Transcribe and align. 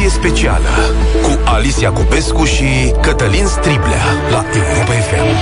Ediție 0.00 0.20
specială 0.20 0.68
cu 1.22 1.40
Alicia 1.44 1.92
Cupescu 1.92 2.44
și 2.44 2.64
Cătălin 3.02 3.46
Striblea 3.46 4.04
la 4.30 4.44
Europa 4.54 4.92
FM. 4.92 5.36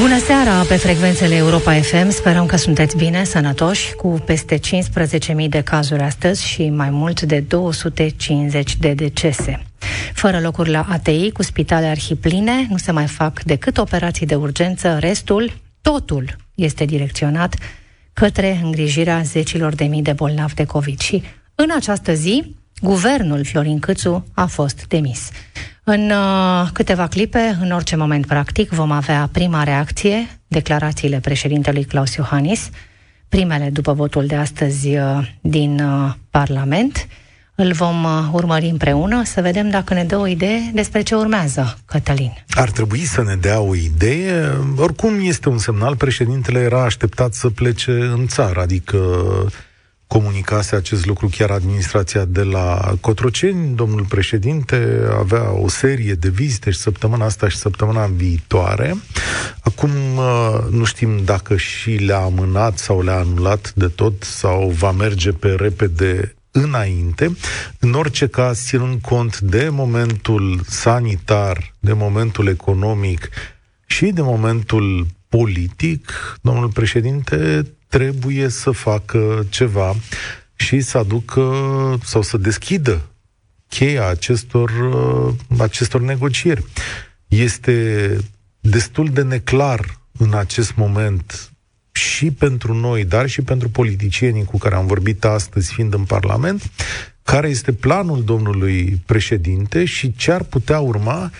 Bună 0.00 0.18
seara 0.18 0.62
pe 0.68 0.76
frecvențele 0.76 1.34
Europa 1.34 1.72
FM. 1.72 2.10
Sperăm 2.10 2.46
că 2.46 2.56
sunteți 2.56 2.96
bine, 2.96 3.24
sănătoși, 3.24 3.94
cu 3.94 4.08
peste 4.08 4.58
15.000 4.58 5.48
de 5.48 5.60
cazuri 5.60 6.02
astăzi 6.02 6.46
și 6.46 6.68
mai 6.68 6.90
mult 6.90 7.22
de 7.22 7.40
250 7.40 8.76
de 8.76 8.92
decese. 8.92 9.62
Fără 10.12 10.40
locuri 10.40 10.70
la 10.70 10.86
ATI, 10.88 11.30
cu 11.30 11.42
spitale 11.42 11.86
arhipline, 11.86 12.66
nu 12.68 12.76
se 12.76 12.92
mai 12.92 13.06
fac 13.06 13.42
decât 13.42 13.78
operații 13.78 14.26
de 14.26 14.34
urgență, 14.34 14.96
restul, 15.00 15.52
totul, 15.80 16.36
este 16.54 16.84
direcționat 16.84 17.54
către 18.12 18.60
îngrijirea 18.62 19.22
zecilor 19.22 19.74
de 19.74 19.84
mii 19.84 20.02
de 20.02 20.12
bolnavi 20.12 20.54
de 20.54 20.64
COVID. 20.64 21.00
Și 21.00 21.22
în 21.54 21.68
această 21.76 22.12
zi, 22.14 22.54
guvernul 22.80 23.44
Florin 23.44 23.78
Câțu 23.78 24.26
a 24.34 24.46
fost 24.46 24.86
demis. 24.88 25.28
În 25.84 26.10
uh, 26.10 26.68
câteva 26.72 27.06
clipe, 27.06 27.58
în 27.60 27.70
orice 27.70 27.96
moment 27.96 28.26
practic, 28.26 28.70
vom 28.70 28.90
avea 28.90 29.28
prima 29.32 29.62
reacție, 29.62 30.28
declarațiile 30.48 31.20
președintelui 31.20 31.84
Claus 31.84 32.14
Iohannis, 32.14 32.70
primele 33.28 33.70
după 33.70 33.92
votul 33.92 34.26
de 34.26 34.34
astăzi 34.34 34.96
uh, 34.96 35.28
din 35.40 35.80
uh, 35.80 36.12
Parlament. 36.30 37.06
Îl 37.54 37.72
vom 37.72 38.04
uh, 38.04 38.10
urmări 38.32 38.66
împreună 38.66 39.22
să 39.24 39.40
vedem 39.40 39.70
dacă 39.70 39.94
ne 39.94 40.04
dă 40.04 40.16
o 40.16 40.26
idee 40.26 40.70
despre 40.72 41.02
ce 41.02 41.14
urmează, 41.14 41.78
Cătălin. 41.84 42.32
Ar 42.50 42.70
trebui 42.70 43.00
să 43.00 43.22
ne 43.22 43.34
dea 43.34 43.60
o 43.60 43.74
idee. 43.74 44.50
Oricum 44.76 45.18
este 45.20 45.48
un 45.48 45.58
semnal, 45.58 45.96
președintele 45.96 46.58
era 46.58 46.84
așteptat 46.84 47.32
să 47.32 47.48
plece 47.48 47.90
în 47.90 48.26
țară, 48.26 48.60
adică 48.60 48.98
comunicase 50.06 50.76
acest 50.76 51.06
lucru 51.06 51.28
chiar 51.28 51.50
administrația 51.50 52.24
de 52.24 52.42
la 52.42 52.94
Cotroceni. 53.00 53.74
Domnul 53.74 54.04
președinte 54.04 55.06
avea 55.18 55.52
o 55.52 55.68
serie 55.68 56.12
de 56.12 56.28
vizite 56.28 56.70
și 56.70 56.78
săptămâna 56.78 57.24
asta 57.24 57.48
și 57.48 57.56
săptămâna 57.56 58.06
viitoare. 58.06 58.96
Acum 59.60 59.90
uh, 60.16 60.58
nu 60.70 60.84
știm 60.84 61.20
dacă 61.24 61.56
și 61.56 61.90
le-a 61.90 62.20
amânat 62.20 62.78
sau 62.78 63.02
le-a 63.02 63.18
anulat 63.18 63.72
de 63.74 63.86
tot 63.88 64.22
sau 64.22 64.68
va 64.68 64.90
merge 64.90 65.32
pe 65.32 65.48
repede 65.48 66.36
înainte. 66.50 67.36
În 67.78 67.92
orice 67.92 68.26
caz, 68.26 68.64
ținând 68.64 69.00
cont 69.00 69.40
de 69.40 69.68
momentul 69.68 70.60
sanitar, 70.68 71.74
de 71.78 71.92
momentul 71.92 72.46
economic 72.46 73.28
și 73.86 74.06
de 74.06 74.22
momentul 74.22 75.06
politic, 75.28 76.12
domnul 76.40 76.68
președinte 76.68 77.66
trebuie 77.88 78.48
să 78.48 78.70
facă 78.70 79.46
ceva 79.48 79.94
și 80.54 80.80
să 80.80 80.98
aducă 80.98 81.52
sau 82.04 82.22
să 82.22 82.36
deschidă 82.36 83.02
cheia 83.68 84.08
acestor, 84.08 84.70
uh, 84.70 85.34
acestor 85.58 86.00
negocieri. 86.00 86.64
Este 87.28 88.16
destul 88.60 89.08
de 89.08 89.22
neclar 89.22 90.00
în 90.18 90.34
acest 90.34 90.74
moment 90.74 91.50
și 91.92 92.30
pentru 92.30 92.74
noi, 92.74 93.04
dar 93.04 93.28
și 93.28 93.42
pentru 93.42 93.68
politicienii 93.68 94.44
cu 94.44 94.58
care 94.58 94.74
am 94.74 94.86
vorbit 94.86 95.24
astăzi, 95.24 95.72
fiind 95.72 95.94
în 95.94 96.04
Parlament, 96.04 96.70
care 97.22 97.48
este 97.48 97.72
planul 97.72 98.24
domnului 98.24 99.02
președinte 99.06 99.84
și 99.84 100.16
ce 100.16 100.32
ar 100.32 100.42
putea 100.42 100.80
urma 100.80 101.30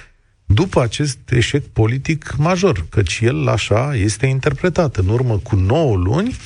după 0.47 0.83
acest 0.83 1.19
eșec 1.31 1.67
politic 1.67 2.35
major, 2.37 2.87
căci 2.89 3.19
el 3.23 3.49
așa 3.49 3.95
este 3.95 4.27
interpretat. 4.27 4.97
În 4.97 5.09
urmă 5.09 5.39
cu 5.39 5.57
9 5.57 5.97
luni, 5.97 6.37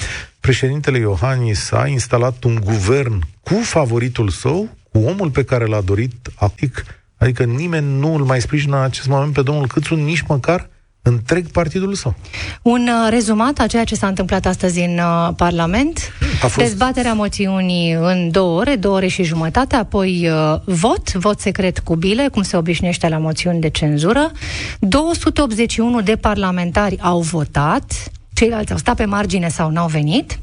președintele 0.41 0.99
Iohannis 0.99 1.71
a 1.71 1.87
instalat 1.87 2.45
un 2.45 2.61
guvern 2.65 3.23
cu 3.41 3.55
favoritul 3.63 4.29
său, 4.29 4.69
cu 4.93 4.99
omul 4.99 5.31
pe 5.31 5.45
care 5.45 5.65
l-a 5.65 5.81
dorit, 5.81 6.31
adică, 6.35 6.83
adică 7.17 7.45
nimeni 7.45 7.99
nu 7.99 8.15
îl 8.15 8.25
mai 8.25 8.41
sprijină 8.41 8.77
în 8.77 8.83
acest 8.83 9.09
moment 9.09 9.33
pe 9.33 9.43
domnul 9.43 9.67
Câțu, 9.67 9.95
nici 9.95 10.25
măcar 10.29 10.69
întreg 11.03 11.51
partidul 11.51 11.95
său. 11.95 12.15
Un 12.63 12.89
uh, 12.89 13.11
rezumat 13.11 13.59
a 13.59 13.67
ceea 13.67 13.85
ce 13.85 13.95
s-a 13.95 14.07
întâmplat 14.07 14.47
astăzi 14.47 14.81
în 14.81 14.99
uh, 14.99 15.35
Parlament. 15.37 16.13
A 16.43 16.47
fost... 16.47 16.57
Dezbaterea 16.57 17.13
moțiunii 17.13 17.93
în 17.93 18.31
două 18.31 18.59
ore, 18.59 18.77
două 18.77 18.97
ore 18.97 19.07
și 19.07 19.23
jumătate, 19.23 19.77
apoi 19.77 20.29
uh, 20.29 20.61
vot, 20.65 21.13
vot 21.13 21.41
secret 21.41 21.79
cu 21.79 21.97
bile, 21.97 22.29
cum 22.29 22.43
se 22.43 22.57
obișnuiește 22.57 23.09
la 23.09 23.19
moțiuni 23.19 23.61
de 23.61 23.71
cenzură. 23.71 24.31
281 24.79 26.01
de 26.01 26.17
parlamentari 26.17 26.99
au 27.01 27.21
votat, 27.21 28.11
ceilalți 28.33 28.73
au 28.73 28.79
stat 28.79 28.97
pe 28.97 29.05
margine 29.05 29.49
sau 29.49 29.71
n-au 29.71 29.87
venit. 29.87 30.39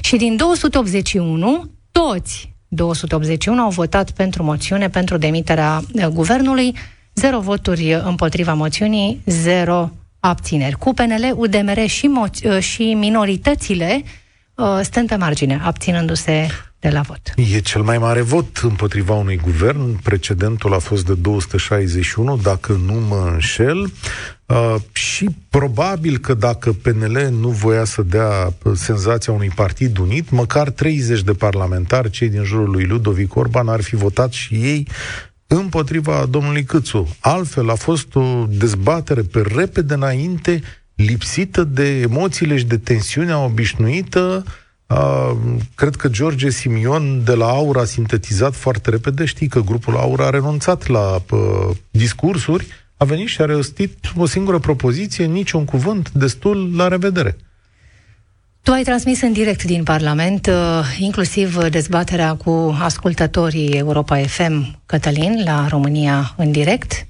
Și 0.00 0.16
din 0.16 0.36
281, 0.36 1.70
toți 1.92 2.54
281 2.68 3.60
au 3.60 3.70
votat 3.70 4.10
pentru 4.10 4.42
moțiune, 4.42 4.88
pentru 4.88 5.16
demiterea 5.16 5.80
uh, 5.92 6.06
guvernului, 6.06 6.74
Zero 7.14 7.40
voturi 7.40 8.00
împotriva 8.04 8.54
moțiunii, 8.54 9.20
zero 9.26 9.90
abțineri. 10.20 10.76
Cu 10.76 10.94
PNL, 10.94 11.32
UDMR 11.36 11.86
și, 11.86 12.08
mo- 12.08 12.44
uh, 12.44 12.58
și 12.58 12.94
minoritățile 12.94 14.02
uh, 14.54 14.80
stând 14.82 15.08
pe 15.08 15.16
margine, 15.16 15.60
abținându-se 15.62 16.46
de 16.78 16.90
la 16.90 17.00
vot. 17.00 17.20
E 17.52 17.58
cel 17.58 17.82
mai 17.82 17.98
mare 17.98 18.20
vot 18.20 18.56
împotriva 18.56 19.14
unui 19.14 19.36
guvern. 19.36 19.96
Precedentul 20.02 20.74
a 20.74 20.78
fost 20.78 21.06
de 21.06 21.14
261, 21.14 22.36
dacă 22.36 22.80
nu 22.86 22.92
mă 22.92 23.30
înșel. 23.32 23.92
Uh, 24.46 24.74
și 24.92 25.28
probabil 25.48 26.18
că 26.18 26.34
dacă 26.34 26.72
PNL 26.72 27.28
nu 27.40 27.48
voia 27.48 27.84
să 27.84 28.02
dea 28.02 28.52
senzația 28.74 29.32
unui 29.32 29.52
partid 29.54 29.98
unit, 29.98 30.30
măcar 30.30 30.70
30 30.70 31.22
de 31.22 31.32
parlamentari, 31.32 32.10
cei 32.10 32.28
din 32.28 32.44
jurul 32.44 32.70
lui 32.70 32.84
Ludovic 32.84 33.36
Orban, 33.36 33.68
ar 33.68 33.82
fi 33.82 33.94
votat 33.94 34.32
și 34.32 34.54
ei 34.54 34.88
împotriva 35.56 36.26
domnului 36.30 36.64
Câțu. 36.64 37.16
Altfel 37.20 37.70
a 37.70 37.74
fost 37.74 38.14
o 38.14 38.46
dezbatere 38.48 39.22
pe 39.22 39.42
repede 39.54 39.94
înainte, 39.94 40.62
lipsită 40.94 41.64
de 41.64 42.00
emoțiile 42.00 42.56
și 42.56 42.64
de 42.64 42.78
tensiunea 42.78 43.44
obișnuită. 43.44 44.44
Uh, 44.86 45.30
cred 45.74 45.96
că 45.96 46.08
George 46.08 46.50
Simion 46.50 47.24
de 47.24 47.34
la 47.34 47.46
Aura 47.46 47.80
a 47.80 47.84
sintetizat 47.84 48.54
foarte 48.54 48.90
repede. 48.90 49.24
Știi 49.24 49.48
că 49.48 49.60
grupul 49.60 49.96
Aura 49.96 50.26
a 50.26 50.30
renunțat 50.30 50.86
la 50.86 51.22
uh, 51.30 51.76
discursuri, 51.90 52.66
a 52.96 53.04
venit 53.04 53.28
și 53.28 53.40
a 53.40 53.44
reostit 53.44 54.12
o 54.16 54.26
singură 54.26 54.58
propoziție, 54.58 55.24
niciun 55.24 55.64
cuvânt, 55.64 56.10
destul, 56.10 56.76
la 56.76 56.88
revedere. 56.88 57.36
Tu 58.64 58.72
ai 58.72 58.82
transmis 58.82 59.22
în 59.22 59.32
direct 59.32 59.62
din 59.62 59.82
Parlament, 59.82 60.46
uh, 60.46 60.96
inclusiv 60.98 61.56
dezbaterea 61.56 62.34
cu 62.34 62.76
ascultătorii 62.80 63.68
Europa 63.68 64.16
FM, 64.16 64.80
Cătălin, 64.86 65.42
la 65.44 65.66
România 65.68 66.34
în 66.36 66.52
direct, 66.52 67.06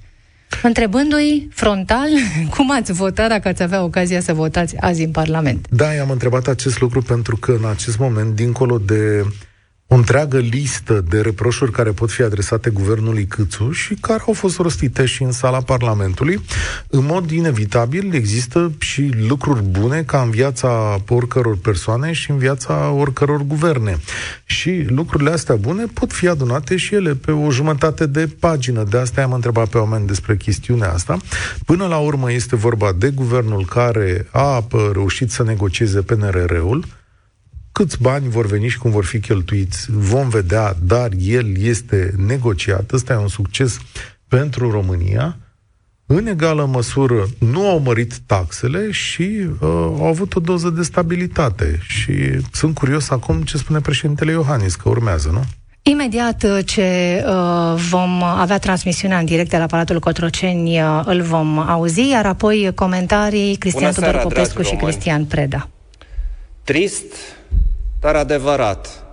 întrebându-i 0.63 1.47
frontal 1.51 2.07
cum 2.55 2.71
ați 2.71 2.91
votat 2.91 3.29
dacă 3.29 3.47
ați 3.47 3.63
avea 3.63 3.83
ocazia 3.83 4.21
să 4.21 4.33
votați 4.33 4.77
azi 4.77 5.03
în 5.03 5.11
Parlament. 5.11 5.67
Da, 5.69 5.93
i-am 5.93 6.09
întrebat 6.09 6.47
acest 6.47 6.79
lucru 6.79 7.01
pentru 7.01 7.37
că 7.37 7.51
în 7.51 7.69
acest 7.69 7.97
moment, 7.97 8.35
dincolo 8.35 8.77
de 8.77 9.25
o 9.87 9.95
întreagă 9.95 10.37
listă 10.37 11.05
de 11.09 11.21
reproșuri 11.21 11.71
care 11.71 11.91
pot 11.91 12.11
fi 12.11 12.21
adresate 12.21 12.69
guvernului 12.69 13.25
Câțu 13.25 13.71
și 13.71 13.93
care 13.93 14.23
au 14.27 14.33
fost 14.33 14.57
rostite 14.57 15.05
și 15.05 15.23
în 15.23 15.31
sala 15.31 15.61
Parlamentului. 15.61 16.41
În 16.87 17.05
mod 17.05 17.31
inevitabil 17.31 18.13
există 18.13 18.71
și 18.79 19.11
lucruri 19.27 19.63
bune 19.63 20.03
ca 20.03 20.21
în 20.21 20.29
viața 20.29 21.01
oricăror 21.09 21.57
persoane 21.57 22.11
și 22.11 22.31
în 22.31 22.37
viața 22.37 22.89
oricăror 22.89 23.41
guverne. 23.41 23.97
Și 24.45 24.85
lucrurile 24.87 25.31
astea 25.31 25.55
bune 25.55 25.85
pot 25.93 26.13
fi 26.13 26.27
adunate 26.27 26.75
și 26.75 26.95
ele 26.95 27.13
pe 27.13 27.31
o 27.31 27.51
jumătate 27.51 28.05
de 28.05 28.29
pagină. 28.39 28.83
De 28.83 28.97
asta 28.97 29.21
am 29.21 29.31
întrebat 29.31 29.67
pe 29.67 29.77
oameni 29.77 30.07
despre 30.07 30.37
chestiunea 30.37 30.91
asta. 30.91 31.17
Până 31.65 31.85
la 31.85 31.97
urmă 31.97 32.31
este 32.31 32.55
vorba 32.55 32.91
de 32.97 33.09
guvernul 33.09 33.65
care 33.65 34.27
a 34.31 34.67
reușit 34.93 35.31
să 35.31 35.43
negocieze 35.43 36.01
PNRR-ul, 36.01 36.85
câți 37.77 38.01
bani 38.01 38.29
vor 38.29 38.45
veni 38.45 38.67
și 38.67 38.77
cum 38.77 38.91
vor 38.91 39.05
fi 39.05 39.19
cheltuiți, 39.19 39.87
vom 39.91 40.29
vedea, 40.29 40.75
dar 40.81 41.09
el 41.19 41.57
este 41.57 42.13
negociat. 42.27 42.91
Ăsta 42.91 43.13
e 43.13 43.15
un 43.15 43.27
succes 43.27 43.79
pentru 44.27 44.71
România. 44.71 45.37
În 46.05 46.27
egală 46.27 46.65
măsură 46.65 47.27
nu 47.39 47.69
au 47.69 47.79
mărit 47.79 48.17
taxele 48.25 48.91
și 48.91 49.21
uh, 49.21 49.69
au 49.99 50.05
avut 50.05 50.35
o 50.35 50.39
doză 50.39 50.69
de 50.69 50.81
stabilitate. 50.81 51.79
Și 51.81 52.13
sunt 52.51 52.75
curios 52.75 53.09
acum 53.09 53.41
ce 53.41 53.57
spune 53.57 53.79
președintele 53.79 54.31
Iohannis, 54.31 54.75
că 54.75 54.89
urmează, 54.89 55.29
nu? 55.33 55.43
Imediat 55.81 56.43
uh, 56.43 56.59
ce 56.65 57.23
uh, 57.27 57.81
vom 57.89 58.23
avea 58.23 58.57
transmisiunea 58.57 59.17
în 59.17 59.25
direct 59.25 59.49
de 59.49 59.57
la 59.57 59.65
Palatul 59.65 59.99
Cotroceni, 59.99 60.81
uh, 60.81 61.01
îl 61.05 61.21
vom 61.21 61.59
auzi, 61.59 62.09
iar 62.09 62.25
apoi 62.25 62.71
comentarii 62.75 63.55
Cristian 63.55 63.93
Tudor 63.93 64.17
Popescu 64.17 64.61
și 64.61 64.75
Cristian 64.75 65.25
Preda. 65.25 65.69
Trist 66.63 67.05
dar 68.05 68.15
adevărat. 68.15 69.03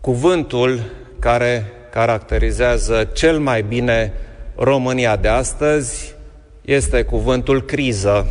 Cuvântul 0.00 0.80
care 1.18 1.72
caracterizează 1.90 3.10
cel 3.12 3.38
mai 3.38 3.62
bine 3.62 4.12
România 4.56 5.16
de 5.16 5.28
astăzi 5.28 6.14
este 6.62 7.02
cuvântul 7.02 7.62
criză. 7.62 8.26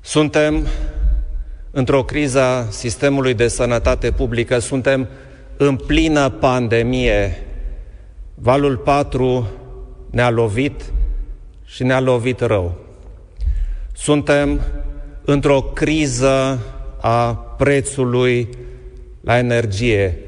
Suntem 0.00 0.66
într-o 1.70 2.04
criză 2.04 2.40
a 2.40 2.66
sistemului 2.70 3.34
de 3.34 3.48
sănătate 3.48 4.10
publică, 4.10 4.58
suntem 4.58 5.08
în 5.56 5.76
plină 5.76 6.30
pandemie. 6.30 7.42
Valul 8.34 8.76
4 8.76 9.48
ne-a 10.10 10.30
lovit 10.30 10.82
și 11.64 11.82
ne-a 11.82 12.00
lovit 12.00 12.40
rău. 12.40 12.78
Suntem 13.92 14.60
într-o 15.24 15.60
criză 15.62 16.58
a 17.02 17.34
prețului 17.34 18.48
la 19.20 19.38
energie, 19.38 20.18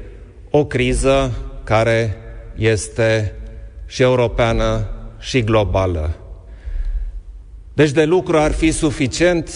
o 0.49 0.65
criză 0.65 1.31
care 1.63 2.15
este 2.55 3.33
și 3.85 4.01
europeană 4.01 4.89
și 5.19 5.43
globală. 5.43 6.15
Deci 7.73 7.91
de 7.91 8.03
lucru 8.03 8.37
ar 8.37 8.51
fi 8.51 8.71
suficient 8.71 9.49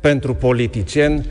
pentru 0.00 0.34
politicieni 0.34 1.26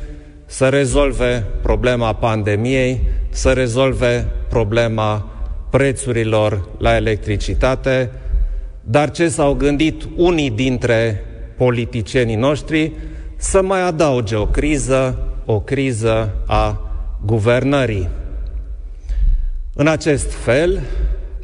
să 0.45 0.69
rezolve 0.69 1.45
problema 1.61 2.13
pandemiei, 2.13 3.01
să 3.29 3.51
rezolve 3.51 4.27
problema 4.49 5.29
prețurilor 5.69 6.67
la 6.77 6.95
electricitate, 6.95 8.11
dar 8.83 9.11
ce 9.11 9.27
s-au 9.27 9.53
gândit 9.53 10.03
unii 10.15 10.49
dintre 10.49 11.23
politicienii 11.57 12.35
noștri 12.35 12.91
să 13.41 13.61
mai 13.61 13.81
adauge 13.81 14.35
o 14.35 14.45
criză, 14.45 15.17
o 15.45 15.59
criză 15.59 16.33
a 16.45 16.81
guvernării. 17.25 18.09
În 19.73 19.87
acest 19.87 20.31
fel, 20.33 20.81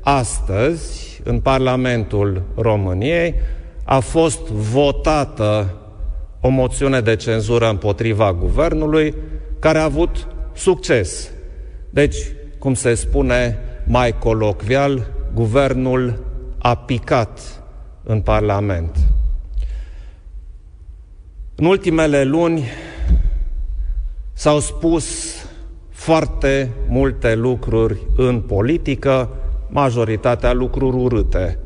astăzi, 0.01 1.21
în 1.23 1.39
Parlamentul 1.39 2.41
României, 2.55 3.35
a 3.83 3.99
fost 3.99 4.47
votată 4.47 5.73
o 6.41 6.49
moțiune 6.49 7.01
de 7.01 7.15
cenzură 7.15 7.69
împotriva 7.69 8.33
guvernului, 8.33 9.15
care 9.59 9.77
a 9.77 9.83
avut 9.83 10.27
succes. 10.53 11.29
Deci, 11.89 12.17
cum 12.59 12.73
se 12.73 12.93
spune 12.93 13.57
mai 13.85 14.17
colocvial, 14.17 15.07
guvernul 15.33 16.23
a 16.57 16.75
picat 16.75 17.39
în 18.03 18.21
Parlament. 18.21 18.97
În 21.59 21.65
ultimele 21.65 22.24
luni 22.24 22.63
s-au 24.33 24.59
spus 24.59 25.06
foarte 25.89 26.69
multe 26.88 27.36
lucruri 27.36 27.98
în 28.15 28.39
politică, 28.39 29.30
majoritatea 29.69 30.54
lucruri 30.54 30.95
urâte. 30.95 31.59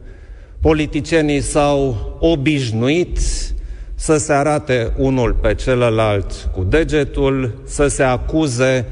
Politicienii 0.61 1.41
s-au 1.41 1.95
obișnuit 2.19 3.19
să 3.95 4.17
se 4.17 4.33
arate 4.33 4.93
unul 4.97 5.33
pe 5.33 5.53
celălalt 5.53 6.49
cu 6.53 6.63
degetul, 6.63 7.61
să 7.65 7.87
se 7.87 8.03
acuze 8.03 8.85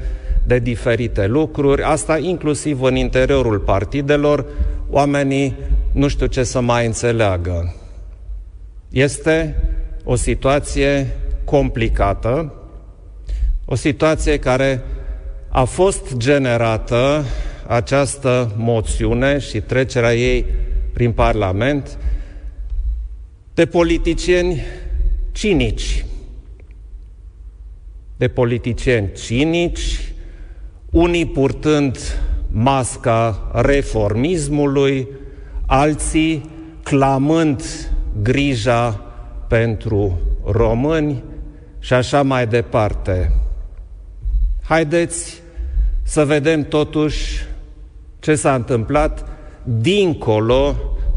de 0.46 0.58
diferite 0.58 1.26
lucruri, 1.26 1.82
asta 1.82 2.18
inclusiv 2.18 2.82
în 2.82 2.96
interiorul 2.96 3.58
partidelor, 3.58 4.44
oamenii 4.90 5.56
nu 5.92 6.08
știu 6.08 6.26
ce 6.26 6.42
să 6.42 6.60
mai 6.60 6.86
înțeleagă. 6.86 7.74
Este 8.90 9.56
o 10.10 10.14
situație 10.14 11.16
complicată, 11.44 12.52
o 13.64 13.74
situație 13.74 14.38
care 14.38 14.82
a 15.48 15.64
fost 15.64 16.16
generată 16.16 17.24
această 17.66 18.52
moțiune 18.56 19.38
și 19.38 19.60
trecerea 19.60 20.14
ei 20.14 20.44
prin 20.92 21.12
Parlament 21.12 21.98
de 23.54 23.66
politicieni 23.66 24.60
cinici, 25.32 26.04
de 28.16 28.28
politicieni 28.28 29.12
cinici, 29.12 30.12
unii 30.90 31.26
purtând 31.26 31.98
masca 32.50 33.50
reformismului, 33.54 35.08
alții 35.66 36.50
clamând 36.82 37.62
grija 38.22 39.09
pentru 39.50 40.18
români 40.44 41.24
și 41.78 41.92
așa 41.92 42.22
mai 42.22 42.46
departe. 42.46 43.32
Haideți 44.62 45.42
să 46.02 46.24
vedem 46.24 46.64
totuși 46.64 47.46
ce 48.18 48.34
s-a 48.34 48.54
întâmplat 48.54 49.28
dincolo 49.64 50.76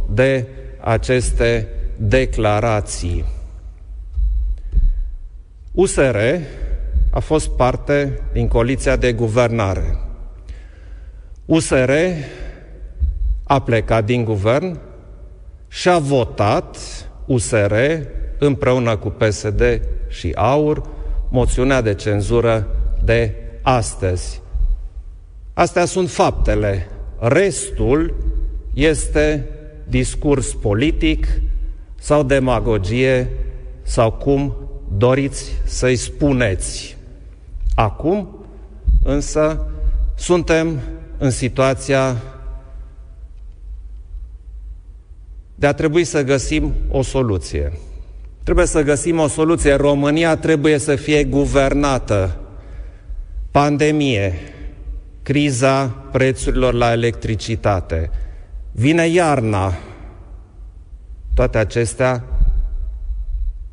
de 0.09 0.47
aceste 0.79 1.67
declarații. 1.97 3.25
USR 5.71 6.17
a 7.11 7.19
fost 7.19 7.49
parte 7.49 8.19
din 8.31 8.47
coaliția 8.47 8.95
de 8.95 9.13
guvernare. 9.13 9.97
USR 11.45 11.91
a 13.43 13.61
plecat 13.61 14.05
din 14.05 14.23
guvern 14.23 14.79
și 15.67 15.89
a 15.89 15.97
votat 15.97 16.77
USR 17.25 17.73
împreună 18.45 18.97
cu 18.97 19.09
PSD 19.09 19.81
și 20.09 20.31
AUR 20.35 20.83
moțiunea 21.29 21.81
de 21.81 21.93
cenzură 21.93 22.67
de 23.03 23.35
astăzi. 23.61 24.41
Astea 25.53 25.85
sunt 25.85 26.09
faptele. 26.09 26.87
Restul 27.19 28.15
este 28.73 29.45
discurs 29.87 30.53
politic 30.53 31.27
sau 31.99 32.23
demagogie 32.23 33.29
sau 33.81 34.11
cum 34.11 34.55
doriți 34.97 35.51
să-i 35.63 35.95
spuneți. 35.95 36.97
Acum, 37.75 38.45
însă, 39.03 39.65
suntem 40.15 40.79
în 41.17 41.29
situația 41.29 42.21
de 45.55 45.67
a 45.67 45.73
trebui 45.73 46.03
să 46.03 46.23
găsim 46.23 46.73
o 46.91 47.01
soluție. 47.01 47.71
Trebuie 48.43 48.65
să 48.65 48.81
găsim 48.81 49.19
o 49.19 49.27
soluție. 49.27 49.73
România 49.73 50.35
trebuie 50.35 50.77
să 50.77 50.95
fie 50.95 51.23
guvernată. 51.23 52.37
Pandemie, 53.51 54.33
criza 55.23 55.85
prețurilor 56.11 56.73
la 56.73 56.91
electricitate, 56.91 58.09
vine 58.71 59.07
iarna. 59.07 59.73
Toate 61.33 61.57
acestea 61.57 62.23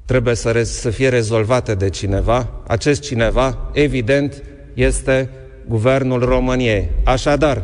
trebuie 0.04 0.34
să, 0.34 0.50
re- 0.50 0.64
să 0.64 0.90
fie 0.90 1.08
rezolvate 1.08 1.74
de 1.74 1.88
cineva. 1.88 2.50
Acest 2.66 3.00
cineva, 3.00 3.70
evident, 3.72 4.42
este 4.74 5.30
Guvernul 5.68 6.24
României. 6.24 6.88
Așadar, 7.04 7.62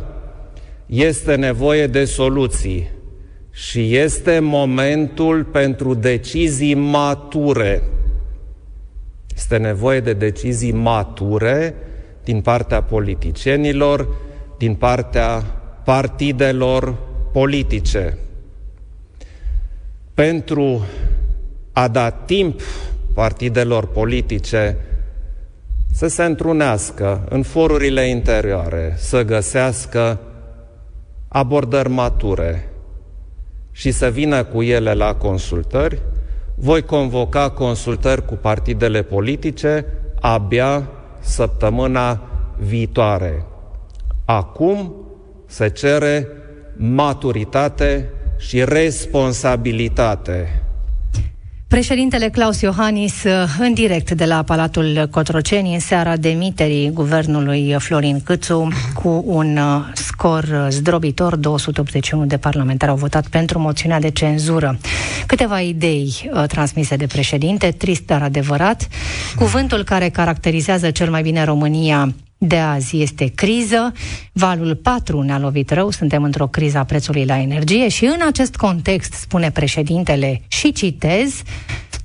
este 0.85 1.35
nevoie 1.35 1.87
de 1.87 2.05
soluții 2.05 2.89
și 3.57 3.95
este 3.95 4.39
momentul 4.39 5.43
pentru 5.43 5.93
decizii 5.93 6.73
mature. 6.73 7.83
Este 9.35 9.57
nevoie 9.57 9.99
de 9.99 10.13
decizii 10.13 10.71
mature 10.71 11.75
din 12.23 12.41
partea 12.41 12.81
politicienilor, 12.83 14.07
din 14.57 14.75
partea 14.75 15.41
partidelor 15.83 16.95
politice. 17.31 18.17
Pentru 20.13 20.85
a 21.73 21.87
da 21.87 22.09
timp 22.09 22.61
partidelor 23.13 23.87
politice 23.87 24.77
să 25.93 26.07
se 26.07 26.23
întrunească 26.23 27.27
în 27.29 27.43
forurile 27.43 28.07
interioare, 28.07 28.93
să 28.97 29.23
găsească 29.23 30.19
abordări 31.27 31.89
mature 31.89 32.71
și 33.77 33.91
să 33.91 34.07
vină 34.07 34.43
cu 34.43 34.61
ele 34.61 34.93
la 34.93 35.15
consultări, 35.15 36.01
voi 36.55 36.81
convoca 36.81 37.49
consultări 37.49 38.25
cu 38.25 38.33
partidele 38.33 39.01
politice 39.01 39.85
abia 40.19 40.89
săptămâna 41.19 42.21
viitoare. 42.57 43.45
Acum 44.25 44.95
se 45.45 45.69
cere 45.69 46.27
maturitate 46.75 48.09
și 48.37 48.63
responsabilitate 48.63 50.63
Președintele 51.67 52.29
Claus 52.29 52.61
Iohannis, 52.61 53.23
în 53.59 53.73
direct 53.73 54.11
de 54.11 54.25
la 54.25 54.43
Palatul 54.43 55.07
Cotroceni, 55.11 55.73
în 55.73 55.79
seara 55.79 56.17
demiterii 56.17 56.89
guvernului 56.89 57.75
Florin 57.77 58.21
Câțu, 58.23 58.67
cu 58.93 59.23
un 59.25 59.57
uh, 59.57 59.85
scor 59.93 60.67
zdrobitor, 60.69 61.35
281 61.35 62.25
de 62.25 62.37
parlamentari 62.37 62.91
au 62.91 62.97
votat 62.97 63.27
pentru 63.27 63.59
moțiunea 63.59 63.99
de 63.99 64.09
cenzură. 64.09 64.77
Câteva 65.25 65.59
idei 65.59 66.29
uh, 66.33 66.43
transmise 66.47 66.95
de 66.95 67.07
președinte, 67.07 67.71
trist, 67.71 68.05
dar 68.05 68.21
adevărat. 68.21 68.87
Cuvântul 69.35 69.83
care 69.83 70.09
caracterizează 70.09 70.91
cel 70.91 71.09
mai 71.09 71.21
bine 71.21 71.43
România 71.43 72.13
de 72.37 72.57
azi 72.57 73.01
este 73.01 73.25
criză, 73.35 73.91
valul 74.31 74.75
4 74.75 75.21
ne-a 75.21 75.39
lovit 75.39 75.69
rău, 75.69 75.89
suntem 75.89 76.23
într-o 76.23 76.47
criză 76.47 76.77
a 76.77 76.83
prețului 76.83 77.25
la 77.25 77.39
energie 77.39 77.87
și 77.87 78.05
în 78.05 78.19
acest 78.27 78.55
context, 78.55 79.13
spune 79.13 79.51
președintele, 79.51 80.41
și 80.47 80.71
citez, 80.71 81.41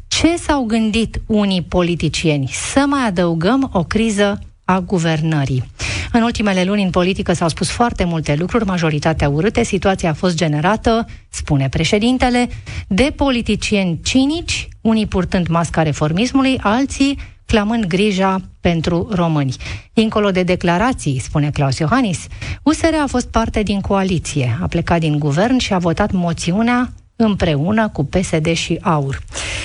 ce 0.08 0.36
s-au 0.36 0.64
gândit 0.64 1.20
unii 1.26 1.62
politicieni? 1.62 2.50
Să 2.72 2.84
mai 2.86 3.06
adăugăm 3.06 3.70
o 3.72 3.84
criză 3.84 4.38
a 4.64 4.80
guvernării. 4.80 5.64
În 6.12 6.22
ultimele 6.22 6.64
luni 6.64 6.82
în 6.82 6.90
politică 6.90 7.32
s-au 7.32 7.48
spus 7.48 7.70
foarte 7.70 8.04
multe 8.04 8.34
lucruri, 8.34 8.64
majoritatea 8.64 9.28
urâte. 9.28 9.62
Situația 9.62 10.10
a 10.10 10.14
fost 10.14 10.36
generată, 10.36 11.06
spune 11.28 11.68
președintele, 11.68 12.48
de 12.88 13.12
politicieni 13.16 14.00
cinici, 14.02 14.68
unii 14.80 15.06
purtând 15.06 15.46
masca 15.46 15.82
reformismului, 15.82 16.58
alții 16.62 17.18
clamând 17.52 17.84
grija 17.84 18.40
pentru 18.60 19.08
români. 19.10 19.54
Dincolo 19.92 20.30
de 20.30 20.42
declarații, 20.42 21.18
spune 21.18 21.50
Claus 21.50 21.78
Iohannis, 21.78 22.26
USR 22.62 22.94
a 23.02 23.06
fost 23.06 23.26
parte 23.26 23.62
din 23.62 23.80
coaliție, 23.80 24.58
a 24.62 24.66
plecat 24.66 25.00
din 25.00 25.18
guvern 25.18 25.56
și 25.58 25.72
a 25.72 25.78
votat 25.78 26.12
moțiunea 26.12 26.92
împreună 27.16 27.88
cu 27.88 28.04
PSD 28.04 28.52
și 28.52 28.78
AUR. 28.80 29.20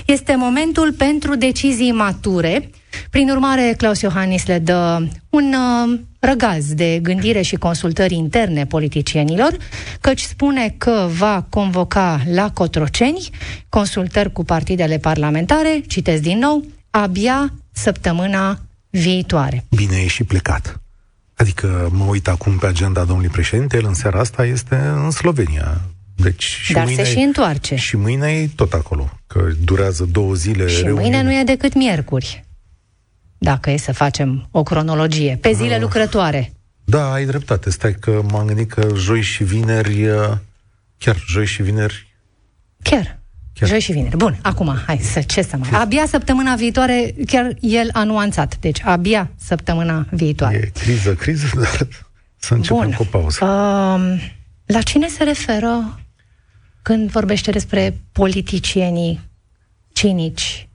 Este 0.06 0.36
momentul 0.36 0.94
pentru 0.94 1.36
decizii 1.36 1.92
mature. 1.92 2.70
Prin 3.10 3.30
urmare, 3.30 3.74
Claus 3.78 4.02
Iohannis 4.02 4.46
le 4.46 4.60
dă 4.60 5.08
un 5.30 5.54
uh, 5.54 6.00
răgaz 6.20 6.74
de 6.74 7.00
gândire 7.02 7.42
și 7.42 7.56
consultări 7.56 8.16
interne 8.16 8.66
politicienilor, 8.66 9.58
căci 10.02 10.22
spune 10.22 10.76
că 10.78 11.08
va 11.18 11.46
convoca 11.50 12.22
la 12.34 12.52
Cotroceni 12.52 13.30
consultări 13.70 14.32
cu 14.32 14.44
partidele 14.44 14.98
parlamentare, 14.98 15.84
citesc 15.88 16.22
din 16.22 16.38
nou, 16.38 16.64
abia 16.90 17.54
săptămâna 17.78 18.60
viitoare. 18.90 19.66
Bine, 19.70 19.98
e 19.98 20.08
și 20.08 20.24
plecat. 20.24 20.82
Adică 21.36 21.90
mă 21.92 22.04
uit 22.04 22.28
acum 22.28 22.58
pe 22.58 22.68
agenda 22.68 23.04
domnului 23.04 23.30
președinte, 23.32 23.78
el 23.78 23.86
în 23.86 23.94
seara 23.94 24.20
asta 24.20 24.46
este 24.46 24.76
în 24.76 25.12
Slovenia. 25.12 25.82
Deci 26.16 26.44
și 26.44 26.74
Dar 26.74 26.84
mâine, 26.86 27.04
se 27.04 27.10
și 27.12 27.18
întoarce. 27.18 27.76
Și 27.76 27.96
mâine 27.98 28.28
e 28.32 28.50
tot 28.56 28.74
acolo, 28.74 29.10
că 29.28 29.48
durează 29.64 30.04
două 30.12 30.34
zile. 30.34 30.68
Și 30.68 30.82
reuniune. 30.82 31.02
mâine 31.02 31.22
nu 31.24 31.40
e 31.40 31.44
decât 31.44 31.74
miercuri. 31.74 32.46
Dacă 33.38 33.70
e 33.72 33.78
să 33.78 33.94
facem 33.94 34.48
o 34.52 34.64
cronologie. 34.64 35.38
Pe 35.42 35.52
zile 35.52 35.74
Ah. 35.76 35.82
lucrătoare. 35.82 36.52
Da, 36.86 37.12
ai 37.12 37.26
dreptate. 37.26 37.70
Stai 37.70 37.94
că 38.00 38.22
m-am 38.32 38.46
gândit 38.46 38.70
că 38.72 38.88
joi 38.96 39.22
și 39.22 39.44
vineri, 39.44 40.08
uh, 40.08 40.32
chiar 40.98 41.24
joi 41.28 41.46
și 41.46 41.62
vineri, 41.62 42.06
Chiar. 42.82 43.17
Chiar. 43.60 43.70
Joi 43.70 43.80
și 43.80 43.92
vineri. 43.92 44.18
Bun, 44.18 44.40
acum, 44.42 44.78
hai 44.86 44.98
să 44.98 45.22
ce 45.22 45.42
să 45.42 45.58
mai... 45.58 45.70
Abia 45.72 46.06
săptămâna 46.08 46.56
viitoare, 46.56 47.16
chiar 47.26 47.56
el 47.60 47.90
a 47.92 48.04
nuanțat. 48.04 48.58
Deci, 48.60 48.82
abia 48.84 49.30
săptămâna 49.36 50.06
viitoare. 50.12 50.56
e 50.56 50.80
criză, 50.80 51.14
criză, 51.14 51.46
dar 51.62 51.88
să 52.38 52.54
începem 52.54 52.84
Bun. 52.84 52.92
cu 52.92 53.02
o 53.02 53.06
pauză. 53.20 53.46
Um, 53.46 54.20
la 54.66 54.82
cine 54.82 55.08
se 55.08 55.24
referă 55.24 56.00
când 56.82 57.10
vorbește 57.10 57.52
despre 57.52 58.02
politicienii 58.12 59.20
cinici 59.94 60.68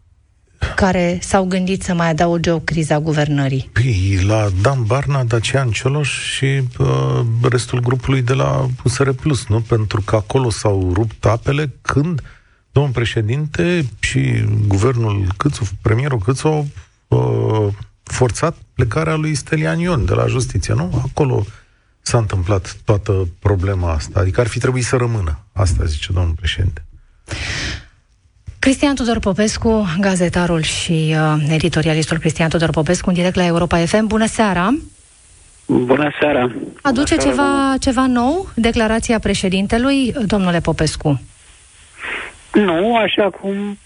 care 0.76 1.18
s-au 1.22 1.44
gândit 1.44 1.82
să 1.82 1.94
mai 1.94 2.08
adauge 2.08 2.50
o 2.50 2.58
criză 2.58 2.94
a 2.94 3.00
guvernării? 3.00 3.70
Păi, 3.72 4.18
la 4.26 4.48
Dan 4.60 4.84
Barna, 4.84 5.24
Dacian 5.24 5.70
Cioloș 5.70 6.34
și 6.34 6.62
uh, 6.78 7.20
restul 7.50 7.80
grupului 7.80 8.22
de 8.22 8.32
la 8.32 8.66
USR 8.84 9.08
Plus, 9.08 9.46
nu? 9.46 9.60
Pentru 9.60 10.00
că 10.00 10.16
acolo 10.16 10.50
s-au 10.50 10.90
rupt 10.94 11.24
apele 11.24 11.72
când 11.80 12.22
domnul 12.72 12.92
președinte 12.92 13.84
și 14.00 14.44
guvernul 14.66 15.26
Câțu, 15.36 15.64
premierul 15.82 16.18
Câțu 16.18 16.46
au 16.46 16.66
uh, 17.08 17.72
forțat 18.02 18.56
plecarea 18.74 19.14
lui 19.14 19.34
Stelian 19.34 19.78
Ion 19.78 20.04
de 20.04 20.14
la 20.14 20.26
justiție, 20.26 20.74
nu? 20.74 21.02
Acolo 21.08 21.44
s-a 22.02 22.18
întâmplat 22.18 22.76
toată 22.84 23.28
problema 23.38 23.92
asta. 23.92 24.20
Adică 24.20 24.40
ar 24.40 24.46
fi 24.46 24.58
trebuit 24.58 24.84
să 24.84 24.96
rămână. 24.96 25.38
Asta 25.52 25.84
zice 25.84 26.12
domnul 26.12 26.34
președinte. 26.34 26.84
Cristian 28.58 28.94
Tudor 28.94 29.18
Popescu, 29.18 29.86
gazetarul 30.00 30.60
și 30.60 31.14
uh, 31.16 31.46
editorialistul 31.48 32.18
Cristian 32.18 32.48
Tudor 32.48 32.70
Popescu, 32.70 33.08
în 33.08 33.14
direct 33.14 33.34
la 33.34 33.46
Europa 33.46 33.78
FM. 33.78 34.06
Bună 34.06 34.26
seara! 34.26 34.74
Bună 35.66 36.10
seara! 36.20 36.40
Aduce 36.82 37.14
Bună 37.14 37.22
seara, 37.22 37.30
ceva, 37.30 37.74
ceva 37.80 38.06
nou 38.06 38.48
declarația 38.54 39.18
președintelui, 39.18 40.14
domnule 40.26 40.60
Popescu? 40.60 41.20
Nu, 42.52 42.96
așa 42.96 43.30
cum 43.30 43.78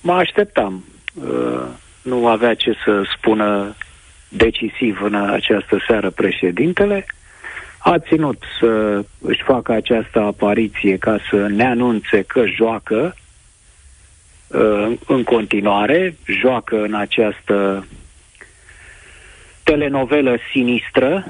mă 0.00 0.12
așteptam. 0.12 0.84
Uh, 1.14 1.66
Nu 2.02 2.26
avea 2.26 2.54
ce 2.54 2.72
să 2.84 3.02
spună 3.16 3.76
decisiv 4.28 5.02
în 5.02 5.14
această 5.14 5.78
seară 5.86 6.10
președintele. 6.10 7.06
A 7.78 7.98
ținut 7.98 8.42
să 8.60 9.04
își 9.20 9.42
facă 9.42 9.72
această 9.72 10.20
apariție 10.20 10.96
ca 10.96 11.18
să 11.30 11.46
ne 11.46 11.66
anunțe 11.66 12.22
că 12.22 12.46
joacă 12.46 13.14
uh, 14.46 14.92
în 15.06 15.22
continuare, 15.24 16.16
joacă 16.24 16.82
în 16.82 16.94
această 16.94 17.86
telenovelă 19.62 20.36
sinistră, 20.50 21.26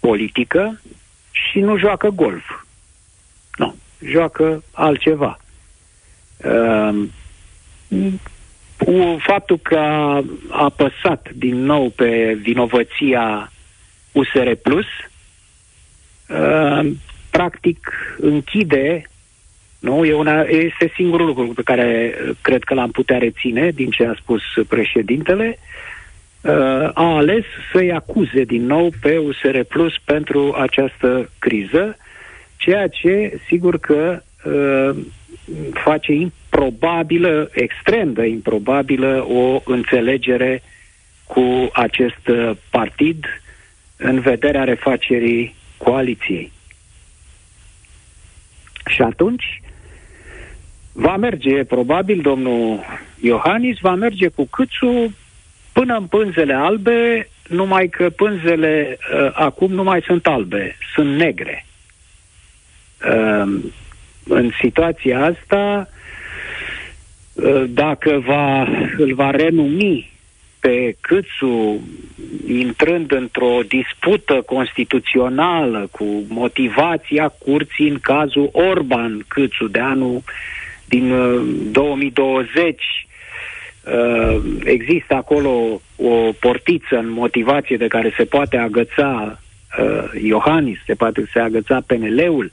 politică, 0.00 0.80
și 1.30 1.60
nu 1.60 1.78
joacă 1.78 2.08
golf. 2.08 2.44
Nu, 3.56 3.74
joacă 4.04 4.62
altceva. 4.72 5.38
Uh, 6.36 7.04
cu 8.78 9.16
faptul 9.18 9.58
că 9.62 9.78
a 9.78 10.24
apăsat 10.50 11.28
din 11.34 11.56
nou 11.56 11.90
pe 11.90 12.38
vinovăția 12.42 13.52
USR 14.12 14.50
Plus, 14.62 14.86
uh, 16.28 16.90
practic 17.30 17.92
închide, 18.18 19.08
nu, 19.78 20.04
e 20.04 20.14
una, 20.14 20.40
este 20.40 20.92
singurul 20.94 21.26
lucru 21.26 21.46
pe 21.46 21.62
care 21.62 22.14
uh, 22.14 22.36
cred 22.40 22.62
că 22.62 22.74
l-am 22.74 22.90
putea 22.90 23.18
reține 23.18 23.70
din 23.70 23.90
ce 23.90 24.06
a 24.06 24.14
spus 24.14 24.42
președintele, 24.68 25.58
uh, 26.40 26.52
a 26.94 27.16
ales 27.16 27.44
să-i 27.72 27.92
acuze 27.92 28.44
din 28.44 28.66
nou 28.66 28.92
pe 29.00 29.16
USR 29.16 29.60
Plus 29.68 29.92
pentru 30.04 30.54
această 30.58 31.30
criză, 31.38 31.96
ceea 32.56 32.88
ce 32.88 33.40
sigur 33.46 33.78
că 33.78 34.22
uh, 34.44 34.96
face 35.72 36.12
improbabilă, 36.12 37.50
extrem 37.52 38.12
de 38.12 38.26
improbabilă, 38.26 39.26
o 39.28 39.60
înțelegere 39.64 40.62
cu 41.26 41.70
acest 41.72 42.28
uh, 42.28 42.50
partid 42.70 43.24
în 43.96 44.20
vederea 44.20 44.64
refacerii 44.64 45.54
coaliției. 45.76 46.52
Și 48.86 49.02
atunci 49.02 49.62
va 50.92 51.16
merge, 51.16 51.64
probabil, 51.64 52.20
domnul 52.20 52.80
Iohannis 53.20 53.78
va 53.78 53.94
merge 53.94 54.28
cu 54.28 54.44
câțul 54.44 55.10
până 55.72 55.96
în 55.96 56.06
pânzele 56.06 56.54
albe, 56.54 57.28
numai 57.48 57.88
că 57.88 58.10
pânzele 58.10 58.98
uh, 58.98 59.30
acum 59.32 59.72
nu 59.72 59.82
mai 59.82 60.02
sunt 60.06 60.26
albe, 60.26 60.76
sunt 60.94 61.16
negre. 61.16 61.66
Uh, 63.08 63.64
în 64.28 64.50
situația 64.60 65.24
asta, 65.24 65.88
uh, 67.32 67.64
dacă 67.68 68.22
va, 68.26 68.68
îl 68.96 69.14
va 69.14 69.30
renumi 69.30 70.12
pe 70.60 70.96
Câțu 71.00 71.80
intrând 72.46 73.12
într-o 73.12 73.58
dispută 73.68 74.42
constituțională 74.46 75.88
cu 75.90 76.04
motivația 76.28 77.28
curții 77.28 77.88
în 77.88 77.98
cazul 77.98 78.48
Orban 78.52 79.24
Câțu 79.28 79.66
de 79.66 79.78
anul 79.78 80.22
din 80.84 81.10
uh, 81.10 81.42
2020 81.72 83.06
uh, 83.84 84.42
există 84.64 85.14
acolo 85.14 85.80
o 85.96 86.32
portiță 86.40 86.96
în 86.96 87.10
motivație 87.10 87.76
de 87.76 87.86
care 87.86 88.14
se 88.16 88.24
poate 88.24 88.56
agăța 88.56 89.40
uh, 89.78 90.22
Iohannis, 90.22 90.78
se 90.86 90.94
poate 90.94 91.24
se 91.32 91.38
agăța 91.38 91.82
PNL-ul 91.86 92.44
uh, 92.44 92.50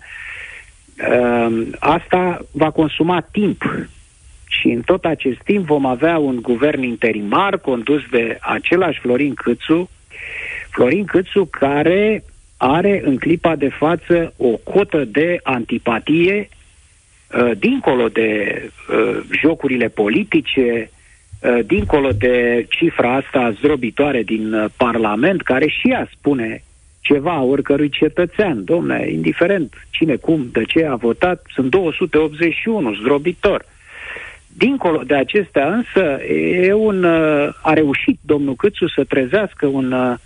asta 1.80 2.40
va 2.52 2.70
consuma 2.70 3.28
timp. 3.32 3.64
Și 4.48 4.68
în 4.68 4.82
tot 4.82 5.06
acest 5.06 5.42
timp 5.44 5.66
vom 5.66 5.86
avea 5.86 6.18
un 6.18 6.42
guvern 6.42 6.82
interimar 6.82 7.58
condus 7.58 8.02
de 8.12 8.38
același 8.42 9.00
Florin 9.00 9.34
Câțu, 9.34 9.90
Florin 10.70 11.06
Câțu 11.06 11.46
care 11.46 12.24
are 12.58 13.02
în 13.06 13.18
clipa 13.18 13.56
de 13.56 13.70
față 13.70 14.34
o 14.38 14.48
cotă 14.48 15.06
de 15.06 15.40
antipatie 15.44 16.50
uh, 17.34 17.52
dincolo 17.58 18.08
de 18.08 18.62
uh, 18.64 19.20
jocurile 19.42 19.88
politice, 19.88 20.92
uh, 21.40 21.60
dincolo 21.66 22.10
de 22.12 22.66
cifra 22.70 23.16
asta 23.16 23.54
zdrobitoare 23.58 24.22
din 24.24 24.54
uh, 24.54 24.66
Parlament, 24.78 25.42
care 25.42 25.68
și 25.68 25.90
ea 25.90 26.10
spune 26.18 26.64
ceva 27.12 27.42
oricărui 27.42 27.90
cetățean. 27.90 28.64
Domne, 28.64 29.08
indiferent 29.12 29.74
cine, 29.90 30.16
cum, 30.16 30.50
de 30.52 30.64
ce 30.64 30.86
a 30.86 30.96
votat, 30.96 31.46
sunt 31.54 31.70
281, 31.70 32.94
zdrobitor. 32.94 33.66
Dincolo 34.48 35.02
de 35.06 35.16
acestea 35.16 35.74
însă, 35.74 36.24
e 36.66 36.74
un, 36.74 37.04
uh, 37.04 37.50
a 37.62 37.74
reușit 37.74 38.20
domnul 38.22 38.56
Câțu 38.56 38.88
să 38.88 39.04
trezească 39.04 39.66
un, 39.66 39.92
uh, 39.92 40.18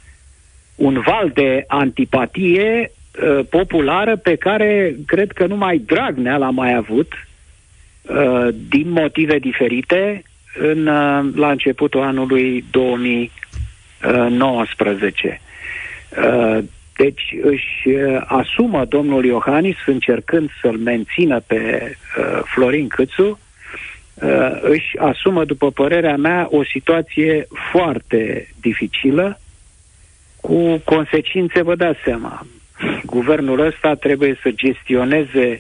un 0.76 1.02
val 1.06 1.32
de 1.34 1.64
antipatie 1.68 2.92
uh, 2.92 3.46
populară 3.50 4.16
pe 4.16 4.36
care 4.36 4.96
cred 5.06 5.32
că 5.32 5.46
numai 5.46 5.78
Dragnea 5.78 6.38
l-a 6.38 6.50
mai 6.50 6.74
avut 6.74 7.14
uh, 8.02 8.48
din 8.70 8.90
motive 8.90 9.40
diferite 9.40 10.24
în, 10.58 10.88
uh, 10.88 11.26
la 11.36 11.52
începutul 11.52 12.02
anului 12.02 12.66
19. 14.30 15.42
Deci 16.98 17.36
își 17.42 17.88
asumă 18.26 18.86
domnul 18.86 19.26
Iohannis, 19.26 19.76
încercând 19.86 20.50
să-l 20.62 20.78
mențină 20.78 21.40
pe 21.48 21.92
Florin 22.44 22.88
Câțu, 22.88 23.40
își 24.62 24.98
asumă, 24.98 25.46
după 25.46 25.72
părerea 25.72 26.16
mea, 26.16 26.48
o 26.50 26.64
situație 26.64 27.48
foarte 27.72 28.48
dificilă, 28.62 29.40
cu 30.42 30.82
consecințe, 30.84 31.62
vă 31.62 31.76
dați 31.76 32.00
seama. 32.04 32.46
Guvernul 33.06 33.60
ăsta 33.60 33.96
trebuie 33.96 34.40
să 34.42 34.52
gestioneze 34.52 35.60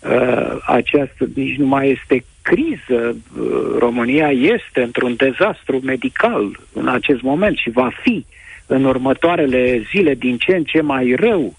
uh, 0.00 0.56
această, 0.66 1.28
nici 1.34 1.56
nu 1.56 1.66
mai 1.66 1.90
este 1.90 2.24
criză. 2.42 3.16
Uh, 3.38 3.76
România 3.78 4.30
este 4.30 4.82
într-un 4.82 5.16
dezastru 5.16 5.80
medical 5.82 6.60
în 6.72 6.88
acest 6.88 7.20
moment 7.22 7.56
și 7.56 7.70
va 7.70 7.90
fi 8.02 8.26
în 8.70 8.84
următoarele 8.84 9.82
zile 9.90 10.14
din 10.14 10.36
ce 10.36 10.56
în 10.56 10.64
ce 10.64 10.80
mai 10.80 11.14
rău. 11.18 11.54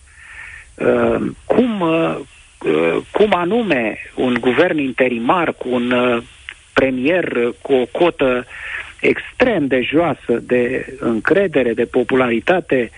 Uh, 0.75 1.31
cum, 1.45 1.81
uh, 1.81 2.15
uh 2.59 2.97
cum 3.11 3.33
anume 3.33 3.97
un 4.15 4.37
guvern 4.39 4.77
interimar 4.77 5.53
cu 5.53 5.69
un 5.69 5.91
uh, 5.91 6.23
premier 6.73 7.53
cu 7.61 7.73
o 7.73 7.85
cotă 7.91 8.45
extrem 8.99 9.67
de 9.67 9.81
joasă 9.81 10.39
de 10.41 10.85
încredere, 10.99 11.73
de 11.73 11.85
popularitate, 11.85 12.91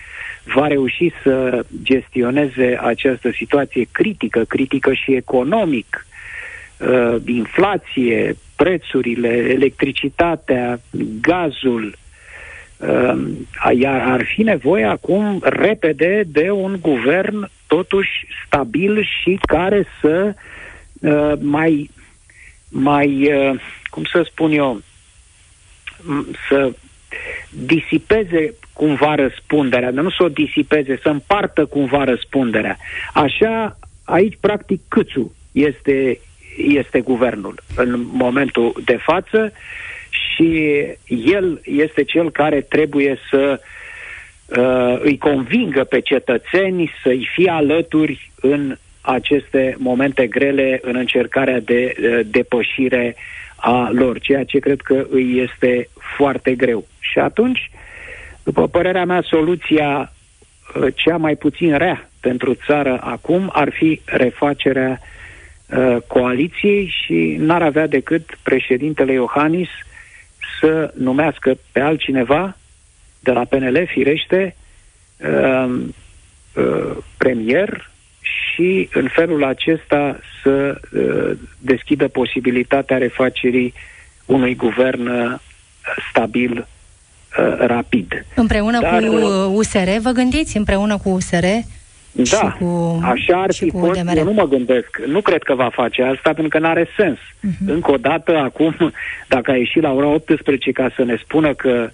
va 0.54 0.66
reuși 0.66 1.12
să 1.22 1.64
gestioneze 1.82 2.78
această 2.80 3.30
situație 3.30 3.86
critică, 3.92 4.44
critică 4.44 4.92
și 4.92 5.14
economic, 5.14 6.06
uh, 6.78 7.16
inflație, 7.26 8.36
prețurile, 8.56 9.28
electricitatea, 9.28 10.80
gazul, 11.20 11.84
uh, 11.84 12.03
iar 13.72 14.00
ar 14.00 14.24
fi 14.34 14.42
nevoie 14.42 14.84
acum 14.84 15.40
repede 15.42 16.22
de 16.26 16.50
un 16.50 16.78
guvern 16.80 17.50
totuși 17.66 18.26
stabil 18.46 19.02
și 19.02 19.38
care 19.46 19.86
să 20.00 20.34
uh, 21.00 21.32
mai, 21.40 21.90
mai 22.68 23.32
uh, 23.32 23.60
cum 23.90 24.04
să 24.04 24.26
spun 24.30 24.52
eu, 24.52 24.82
să 26.48 26.72
disipeze 27.50 28.54
cumva 28.72 29.14
răspunderea, 29.14 29.92
dar 29.92 30.04
nu 30.04 30.10
să 30.10 30.22
o 30.22 30.28
disipeze, 30.28 30.98
să 31.02 31.08
împartă 31.08 31.64
cumva 31.64 32.04
răspunderea. 32.04 32.76
Așa, 33.12 33.78
aici, 34.04 34.36
practic, 34.40 34.80
Câțu 34.88 35.34
este, 35.52 36.20
este 36.56 37.00
guvernul 37.00 37.62
în 37.76 38.06
momentul 38.12 38.72
de 38.84 38.96
față 38.96 39.52
și 40.34 40.80
el 41.06 41.60
este 41.64 42.04
cel 42.04 42.30
care 42.30 42.60
trebuie 42.60 43.18
să 43.30 43.60
uh, 44.46 44.98
îi 45.02 45.18
convingă 45.18 45.84
pe 45.84 46.00
cetățeni 46.00 46.92
să-i 47.02 47.28
fie 47.34 47.50
alături 47.50 48.30
în 48.40 48.76
aceste 49.00 49.76
momente 49.78 50.26
grele, 50.26 50.80
în 50.82 50.96
încercarea 50.96 51.60
de 51.60 51.94
uh, 51.98 52.20
depășire 52.26 53.16
a 53.56 53.90
lor, 53.92 54.18
ceea 54.18 54.44
ce 54.44 54.58
cred 54.58 54.80
că 54.80 55.06
îi 55.10 55.40
este 55.40 55.88
foarte 56.16 56.54
greu. 56.54 56.86
Și 56.98 57.18
atunci, 57.18 57.70
după 58.42 58.68
părerea 58.68 59.04
mea, 59.04 59.22
soluția 59.22 60.12
uh, 60.74 60.86
cea 60.94 61.16
mai 61.16 61.36
puțin 61.36 61.76
rea 61.76 62.08
pentru 62.20 62.54
țară 62.66 63.00
acum 63.02 63.50
ar 63.52 63.70
fi 63.72 64.00
refacerea 64.04 65.00
uh, 65.00 65.96
coaliției 66.06 66.92
și 67.04 67.36
n-ar 67.38 67.62
avea 67.62 67.86
decât 67.86 68.38
președintele 68.42 69.12
Iohannis 69.12 69.68
să 70.64 70.92
numească 70.94 71.58
pe 71.72 71.80
altcineva 71.80 72.56
de 73.20 73.30
la 73.30 73.44
PNL, 73.44 73.86
firește, 73.86 74.56
uh, 75.16 75.80
uh, 76.54 76.96
premier 77.16 77.90
și 78.20 78.88
în 78.92 79.08
felul 79.08 79.44
acesta 79.44 80.18
să 80.42 80.80
uh, 80.92 81.38
deschidă 81.58 82.08
posibilitatea 82.08 82.98
refacerii 82.98 83.74
unui 84.26 84.54
guvern 84.54 85.06
uh, 85.06 85.38
stabil 86.10 86.58
uh, 86.58 87.56
rapid. 87.58 88.26
Împreună 88.34 88.80
Dar, 88.80 89.02
cu 89.04 89.14
USR, 89.54 89.88
vă 90.00 90.10
gândiți? 90.10 90.56
Împreună 90.56 90.98
cu 90.98 91.08
USR? 91.08 91.44
Da, 92.16 92.56
cu, 92.58 93.00
așa 93.02 93.42
ar 93.42 93.52
fi 93.52 93.70
fost. 93.70 94.00
DMR. 94.00 94.16
Eu 94.16 94.24
nu 94.24 94.32
mă 94.32 94.48
gândesc. 94.48 94.98
Nu 95.06 95.20
cred 95.20 95.42
că 95.42 95.54
va 95.54 95.68
face 95.72 96.02
asta 96.02 96.32
pentru 96.32 96.48
că 96.48 96.58
nu 96.58 96.68
are 96.68 96.88
sens. 96.96 97.18
Uh-huh. 97.18 97.66
Încă 97.66 97.90
o 97.90 97.96
dată, 97.96 98.36
acum, 98.36 98.76
dacă 99.34 99.50
a 99.50 99.56
ieșit 99.56 99.82
la 99.82 99.92
ora 99.92 100.06
18 100.06 100.72
ca 100.72 100.92
să 100.96 101.04
ne 101.04 101.16
spună 101.22 101.54
că 101.54 101.88
uh, 101.90 101.92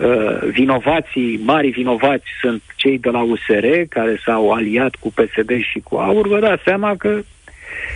Uh, 0.00 0.48
vinovații, 0.50 1.40
mari 1.44 1.68
vinovați 1.68 2.24
sunt 2.40 2.62
cei 2.76 2.98
de 2.98 3.10
la 3.10 3.22
USR 3.22 3.66
care 3.88 4.20
s-au 4.24 4.52
aliat 4.52 4.94
cu 4.94 5.12
PSD 5.12 5.50
și 5.62 5.80
cu 5.84 5.96
AUR, 5.96 6.28
vă 6.28 6.38
dați 6.38 6.62
seama 6.62 6.96
că 6.96 7.20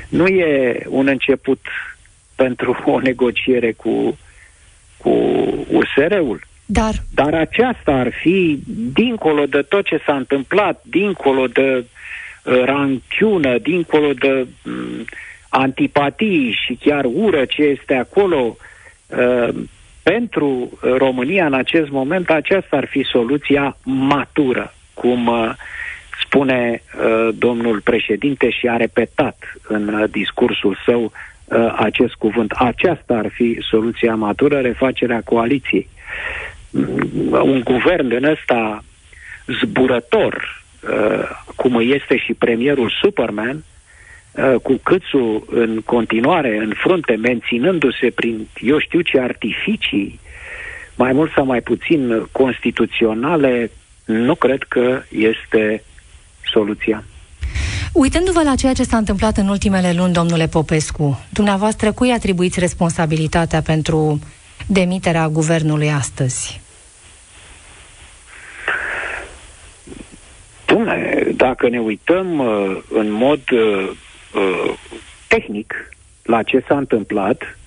nu 0.08 0.26
e 0.26 0.82
un 0.88 1.06
început 1.06 1.60
pentru 2.34 2.82
o 2.84 2.98
negociere 2.98 3.72
cu, 3.72 4.18
cu 4.96 5.10
USR-ul. 5.70 6.40
Dar... 6.66 6.94
Dar 7.14 7.34
aceasta 7.34 7.92
ar 7.92 8.12
fi, 8.12 8.58
dincolo 8.92 9.44
de 9.44 9.62
tot 9.62 9.84
ce 9.84 10.00
s-a 10.06 10.16
întâmplat, 10.16 10.82
dincolo 10.82 11.46
de 11.46 11.84
uh, 12.44 12.62
ranchiună, 12.64 13.58
dincolo 13.58 14.12
de 14.12 14.46
um, 14.66 15.04
antipatii 15.48 16.58
și 16.64 16.78
chiar 16.80 17.04
ură 17.04 17.44
ce 17.44 17.62
este 17.62 17.94
acolo, 17.94 18.56
uh, 19.06 19.48
pentru 20.02 20.46
uh, 20.48 20.94
România 20.96 21.46
în 21.46 21.54
acest 21.54 21.90
moment 21.90 22.30
aceasta 22.30 22.76
ar 22.76 22.86
fi 22.86 23.02
soluția 23.02 23.76
matură, 23.84 24.74
cum 24.94 25.26
uh, 25.26 25.50
spune 26.24 26.82
uh, 26.82 27.28
domnul 27.38 27.80
președinte 27.80 28.50
și 28.50 28.68
a 28.68 28.76
repetat 28.76 29.36
în 29.68 29.88
uh, 29.88 30.10
discursul 30.10 30.78
său 30.84 31.02
uh, 31.44 31.74
acest 31.76 32.14
cuvânt. 32.14 32.52
Aceasta 32.52 33.14
ar 33.14 33.28
fi 33.32 33.58
soluția 33.70 34.14
matură, 34.14 34.60
refacerea 34.60 35.20
coaliției. 35.24 35.88
Mm, 36.74 37.32
un 37.32 37.60
guvern 37.64 38.08
din 38.08 38.24
ăsta 38.24 38.84
zburător, 39.46 40.64
uh, 40.82 41.28
cum 41.56 41.80
este 41.80 42.16
și 42.16 42.34
premierul 42.34 42.92
Superman, 43.00 43.64
Uh, 44.34 44.60
cu 44.62 44.80
Câțu 44.82 45.44
în 45.50 45.80
continuare 45.84 46.56
în 46.56 46.72
frunte, 46.76 47.14
menținându-se 47.14 48.10
prin 48.10 48.48
eu 48.60 48.78
știu 48.78 49.00
ce 49.00 49.20
artificii, 49.20 50.20
mai 50.94 51.12
mult 51.12 51.32
sau 51.32 51.44
mai 51.44 51.60
puțin 51.60 52.28
constituționale, 52.32 53.70
nu 54.04 54.34
cred 54.34 54.62
că 54.62 55.02
este 55.08 55.82
soluția. 56.52 57.04
Uitându-vă 57.92 58.42
la 58.42 58.54
ceea 58.54 58.72
ce 58.72 58.82
s-a 58.82 58.96
întâmplat 58.96 59.36
în 59.36 59.48
ultimele 59.48 59.92
luni, 59.92 60.12
domnule 60.12 60.46
Popescu, 60.46 61.24
dumneavoastră 61.30 61.92
cui 61.92 62.10
atribuiți 62.10 62.60
responsabilitatea 62.60 63.60
pentru 63.62 64.18
demiterea 64.66 65.28
guvernului 65.28 65.90
astăzi? 65.90 66.60
Dumne, 70.66 71.26
dacă 71.36 71.68
ne 71.68 71.80
uităm 71.80 72.38
uh, 72.38 72.82
în 72.88 73.10
mod 73.10 73.50
uh, 73.50 73.90
Uh, 74.34 74.74
tehnic 75.28 75.88
la 76.22 76.42
ce 76.42 76.64
s-a 76.66 76.76
întâmplat, 76.76 77.58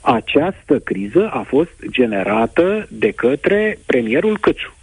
această 0.00 0.78
criză 0.78 1.28
a 1.32 1.42
fost 1.42 1.72
generată 1.90 2.86
de 2.90 3.10
către 3.10 3.78
premierul 3.86 4.38
Câțu. 4.38 4.76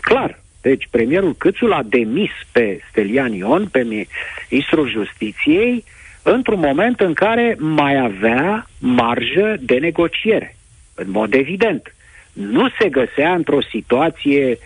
Clar. 0.00 0.38
Deci 0.60 0.88
premierul 0.90 1.34
Câțu 1.34 1.66
l-a 1.66 1.82
demis 1.82 2.30
pe 2.52 2.80
Stelian 2.90 3.32
Ion, 3.32 3.68
pe 3.68 3.82
ministrul 3.82 4.90
justiției, 4.90 5.84
într-un 6.22 6.58
moment 6.58 7.00
în 7.00 7.14
care 7.14 7.56
mai 7.58 7.98
avea 7.98 8.66
marjă 8.78 9.56
de 9.60 9.78
negociere. 9.78 10.56
În 10.94 11.10
mod 11.10 11.34
evident. 11.34 11.94
Nu 12.32 12.68
se 12.78 12.88
găsea 12.88 13.34
într-o 13.34 13.62
situație 13.62 14.48
mm, 14.48 14.64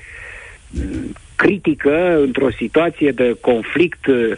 critică, 1.37 2.19
într-o 2.21 2.51
situație 2.51 3.11
de 3.11 3.37
conflict 3.41 4.07
uh, 4.07 4.37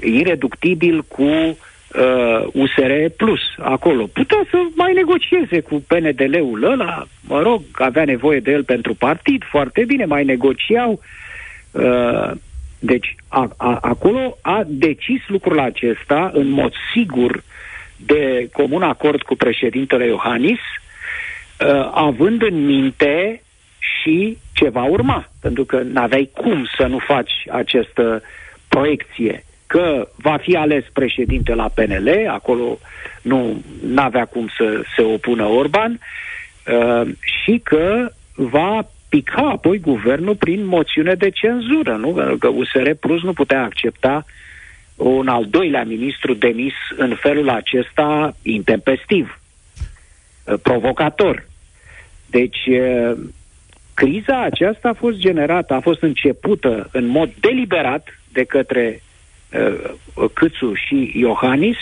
ireductibil 0.00 1.02
cu 1.02 1.22
uh, 1.22 2.46
USR 2.52 2.92
Plus 3.16 3.40
acolo. 3.58 4.06
Putea 4.06 4.46
să 4.50 4.56
mai 4.74 4.92
negocieze 4.92 5.60
cu 5.60 5.84
PNDL-ul 5.86 6.70
ăla, 6.70 7.06
mă 7.20 7.42
rog, 7.42 7.62
avea 7.72 8.04
nevoie 8.04 8.40
de 8.40 8.50
el 8.50 8.64
pentru 8.64 8.94
partid, 8.94 9.42
foarte 9.50 9.84
bine, 9.84 10.04
mai 10.04 10.24
negociau. 10.24 11.00
Uh, 11.70 12.30
deci 12.78 13.14
a, 13.28 13.50
a, 13.56 13.78
acolo 13.80 14.38
a 14.42 14.62
decis 14.66 15.20
lucrul 15.26 15.60
acesta 15.60 16.30
în 16.34 16.48
mod 16.48 16.72
sigur 16.94 17.42
de 17.96 18.48
comun 18.52 18.82
acord 18.82 19.22
cu 19.22 19.34
președintele 19.34 20.06
Iohannis, 20.06 20.58
uh, 20.58 21.90
având 21.94 22.42
în 22.42 22.64
minte 22.64 23.42
și 23.80 24.38
ce 24.52 24.68
va 24.68 24.84
urma, 24.84 25.28
pentru 25.40 25.64
că 25.64 25.82
n-aveai 25.82 26.30
cum 26.34 26.66
să 26.76 26.86
nu 26.86 26.98
faci 26.98 27.32
această 27.50 28.22
proiecție 28.68 29.44
că 29.66 30.08
va 30.16 30.36
fi 30.36 30.56
ales 30.56 30.84
președinte 30.92 31.54
la 31.54 31.68
PNL, 31.74 32.28
acolo 32.28 32.78
nu 33.22 33.62
avea 33.94 34.24
cum 34.24 34.48
să 34.56 34.82
se 34.96 35.02
opună 35.02 35.44
Orban, 35.44 35.98
uh, 36.66 37.08
și 37.20 37.60
că 37.64 38.12
va 38.34 38.88
pica 39.08 39.42
apoi 39.42 39.78
guvernul 39.78 40.36
prin 40.36 40.66
moțiune 40.66 41.14
de 41.14 41.30
cenzură, 41.30 41.96
nu? 41.96 42.36
Că 42.38 42.48
USR 42.48 42.90
Plus 43.00 43.22
nu 43.22 43.32
putea 43.32 43.62
accepta 43.62 44.24
un 44.96 45.28
al 45.28 45.46
doilea 45.46 45.84
ministru 45.84 46.34
demis 46.34 46.74
în 46.96 47.14
felul 47.14 47.48
acesta 47.48 48.36
intempestiv, 48.42 49.40
uh, 50.44 50.54
provocator. 50.62 51.46
Deci, 52.26 52.66
uh, 52.66 53.18
criza 54.00 54.42
aceasta 54.42 54.88
a 54.88 54.92
fost 54.92 55.18
generată, 55.18 55.74
a 55.74 55.80
fost 55.80 56.02
începută 56.02 56.88
în 56.92 57.06
mod 57.06 57.30
deliberat 57.40 58.08
de 58.32 58.44
către 58.44 59.02
uh, 59.52 60.28
Câțu 60.32 60.74
și 60.74 61.12
Iohannis, 61.14 61.76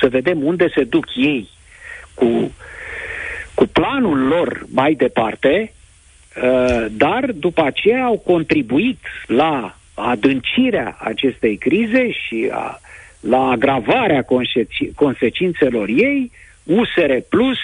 să 0.00 0.08
vedem 0.08 0.44
unde 0.44 0.68
se 0.74 0.84
duc 0.84 1.06
ei 1.16 1.48
cu, 2.14 2.52
cu 3.54 3.66
planul 3.66 4.18
lor 4.18 4.66
mai 4.72 4.94
departe, 4.94 5.72
uh, 6.42 6.86
dar 6.90 7.30
după 7.32 7.62
aceea 7.62 8.04
au 8.04 8.18
contribuit 8.18 9.00
la 9.26 9.76
adâncirea 9.94 10.96
acestei 11.00 11.56
crize 11.56 12.10
și 12.10 12.48
a, 12.52 12.80
la 13.20 13.48
agravarea 13.48 14.24
consecințelor 14.94 15.88
ei, 15.88 16.30
USR 16.62 17.12
Plus, 17.28 17.58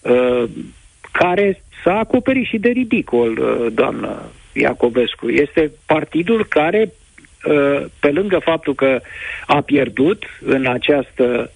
uh, 0.00 0.50
care 1.12 1.62
s-a 1.84 1.98
acoperit 1.98 2.46
și 2.46 2.58
de 2.58 2.68
ridicol, 2.68 3.38
uh, 3.38 3.72
doamnă 3.72 4.22
Iacobescu. 4.52 5.28
Este 5.28 5.70
partidul 5.86 6.46
care, 6.46 6.92
uh, 7.44 7.84
pe 8.00 8.10
lângă 8.10 8.38
faptul 8.38 8.74
că 8.74 9.00
a 9.46 9.60
pierdut 9.60 10.24
în 10.44 10.66
această 10.66 11.50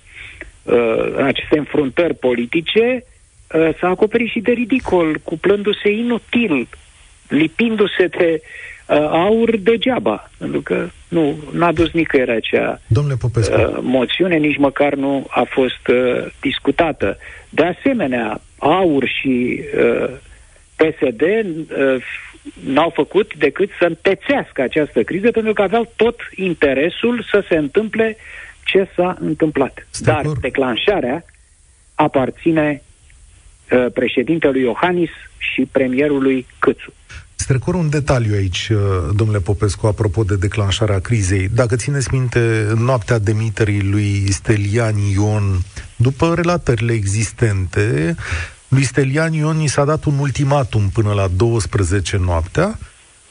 uh, 0.63 1.15
în 1.17 1.25
aceste 1.25 1.59
înfruntări 1.59 2.15
politice, 2.15 3.05
s-a 3.81 3.89
acoperit 3.89 4.29
și 4.29 4.41
de 4.41 4.53
ridicol, 4.53 5.17
cuplându-se 5.23 5.91
inutil, 5.91 6.69
lipindu-se 7.29 8.07
de 8.07 8.43
aur 9.11 9.57
degeaba, 9.57 10.31
pentru 10.39 10.61
că 10.61 10.89
nu 11.09 11.37
n-a 11.53 11.73
dus 11.73 11.91
nicăieri 11.93 12.31
acea 12.31 12.81
Domnule 12.87 13.17
Popescu. 13.21 13.61
Uh, 13.61 13.79
moțiune, 13.81 14.37
nici 14.37 14.59
măcar 14.59 14.95
nu 14.95 15.27
a 15.29 15.47
fost 15.49 15.89
uh, 15.89 16.27
discutată. 16.41 17.17
De 17.49 17.65
asemenea, 17.65 18.41
aur 18.65 19.09
și 19.21 19.61
uh, 19.77 20.11
PSD 20.77 21.23
uh, 21.23 22.03
n-au 22.65 22.91
făcut 22.95 23.37
decât 23.37 23.71
să 23.79 23.85
întețească 23.85 24.63
această 24.63 25.03
criză 25.03 25.31
pentru 25.31 25.53
că 25.53 25.63
aveau 25.63 25.93
tot 25.97 26.21
interesul 26.35 27.27
să 27.31 27.45
se 27.49 27.57
întâmple 27.57 28.17
ce 28.65 28.89
s-a 28.97 29.17
întâmplat. 29.21 29.87
Stai 29.91 30.23
Dar 30.23 30.33
declanșarea 30.41 31.25
aparține 31.95 32.83
uh, 33.71 33.87
președintelui 33.93 34.63
Iohannis 34.63 35.11
și 35.39 35.69
premierului 35.73 36.47
Câțu. 36.59 36.93
Strecor 37.35 37.75
un 37.75 37.91
detaliu 37.91 38.35
aici, 38.35 38.69
uh, 38.73 38.79
domnule 39.15 39.39
Popescu, 39.39 39.87
apropo 39.87 40.23
de 40.23 40.37
declanșarea 40.37 40.99
crizei. 40.99 41.49
Dacă 41.55 41.77
țineți 41.77 42.09
minte, 42.13 42.67
în 42.69 42.85
noaptea 42.85 43.19
demiterii 43.19 43.83
lui 43.83 44.33
Stelian 44.33 44.97
Ion, 44.97 45.59
după 45.97 46.35
relatările 46.35 46.93
existente, 46.93 48.15
lui 48.75 48.85
Stelian 48.85 49.33
Ion 49.33 49.61
i 49.61 49.69
s-a 49.69 49.85
dat 49.85 50.05
un 50.05 50.19
ultimatum 50.19 50.89
până 50.89 51.13
la 51.13 51.29
12 51.37 52.17
noaptea, 52.17 52.79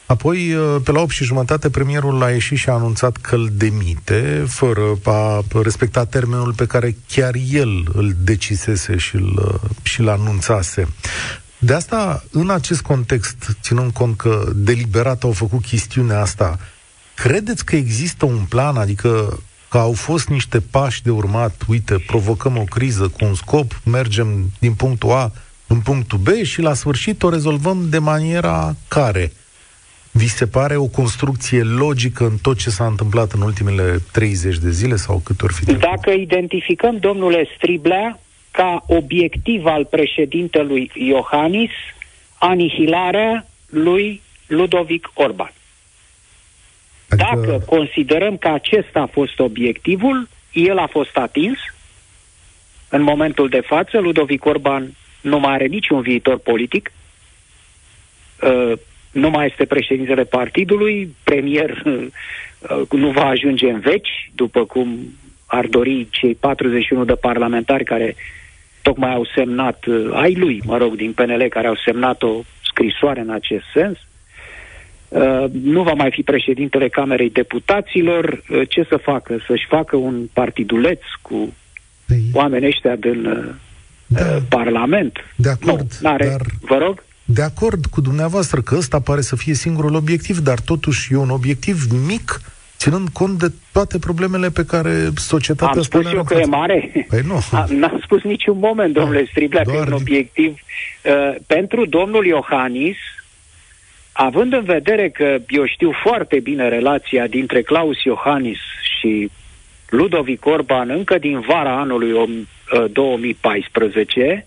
Apoi, 0.06 0.54
uh, 0.54 0.82
pe 0.84 0.92
la 0.92 1.00
8 1.00 1.12
și 1.12 1.24
jumătate, 1.24 1.70
premierul 1.70 2.24
a 2.24 2.30
ieșit 2.30 2.58
și 2.58 2.70
a 2.70 2.74
anunțat 2.74 3.18
că 3.18 3.36
îl 3.36 3.50
demite, 3.52 4.46
fără 4.48 5.00
a 5.04 5.44
respecta 5.62 6.06
termenul 6.06 6.54
pe 6.54 6.66
care 6.66 6.96
chiar 7.08 7.36
el 7.52 7.88
îl 7.94 8.16
decisese 8.18 8.98
și 8.98 9.16
îl, 9.16 9.60
uh, 9.64 9.70
și 9.82 10.02
l 10.02 10.08
anunțase. 10.08 10.88
De 11.58 11.74
asta, 11.74 12.24
în 12.32 12.50
acest 12.50 12.82
context, 12.82 13.58
ținând 13.62 13.92
cont 13.92 14.18
că 14.18 14.52
deliberat 14.56 15.24
au 15.24 15.32
făcut 15.32 15.62
chestiunea 15.62 16.22
asta, 16.22 16.60
credeți 17.16 17.66
că 17.66 17.76
există 17.76 18.26
un 18.26 18.46
plan, 18.50 18.78
adică 18.78 19.40
că 19.74 19.80
au 19.80 19.94
fost 19.94 20.30
niște 20.30 20.60
pași 20.72 21.04
de 21.04 21.10
urmat, 21.10 21.62
uite, 21.68 22.04
provocăm 22.08 22.58
o 22.58 22.64
criză 22.64 23.08
cu 23.08 23.26
un 23.26 23.34
scop, 23.34 23.82
mergem 23.86 24.50
din 24.60 24.74
punctul 24.74 25.12
A 25.12 25.32
în 25.68 25.80
punctul 25.80 26.18
B 26.18 26.28
și 26.44 26.62
la 26.62 26.74
sfârșit 26.74 27.24
o 27.24 27.30
rezolvăm 27.30 27.90
de 27.90 27.98
maniera 27.98 28.76
care? 28.88 29.32
Vi 30.12 30.28
se 30.28 30.48
pare 30.48 30.76
o 30.76 30.86
construcție 30.86 31.64
logică 31.64 32.24
în 32.26 32.38
tot 32.42 32.58
ce 32.58 32.70
s-a 32.70 32.86
întâmplat 32.86 33.32
în 33.32 33.42
ultimele 33.42 34.02
30 34.12 34.58
de 34.58 34.72
zile 34.72 34.96
sau 34.96 35.22
câte 35.24 35.44
ori 35.44 35.54
fi 35.54 35.66
trecut? 35.66 35.82
Dacă 35.82 36.10
identificăm, 36.10 36.98
domnule 36.98 37.48
Striblea, 37.56 38.20
ca 38.52 38.84
obiectiv 38.88 39.66
al 39.66 39.86
președintelui 39.86 40.92
Iohannis 40.94 41.72
anihilarea 42.38 43.48
lui 43.70 44.22
Ludovic 44.48 45.12
Orban. 45.14 45.54
Adică... 47.10 47.30
Dacă 47.36 47.64
considerăm 47.66 48.38
că 48.38 48.48
acesta 48.48 49.00
a 49.00 49.06
fost 49.06 49.40
obiectivul, 49.40 50.28
el 50.52 50.78
a 50.78 50.88
fost 50.88 51.18
atins. 51.18 51.58
În 52.90 53.02
momentul 53.02 53.50
de 53.50 53.60
față, 53.60 54.00
Ludovic 54.00 54.46
Orban 54.46 54.92
nu 55.22 55.40
mai 55.40 55.54
are 55.54 55.66
niciun 55.66 56.02
viitor 56.02 56.38
politic, 56.38 56.92
uh, 58.42 58.72
nu 59.12 59.30
mai 59.30 59.46
este 59.46 59.66
președintele 59.66 60.24
partidului, 60.24 61.16
premier 61.24 61.84
uh, 61.86 62.90
nu 63.04 63.10
va 63.10 63.26
ajunge 63.26 63.70
în 63.70 63.80
veci, 63.80 64.32
după 64.36 64.66
cum 64.66 65.00
ar 65.46 65.66
dori 65.66 66.08
cei 66.10 66.36
41 66.36 67.06
de 67.06 67.14
parlamentari 67.14 67.84
care 67.84 68.16
tocmai 68.82 69.14
au 69.14 69.26
semnat, 69.36 69.86
uh, 69.86 70.10
ai 70.14 70.36
lui, 70.36 70.62
mă 70.66 70.78
rog, 70.78 70.96
din 70.96 71.14
PNL, 71.14 71.48
care 71.50 71.68
au 71.68 71.76
semnat 71.76 72.24
o 72.24 72.42
scrisoare 72.62 73.20
în 73.20 73.30
acest 73.30 73.64
sens. 73.74 73.98
Uh, 75.14 75.46
nu 75.64 75.84
va 75.84 75.94
mai 75.94 76.12
fi 76.12 76.22
președintele 76.22 76.90
Camerei 76.90 77.30
Deputaților. 77.30 78.44
Uh, 78.50 78.62
ce 78.70 78.86
să 78.90 78.98
facă? 78.98 79.38
Să-și 79.48 79.66
facă 79.68 79.96
un 79.96 80.28
partiduleț 80.34 81.00
cu 81.22 81.54
păi... 82.06 82.22
oamenii 82.34 82.68
ăștia 82.68 82.96
din 82.96 83.26
uh, 83.26 83.50
da. 84.08 84.26
uh, 84.36 84.42
Parlament? 84.50 85.18
De 85.36 85.50
acord, 85.50 85.92
nu, 86.00 86.10
n-are. 86.10 86.28
Dar... 86.28 86.42
Vă 86.62 86.78
rog? 86.78 87.04
De 87.26 87.42
acord 87.42 87.86
cu 87.86 88.02
dumneavoastră 88.02 88.62
că 88.62 88.76
ăsta 88.76 89.00
pare 89.00 89.22
să 89.22 89.36
fie 89.36 89.54
singurul 89.54 89.96
obiectiv, 89.96 90.38
dar 90.38 90.60
totuși 90.60 91.14
e 91.14 91.18
un 91.18 91.30
obiectiv 91.30 91.86
mic 92.08 92.42
ținând 92.78 93.10
cont 93.10 93.40
de 93.40 93.52
toate 93.72 94.00
problemele 94.00 94.50
pe 94.50 94.66
care 94.66 95.10
societatea 95.16 95.76
Am 95.76 95.82
spus 95.82 96.14
eu 96.14 96.24
că 96.24 96.34
e 96.34 96.46
mare? 96.46 97.08
Păi 97.10 97.22
nu. 97.28 97.40
n-am 97.80 98.00
spus 98.04 98.24
niciun 98.24 98.58
moment, 98.58 98.94
domnule 98.94 99.26
Striblea, 99.30 99.64
că 99.64 99.72
e 99.72 99.80
un 99.80 99.92
obiectiv. 99.92 100.52
Uh, 100.52 101.36
pentru 101.48 101.86
domnul 101.86 102.26
Iohannis, 102.26 102.98
având 104.14 104.54
în 104.54 104.64
vedere 104.64 105.10
că 105.10 105.38
eu 105.48 105.66
știu 105.66 105.92
foarte 106.04 106.40
bine 106.40 106.68
relația 106.68 107.28
dintre 107.28 107.62
Claus 107.62 108.04
Iohannis 108.04 108.60
și 109.00 109.30
Ludovic 109.90 110.46
Orban 110.46 110.90
încă 110.90 111.18
din 111.18 111.40
vara 111.40 111.80
anului 111.80 112.38
2014, 112.92 114.46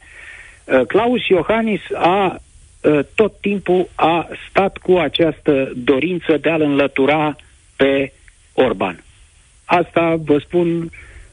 uh, 0.64 0.78
uh, 0.78 0.86
Claus 0.86 1.26
Iohannis 1.26 1.80
a 1.94 2.40
uh, 2.80 2.98
tot 3.14 3.40
timpul 3.40 3.88
a 3.94 4.28
stat 4.48 4.76
cu 4.76 4.96
această 4.96 5.72
dorință 5.74 6.36
de 6.36 6.50
a-l 6.50 6.60
înlătura 6.60 7.36
pe 7.76 8.12
Orban. 8.52 9.02
Asta 9.64 10.16
vă 10.24 10.38
spun 10.38 10.90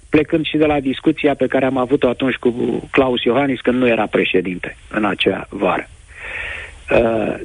plecând 0.10 0.46
și 0.46 0.58
de 0.58 0.66
la 0.66 0.80
discuția 0.80 1.36
pe 1.36 1.48
care 1.48 1.66
am 1.66 1.78
avut-o 1.78 2.08
atunci 2.08 2.36
cu 2.36 2.54
Claus 2.92 3.24
Iohannis 3.24 3.62
când 3.62 3.78
nu 3.78 3.88
era 3.88 4.06
președinte 4.06 4.78
în 4.90 5.06
acea 5.06 5.48
vară. 5.50 5.88
Uh, 5.88 5.94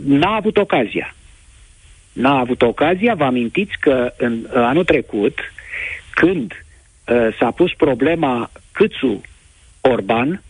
n-a 0.04 0.34
avut 0.34 0.56
ocazia. 0.56 1.14
N-a 2.12 2.38
avut 2.38 2.62
ocazia, 2.62 3.14
vă 3.14 3.24
amintiți 3.24 3.72
că 3.80 4.12
în 4.16 4.46
anul 4.54 4.84
trecut, 4.84 5.38
când 6.10 6.64
uh, 7.06 7.36
s-a 7.38 7.50
pus 7.50 7.72
problema 7.72 8.50
Câțu 8.72 9.20
Orban, 9.80 10.42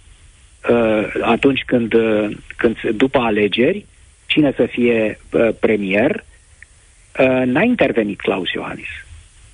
uh, 0.70 1.06
atunci 1.22 1.62
când, 1.66 1.92
uh, 1.92 2.36
când 2.56 2.80
după 2.80 3.18
alegeri, 3.18 3.86
cine 4.26 4.52
să 4.56 4.66
fie 4.66 5.18
uh, 5.32 5.48
premier, 5.60 6.24
uh, 7.18 7.42
n-a 7.44 7.62
intervenit 7.62 8.20
Claus 8.20 8.50
Iohannis 8.50 8.88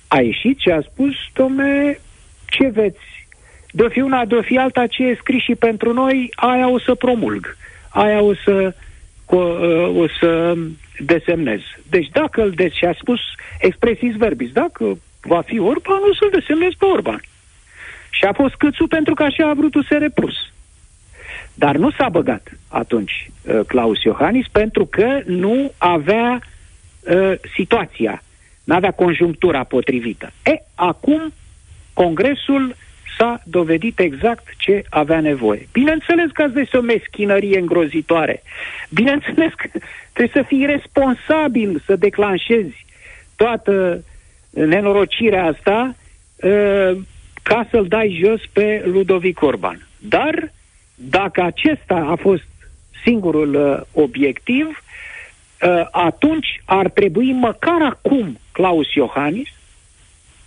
a 0.07 0.21
ieșit 0.21 0.59
și 0.59 0.69
a 0.69 0.81
spus, 0.81 1.13
domne, 1.33 1.99
ce 2.45 2.67
veți? 2.67 3.27
De 3.71 3.87
fi 3.89 3.99
una, 3.99 4.25
de 4.25 4.39
fi 4.41 4.57
alta, 4.57 4.87
ce 4.87 5.03
e 5.03 5.15
scris 5.15 5.43
și 5.43 5.55
pentru 5.55 5.93
noi, 5.93 6.31
aia 6.35 6.67
o 6.69 6.79
să 6.79 6.95
promulg. 6.95 7.57
Aia 7.89 8.21
o 8.21 8.33
să, 8.33 8.51
o, 8.51 8.71
o 9.95 10.07
să 10.19 10.53
desemnez. 10.99 11.59
Deci 11.89 12.09
dacă 12.11 12.41
îl 12.41 12.51
des 12.51 12.73
și 12.73 12.85
a 12.85 12.93
spus 12.93 13.19
expresis 13.59 14.15
verbis, 14.15 14.51
dacă 14.51 14.97
va 15.21 15.41
fi 15.41 15.59
Orban, 15.59 15.99
o 16.09 16.13
să-l 16.13 16.29
desemnez 16.31 16.71
pe 16.77 16.85
Orban. 16.85 17.21
Și 18.09 18.25
a 18.25 18.33
fost 18.33 18.55
câțu 18.55 18.87
pentru 18.87 19.13
că 19.13 19.23
așa 19.23 19.49
a 19.49 19.53
vrut 19.53 19.75
USR 19.75 20.05
Plus. 20.13 20.35
Dar 21.53 21.75
nu 21.75 21.91
s-a 21.91 22.09
băgat 22.09 22.51
atunci 22.67 23.31
uh, 23.41 23.59
Claus 23.67 24.01
Iohannis 24.03 24.47
pentru 24.47 24.85
că 24.85 25.21
nu 25.25 25.71
avea 25.77 26.41
uh, 27.01 27.31
situația 27.55 28.23
n-avea 28.63 28.91
conjunctura 28.91 29.63
potrivită. 29.63 30.31
E, 30.43 30.63
acum 30.75 31.33
Congresul 31.93 32.75
s-a 33.17 33.41
dovedit 33.43 33.99
exact 33.99 34.47
ce 34.57 34.83
avea 34.89 35.19
nevoie. 35.19 35.67
Bineînțeles 35.71 36.31
că 36.31 36.41
asta 36.41 36.59
este 36.59 36.77
o 36.77 36.81
meschinărie 36.81 37.59
îngrozitoare. 37.59 38.43
Bineînțeles 38.89 39.53
că 39.55 39.67
trebuie 40.13 40.43
să 40.43 40.47
fii 40.47 40.65
responsabil 40.65 41.81
să 41.85 41.95
declanșezi 41.95 42.85
toată 43.35 44.03
nenorocirea 44.49 45.45
asta 45.45 45.95
uh, 46.35 46.97
ca 47.43 47.67
să-l 47.71 47.85
dai 47.87 48.21
jos 48.23 48.41
pe 48.53 48.83
Ludovic 48.85 49.41
Orban. 49.41 49.87
Dar 49.97 50.51
dacă 50.95 51.41
acesta 51.41 51.95
a 51.95 52.15
fost 52.15 52.43
singurul 53.03 53.55
uh, 53.55 54.03
obiectiv, 54.03 54.65
uh, 54.65 55.87
atunci 55.91 56.61
ar 56.65 56.89
trebui 56.89 57.31
măcar 57.31 57.81
acum 57.81 58.39
Claus 58.51 58.93
Iohannis, 58.93 59.49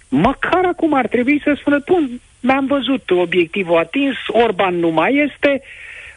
măcar 0.09 0.65
acum 0.65 0.95
ar 0.95 1.07
trebui 1.07 1.41
să 1.45 1.57
spună, 1.61 1.83
bun, 1.87 2.21
mi-am 2.41 2.67
văzut 2.67 3.11
obiectivul 3.11 3.79
atins, 3.79 4.17
Orban 4.27 4.79
nu 4.79 4.89
mai 4.89 5.15
este, 5.15 5.63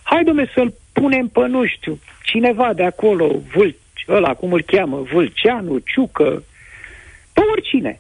hai 0.04 0.24
domne 0.24 0.52
să-l 0.54 0.74
punem 0.94 1.28
pe, 1.28 1.48
nu 1.48 1.66
știu, 1.66 2.00
cineva 2.24 2.74
de 2.74 2.84
acolo, 2.84 3.42
Vâlci, 3.54 4.06
ăla, 4.08 4.34
cum 4.34 4.54
îl 4.54 4.62
cheamă, 4.62 5.08
Vâlceanu, 5.12 5.78
Ciucă, 5.78 6.44
pe 7.34 7.42
oricine. 7.52 8.00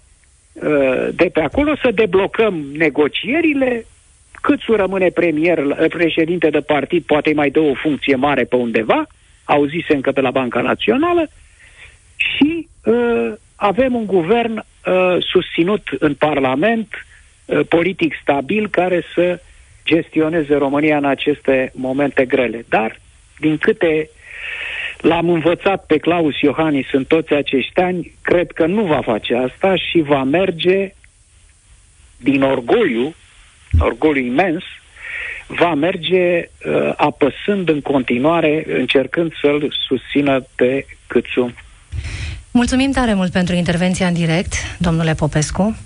Uh, 0.53 1.07
de 1.13 1.29
pe 1.33 1.41
acolo 1.41 1.75
să 1.75 1.91
deblocăm 1.91 2.65
negocierile, 2.73 3.85
Câțu 4.41 4.73
rămâne 4.73 5.09
premier, 5.09 5.87
președinte 5.89 6.49
de 6.49 6.59
partid, 6.59 7.03
poate 7.03 7.33
mai 7.33 7.49
dă 7.49 7.59
o 7.59 7.73
funcție 7.73 8.15
mare 8.15 8.43
pe 8.43 8.55
undeva, 8.55 9.07
auzise 9.43 9.93
încă 9.93 10.11
pe 10.11 10.21
la 10.21 10.31
Banca 10.31 10.61
Națională, 10.61 11.29
și 12.15 12.67
uh, 12.83 13.33
avem 13.55 13.95
un 13.95 14.05
guvern 14.05 14.57
uh, 14.57 15.17
susținut 15.19 15.89
în 15.99 16.13
Parlament, 16.13 16.87
uh, 16.93 17.10
politic 17.69 18.13
stabil, 18.21 18.69
care 18.69 19.03
să 19.13 19.39
gestioneze 19.85 20.55
România 20.55 20.97
în 20.97 21.05
aceste 21.05 21.71
momente 21.75 22.25
grele. 22.25 22.65
Dar, 22.69 22.99
din 23.39 23.57
câte 23.57 24.09
l-am 24.97 25.29
învățat 25.29 25.85
pe 25.85 25.97
Claus 25.97 26.39
Iohannis 26.39 26.85
în 26.91 27.03
toți 27.05 27.33
acești 27.33 27.79
ani, 27.79 28.13
cred 28.21 28.51
că 28.51 28.65
nu 28.65 28.83
va 28.83 29.01
face 29.01 29.35
asta 29.35 29.75
și 29.75 30.01
va 30.01 30.23
merge 30.23 30.93
din 32.17 32.41
orgoliu 32.41 33.15
orgoliu 33.79 34.25
imens, 34.25 34.63
va 35.47 35.73
merge 35.73 36.39
uh, 36.39 36.93
apăsând 36.95 37.69
în 37.69 37.81
continuare, 37.81 38.65
încercând 38.67 39.31
să-l 39.41 39.73
susțină 39.87 40.45
pe 40.55 40.85
Câțu. 41.07 41.53
Mulțumim 42.51 42.91
tare 42.91 43.13
mult 43.13 43.31
pentru 43.31 43.55
intervenția 43.55 44.07
în 44.07 44.13
direct, 44.13 44.53
domnule 44.77 45.13
Popescu. 45.13 45.77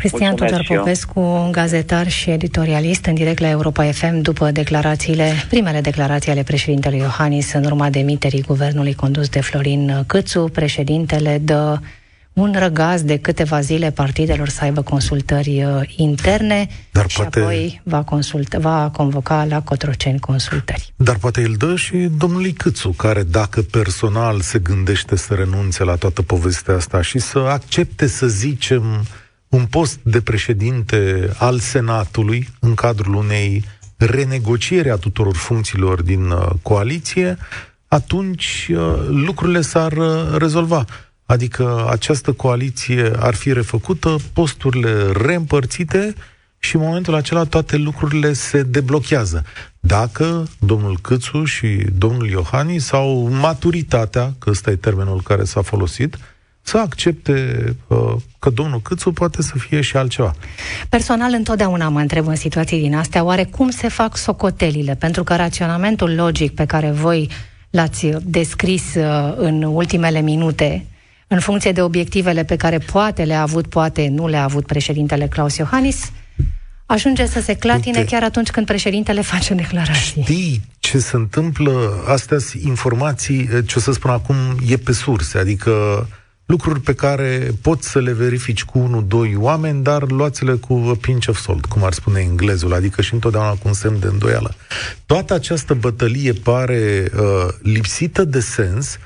Cristian 0.00 0.34
Tudor 0.34 0.64
Popescu, 0.68 1.48
gazetar 1.50 2.08
și 2.08 2.30
editorialist 2.30 3.04
în 3.04 3.14
direct 3.14 3.38
la 3.38 3.48
Europa 3.48 3.84
FM 3.84 4.20
după 4.20 4.50
declarațiile, 4.50 5.32
primele 5.48 5.80
declarații 5.80 6.30
ale 6.30 6.42
președintelui 6.42 6.98
Iohannis 6.98 7.52
în 7.52 7.64
urma 7.64 7.90
demiterii 7.90 8.42
guvernului 8.42 8.94
condus 8.94 9.28
de 9.28 9.40
Florin 9.40 10.04
Câțu. 10.06 10.48
Președintele 10.52 11.38
dă 11.38 11.78
un 12.32 12.54
răgaz 12.58 13.02
de 13.02 13.16
câteva 13.16 13.60
zile 13.60 13.90
partidelor 13.90 14.48
să 14.48 14.64
aibă 14.64 14.82
consultări 14.82 15.64
uh, 15.64 15.80
interne 15.96 16.68
Dar 16.90 17.08
și 17.08 17.16
poate... 17.16 17.40
apoi 17.40 17.80
va, 17.84 18.02
consulta, 18.02 18.58
va 18.58 18.90
convoca 18.92 19.44
la 19.44 19.62
Cotroceni 19.62 20.18
consultări. 20.18 20.92
Dar 20.96 21.16
poate 21.16 21.40
îl 21.40 21.54
dă 21.54 21.76
și 21.76 21.96
domnului 21.96 22.52
Câțu, 22.52 22.88
care 22.88 23.22
dacă 23.22 23.62
personal 23.62 24.40
se 24.40 24.58
gândește 24.58 25.16
să 25.16 25.34
renunțe 25.34 25.84
la 25.84 25.94
toată 25.94 26.22
povestea 26.22 26.74
asta 26.74 27.02
și 27.02 27.18
să 27.18 27.38
accepte, 27.38 28.06
să 28.06 28.26
zicem, 28.26 28.82
un 29.50 29.66
post 29.66 29.98
de 30.02 30.20
președinte 30.20 31.30
al 31.38 31.58
Senatului 31.58 32.48
în 32.60 32.74
cadrul 32.74 33.14
unei 33.14 33.64
renegocieri 33.96 34.90
a 34.90 34.96
tuturor 34.96 35.36
funcțiilor 35.36 36.02
din 36.02 36.30
uh, 36.30 36.48
coaliție, 36.62 37.38
atunci 37.88 38.68
uh, 38.70 39.06
lucrurile 39.08 39.60
s-ar 39.60 39.92
uh, 39.92 40.36
rezolva. 40.36 40.84
Adică 41.26 41.86
această 41.90 42.32
coaliție 42.32 43.12
ar 43.18 43.34
fi 43.34 43.52
refăcută, 43.52 44.16
posturile 44.32 45.12
reîmpărțite 45.12 46.14
și 46.58 46.76
în 46.76 46.82
momentul 46.82 47.14
acela 47.14 47.44
toate 47.44 47.76
lucrurile 47.76 48.32
se 48.32 48.62
deblochează. 48.62 49.44
Dacă 49.80 50.48
domnul 50.58 50.98
Câțu 51.02 51.44
și 51.44 51.86
domnul 51.98 52.28
Iohannis 52.28 52.84
sau 52.84 53.28
maturitatea, 53.28 54.34
că 54.38 54.50
ăsta 54.50 54.70
e 54.70 54.76
termenul 54.76 55.22
care 55.22 55.44
s-a 55.44 55.62
folosit, 55.62 56.18
să 56.70 56.78
accepte 56.78 57.64
uh, 57.86 58.14
că 58.38 58.50
domnul 58.50 58.80
Câțu 58.80 59.12
poate 59.12 59.42
să 59.42 59.52
fie 59.58 59.80
și 59.80 59.96
altceva. 59.96 60.34
Personal, 60.88 61.32
întotdeauna 61.32 61.88
mă 61.88 62.00
întreb 62.00 62.26
în 62.26 62.36
situații 62.36 62.80
din 62.80 62.94
astea, 62.94 63.24
oare 63.24 63.44
cum 63.44 63.70
se 63.70 63.88
fac 63.88 64.16
socotelile? 64.16 64.94
Pentru 64.94 65.24
că 65.24 65.36
raționamentul 65.36 66.14
logic 66.14 66.54
pe 66.54 66.64
care 66.64 66.90
voi 66.90 67.28
l-ați 67.70 68.06
descris 68.22 68.94
uh, 68.94 69.34
în 69.36 69.62
ultimele 69.62 70.20
minute 70.20 70.84
în 71.26 71.40
funcție 71.40 71.72
de 71.72 71.82
obiectivele 71.82 72.44
pe 72.44 72.56
care 72.56 72.78
poate 72.78 73.22
le-a 73.22 73.42
avut, 73.42 73.66
poate 73.66 74.08
nu 74.08 74.28
le-a 74.28 74.42
avut 74.42 74.66
președintele 74.66 75.26
Claus 75.26 75.56
Iohannis, 75.56 76.12
ajunge 76.86 77.26
să 77.26 77.40
se 77.40 77.54
clatine 77.54 77.98
Uite, 77.98 78.10
chiar 78.10 78.22
atunci 78.22 78.50
când 78.50 78.66
președintele 78.66 79.20
face 79.20 79.54
declarații. 79.54 80.22
Știi 80.22 80.60
ce 80.78 80.98
se 80.98 81.16
întâmplă? 81.16 82.04
Astea 82.08 82.36
informații, 82.64 83.48
ce 83.66 83.74
o 83.76 83.80
să 83.80 83.92
spun 83.92 84.10
acum, 84.10 84.36
e 84.68 84.76
pe 84.76 84.92
surse, 84.92 85.38
adică 85.38 86.06
lucruri 86.50 86.80
pe 86.80 86.94
care 86.94 87.50
poți 87.62 87.88
să 87.88 87.98
le 87.98 88.12
verifici 88.12 88.64
cu 88.64 88.78
unul, 88.78 89.04
doi 89.06 89.36
oameni, 89.36 89.82
dar 89.82 90.10
luați-le 90.10 90.52
cu 90.52 90.72
a 90.92 90.96
pinch 91.00 91.28
of 91.28 91.40
salt, 91.40 91.64
cum 91.64 91.84
ar 91.84 91.92
spune 91.92 92.20
englezul, 92.20 92.74
adică 92.74 93.02
și 93.02 93.14
întotdeauna 93.14 93.50
cu 93.50 93.68
un 93.68 93.72
semn 93.72 93.98
de 94.00 94.06
îndoială. 94.06 94.54
Toată 95.06 95.34
această 95.34 95.74
bătălie 95.74 96.32
pare 96.32 97.10
uh, 97.14 97.48
lipsită 97.62 98.24
de 98.24 98.40
sens, 98.40 98.98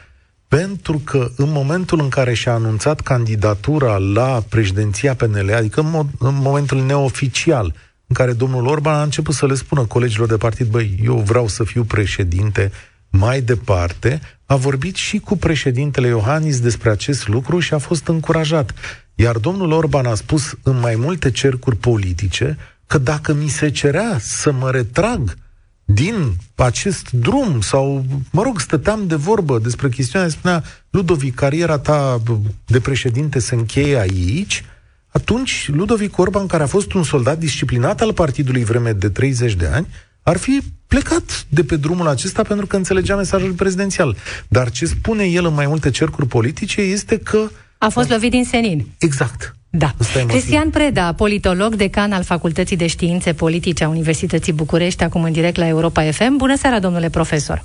pentru 0.49 1.01
că 1.05 1.31
în 1.37 1.51
momentul 1.51 2.01
în 2.01 2.09
care 2.09 2.35
și-a 2.35 2.53
anunțat 2.53 3.01
candidatura 3.01 3.97
la 3.97 4.43
președinția 4.49 5.15
PNL, 5.15 5.53
adică 5.57 5.81
în, 5.81 5.91
mod, 5.91 6.07
în 6.19 6.35
momentul 6.35 6.85
neoficial, 6.85 7.75
în 8.07 8.15
care 8.15 8.33
domnul 8.33 8.67
Orban 8.67 8.95
a 8.95 9.03
început 9.03 9.35
să 9.35 9.47
le 9.47 9.55
spună 9.55 9.85
colegilor 9.85 10.29
de 10.29 10.37
partid, 10.37 10.67
băi, 10.67 11.01
eu 11.05 11.17
vreau 11.17 11.49
să 11.49 11.65
fiu 11.65 11.83
președinte 11.85 12.73
mai 13.11 13.41
departe, 13.41 14.21
a 14.47 14.57
vorbit 14.57 14.95
și 14.95 15.19
cu 15.19 15.37
președintele 15.37 16.07
Iohannis 16.07 16.61
despre 16.61 16.91
acest 16.91 17.29
lucru 17.29 17.59
și 17.59 17.75
a 17.75 17.79
fost 17.79 18.09
încurajat. 18.09 18.75
Iar 19.15 19.37
domnul 19.37 19.71
Orban 19.71 20.07
a 20.07 20.15
spus 20.15 20.55
în 20.63 20.81
mai 20.81 20.95
multe 20.97 21.31
cercuri 21.31 21.77
politice 21.77 22.59
că 22.87 22.99
dacă 22.99 23.33
mi 23.33 23.49
se 23.49 23.71
cerea 23.71 24.17
să 24.21 24.53
mă 24.53 24.71
retrag 24.71 25.37
din 25.85 26.37
acest 26.55 27.11
drum 27.11 27.61
sau, 27.61 28.05
mă 28.31 28.43
rog, 28.43 28.61
stăteam 28.61 29.07
de 29.07 29.15
vorbă 29.15 29.59
despre 29.59 29.89
chestiunea, 29.89 30.29
spunea 30.29 30.65
Ludovic, 30.91 31.35
cariera 31.35 31.79
ta 31.79 32.23
de 32.67 32.81
președinte 32.81 33.39
se 33.39 33.55
încheie 33.55 33.99
aici, 33.99 34.65
atunci 35.09 35.69
Ludovic 35.73 36.19
Orban, 36.19 36.47
care 36.47 36.63
a 36.63 36.67
fost 36.67 36.93
un 36.93 37.03
soldat 37.03 37.39
disciplinat 37.39 38.01
al 38.01 38.13
partidului 38.13 38.65
vreme 38.65 38.93
de 38.93 39.09
30 39.09 39.55
de 39.55 39.67
ani, 39.67 39.87
ar 40.25 40.37
fi 40.37 40.61
plecat 40.87 41.47
de 41.49 41.65
pe 41.65 41.77
drumul 41.77 42.09
acesta 42.09 42.43
pentru 42.43 42.67
că 42.67 42.77
înțelegea 42.77 43.17
mesajul 43.17 43.53
prezidențial. 43.53 44.17
Dar 44.49 44.71
ce 44.71 44.87
spune 44.87 45.25
el 45.25 45.45
în 45.47 45.55
mai 45.55 45.67
multe 45.67 45.91
cercuri 45.91 46.27
politice 46.27 46.81
este 46.81 47.19
că... 47.19 47.49
A 47.79 47.89
fost 47.89 48.11
lovit 48.11 48.31
din 48.31 48.45
senin. 48.45 48.87
Exact. 48.99 49.57
Da. 49.71 49.95
Cristian 50.27 50.71
Preda, 50.71 51.13
politolog, 51.13 51.75
decan 51.75 52.13
al 52.13 52.23
Facultății 52.23 52.77
de 52.77 52.87
Științe 52.87 53.33
Politice 53.33 53.85
a 53.85 53.89
Universității 53.89 54.53
București, 54.53 55.03
acum 55.03 55.23
în 55.23 55.33
direct 55.33 55.57
la 55.57 55.67
Europa 55.67 56.11
FM. 56.11 56.37
Bună 56.37 56.57
seara, 56.57 56.79
domnule 56.79 57.09
profesor! 57.09 57.65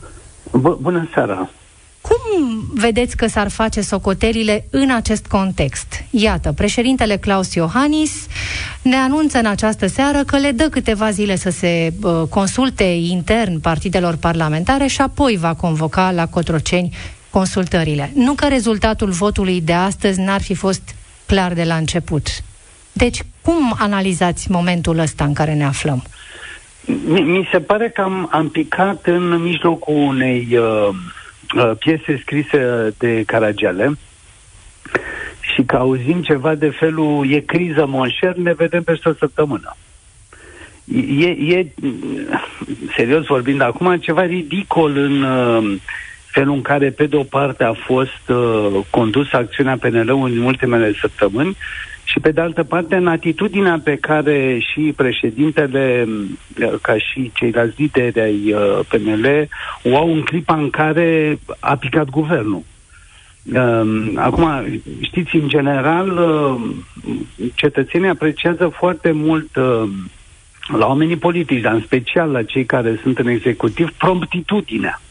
B- 0.50 0.78
bună 0.82 1.10
seara! 1.14 1.50
Cum 2.10 2.64
vedeți 2.74 3.18
că 3.18 3.28
s-ar 3.28 3.50
face 3.50 3.82
socotelile 3.82 4.66
în 4.70 4.92
acest 4.92 5.28
context? 5.28 6.04
Iată, 6.10 6.52
președintele 6.52 7.18
Claus 7.18 7.54
Iohannis 7.54 8.28
ne 8.82 8.96
anunță 8.96 9.38
în 9.38 9.46
această 9.46 9.88
seară 9.88 10.24
că 10.24 10.38
le 10.38 10.52
dă 10.52 10.70
câteva 10.70 11.10
zile 11.10 11.36
să 11.36 11.50
se 11.50 11.94
uh, 12.02 12.22
consulte 12.30 12.84
intern 12.84 13.60
partidelor 13.60 14.16
parlamentare 14.16 14.88
și 14.88 15.02
apoi 15.02 15.38
va 15.38 15.54
convoca 15.54 16.12
la 16.12 16.28
Cotroceni 16.28 16.96
consultările. 17.30 18.12
Nu 18.16 18.34
că 18.34 18.48
rezultatul 18.48 19.10
votului 19.10 19.62
de 19.62 19.74
astăzi 19.74 20.20
n-ar 20.20 20.42
fi 20.42 20.54
fost 20.54 20.96
clar 21.26 21.54
de 21.54 21.64
la 21.64 21.76
început. 21.76 22.28
Deci, 22.92 23.22
cum 23.42 23.76
analizați 23.80 24.52
momentul 24.52 24.98
ăsta 25.00 25.24
în 25.24 25.34
care 25.34 25.54
ne 25.54 25.66
aflăm? 25.66 26.04
Mi, 27.06 27.22
mi 27.22 27.50
se 27.52 27.60
pare 27.60 27.90
că 27.90 28.02
am, 28.02 28.30
am 28.32 28.50
picat 28.50 29.06
în 29.06 29.42
mijlocul 29.42 29.96
unei 29.96 30.48
uh, 30.52 30.88
uh, 30.88 30.96
piese 31.80 32.20
scrise 32.22 32.94
de 32.98 33.24
Caragiale 33.26 33.98
și 35.54 35.64
că 35.64 35.76
auzim 35.76 36.22
ceva 36.22 36.56
de 36.56 36.70
felul 36.70 37.32
e 37.32 37.40
criză 37.40 37.86
monșer, 37.86 38.36
ne 38.36 38.54
vedem 38.54 38.84
peste 38.84 39.10
o 39.10 39.14
săptămână. 39.14 39.76
E, 41.20 41.28
e, 41.28 41.68
serios 42.96 43.26
vorbind 43.26 43.62
acum, 43.62 43.98
ceva 43.98 44.26
ridicol 44.26 44.98
în 44.98 45.22
uh, 45.22 45.80
felul 46.40 46.56
în 46.56 46.62
care, 46.62 46.90
pe 46.90 47.06
de-o 47.06 47.24
parte, 47.24 47.64
a 47.64 47.74
fost 47.74 48.30
uh, 48.30 48.80
condusă 48.90 49.36
acțiunea 49.38 49.78
PNL-ului 49.78 50.38
în 50.38 50.44
ultimele 50.44 50.94
săptămâni 51.02 51.58
și, 52.04 52.20
pe 52.20 52.32
de 52.32 52.42
altă 52.42 52.64
parte, 52.64 52.96
în 52.96 53.08
atitudinea 53.08 53.82
pe 53.84 53.96
care 53.96 54.58
și 54.60 54.94
președintele, 54.96 56.08
uh, 56.62 56.74
ca 56.82 56.98
și 56.98 57.32
ceilalți 57.34 57.82
lideri 57.82 58.20
ai 58.20 58.54
uh, 58.54 58.80
PNL, 58.88 59.48
o 59.84 59.98
au 59.98 60.14
în 60.14 60.22
clipa 60.22 60.56
în 60.56 60.70
care 60.70 61.40
a 61.60 61.76
picat 61.76 62.10
guvernul. 62.10 62.64
Uh, 63.54 64.12
acum, 64.16 64.50
știți, 65.02 65.36
în 65.36 65.48
general, 65.48 66.10
uh, 66.10 66.62
cetățenii 67.56 68.10
apreciază 68.10 68.68
foarte 68.68 69.12
mult 69.12 69.56
uh, 69.56 69.90
la 70.78 70.88
oamenii 70.88 71.18
politici, 71.18 71.62
dar 71.62 71.74
în 71.74 71.82
special 71.82 72.30
la 72.32 72.44
cei 72.44 72.66
care 72.66 73.00
sunt 73.02 73.20
în 73.20 73.28
executiv, 73.28 73.90
promptitudinea. 73.98 75.02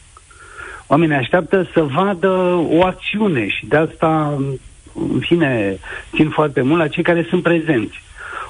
Oamenii 0.90 1.16
așteaptă 1.16 1.68
să 1.72 1.82
vadă 1.82 2.28
o 2.70 2.84
acțiune 2.84 3.48
și 3.48 3.66
de 3.66 3.76
asta, 3.76 4.38
în 5.12 5.20
fine, 5.20 5.78
țin 6.14 6.28
foarte 6.28 6.62
mult 6.62 6.80
la 6.80 6.88
cei 6.88 7.02
care 7.02 7.26
sunt 7.28 7.42
prezenți. 7.42 8.02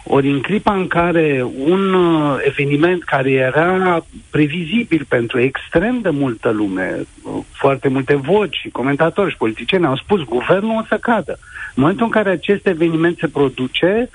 Ori 0.05 0.31
în 0.31 0.40
clipa 0.40 0.74
în 0.74 0.87
care 0.87 1.46
un 1.59 1.92
uh, 1.94 2.37
eveniment 2.44 3.05
care 3.05 3.31
era 3.31 4.05
previzibil 4.31 5.07
pentru 5.09 5.40
extrem 5.40 5.98
de 6.01 6.11
multă 6.11 6.51
lume, 6.51 7.07
uh, 7.22 7.33
foarte 7.53 7.88
multe 7.88 8.14
voci 8.14 8.57
și 8.57 8.68
comentatori 8.68 9.31
și 9.31 9.37
politicieni 9.37 9.87
au 9.87 9.96
spus 9.96 10.22
guvernul 10.22 10.79
o 10.81 10.85
să 10.88 10.98
cadă. 11.01 11.38
În 11.74 11.83
momentul 11.83 12.05
în 12.05 12.11
care 12.11 12.31
acest 12.31 12.66
eveniment 12.66 13.18
se 13.18 13.29
produce, 13.29 14.11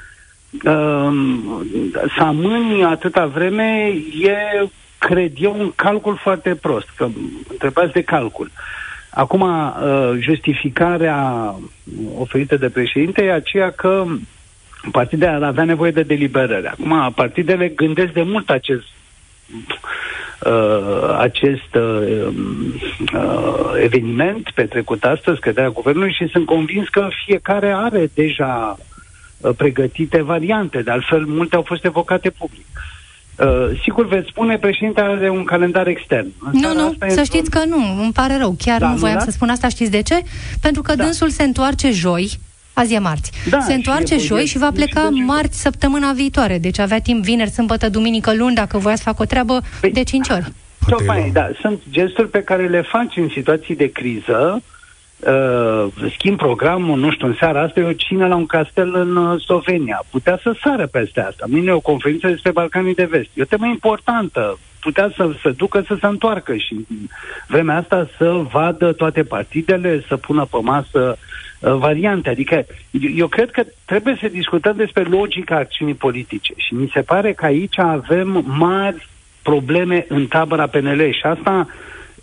uh, 0.54 1.12
să 2.18 2.24
amâni 2.24 2.84
atâta 2.84 3.26
vreme 3.26 3.94
e 4.20 4.68
cred 5.08 5.32
eu, 5.36 5.60
un 5.60 5.72
calcul 5.76 6.18
foarte 6.18 6.56
prost, 6.56 6.88
că 6.96 7.08
întrebați 7.50 7.94
de 7.94 8.02
calcul. 8.02 8.52
Acum, 9.10 9.42
uh, 9.42 10.12
justificarea 10.20 11.56
oferită 12.18 12.58
de 12.58 12.70
președinte 12.70 13.24
e 13.24 13.34
aceea 13.34 13.72
că 13.72 14.06
partidele 14.92 15.32
ar 15.32 15.44
avea 15.44 15.64
nevoie 15.64 15.92
de 15.92 16.04
deliberare. 16.04 16.68
Acum, 16.68 17.12
partidele 17.16 17.68
gândesc 17.68 18.12
de 18.14 18.22
mult 18.22 18.50
acest 18.50 18.88
uh, 20.46 21.16
acest 21.18 21.76
uh, 21.76 22.28
uh, 23.14 23.72
eveniment 23.84 24.52
petrecut 24.56 25.04
astăzi, 25.04 25.40
căderea 25.40 25.70
guvernului 25.70 26.14
și 26.14 26.28
sunt 26.28 26.46
convins 26.46 26.88
că 26.88 27.08
fiecare 27.26 27.72
are 27.72 28.10
deja 28.14 28.78
uh, 29.38 29.52
pregătite 29.58 30.22
variante, 30.22 30.82
de 30.82 30.92
altfel 30.92 31.26
multe 31.26 31.56
au 31.56 31.62
fost 31.62 31.86
evocate 31.86 32.30
public. 32.30 32.66
Uh, 32.76 33.03
sigur 33.82 34.08
veți 34.08 34.28
spune, 34.30 34.58
președintele 34.58 35.08
are 35.08 35.30
un 35.30 35.44
calendar 35.44 35.88
extern. 35.88 36.28
Nu, 36.52 36.74
nu, 36.74 36.96
să 37.08 37.24
știți 37.24 37.50
că 37.50 37.60
nu, 37.66 38.02
îmi 38.02 38.12
pare 38.14 38.38
rău. 38.38 38.56
Chiar 38.58 38.80
da, 38.80 38.90
nu 38.90 38.96
voiam 38.96 39.18
da? 39.18 39.24
să 39.24 39.32
spun 39.32 39.50
asta, 39.50 39.68
știți 39.68 39.92
de 39.92 40.02
ce? 40.02 40.22
Pentru 40.62 40.82
că 40.82 40.96
da. 40.96 41.04
dânsul 41.04 41.30
se 41.30 41.44
întoarce 41.44 41.92
joi, 41.92 42.40
azi 42.74 42.94
e 42.94 43.00
marți. 43.00 43.32
Da, 43.50 43.60
se 43.60 43.74
întoarce 43.74 44.18
și 44.18 44.26
joi 44.26 44.46
și 44.46 44.58
va 44.58 44.70
pleca 44.74 45.10
marți 45.10 45.62
săptămâna 45.62 46.12
viitoare. 46.12 46.58
Deci 46.58 46.80
avea 46.80 47.00
timp 47.00 47.24
vineri, 47.24 47.50
sâmbătă, 47.50 47.90
duminică, 47.90 48.34
luni, 48.34 48.56
dacă 48.56 48.78
voia 48.78 48.96
să 48.96 49.04
facă 49.04 49.22
o 49.22 49.26
treabă 49.26 49.62
păi, 49.82 49.92
de 49.92 50.04
5 50.04 50.30
ori. 50.30 50.52
Tocmai, 50.88 51.30
da, 51.34 51.50
sunt 51.62 51.82
gesturi 51.90 52.30
pe 52.30 52.44
care 52.44 52.68
le 52.68 52.82
faci 52.82 53.18
în 53.18 53.30
situații 53.30 53.76
de 53.76 53.92
criză, 53.92 54.62
uh, 55.28 56.10
schimb 56.10 56.38
programul, 56.38 57.00
nu 57.00 57.12
știu, 57.12 57.28
în 57.28 57.36
seara 57.40 57.62
asta 57.62 57.80
e 57.80 57.84
o 57.84 57.94
cină 57.94 58.28
la 58.28 58.36
un 58.36 58.46
castel 58.46 58.96
în 58.96 59.16
uh, 59.16 59.42
Slovenia. 59.42 60.04
Putea 60.12 60.40
să 60.44 60.56
sară 60.64 60.88
peste 60.88 61.22
asta. 61.22 61.46
Mâine 61.50 61.70
e 61.70 61.74
o 61.74 61.80
conferință 61.80 62.28
despre 62.28 62.52
Balcanii 62.52 62.96
de 62.96 63.06
Vest. 63.06 63.30
E 63.34 63.42
o 63.42 63.46
temă 63.46 63.66
importantă. 63.66 64.60
Putea 64.80 65.12
să 65.16 65.32
se 65.42 65.50
ducă 65.50 65.84
să 65.88 65.98
se 66.00 66.06
întoarcă 66.06 66.56
și 66.56 66.88
vremea 67.48 67.78
asta 67.78 68.10
să 68.18 68.42
vadă 68.52 68.92
toate 68.92 69.24
partidele, 69.24 70.04
să 70.08 70.18
pună 70.18 70.48
pe 70.52 70.58
masă 70.62 71.18
uh, 71.60 71.74
variante. 71.74 72.30
Adică 72.30 72.66
eu 73.16 73.28
cred 73.28 73.52
că 73.52 73.64
trebuie 73.86 74.18
să 74.22 74.28
discutăm 74.28 74.74
despre 74.76 75.04
logica 75.04 75.56
acțiunii 75.56 75.94
politice 75.94 76.54
și 76.56 76.74
mi 76.74 76.92
se 76.94 77.02
pare 77.02 77.34
că 77.34 77.46
aici 77.46 77.80
avem 77.80 78.44
mari 78.48 79.08
probleme 79.42 80.06
în 80.08 80.26
tabăra 80.26 80.68
PNL 80.68 81.12
și 81.12 81.24
asta 81.24 81.68
uh, 81.68 81.74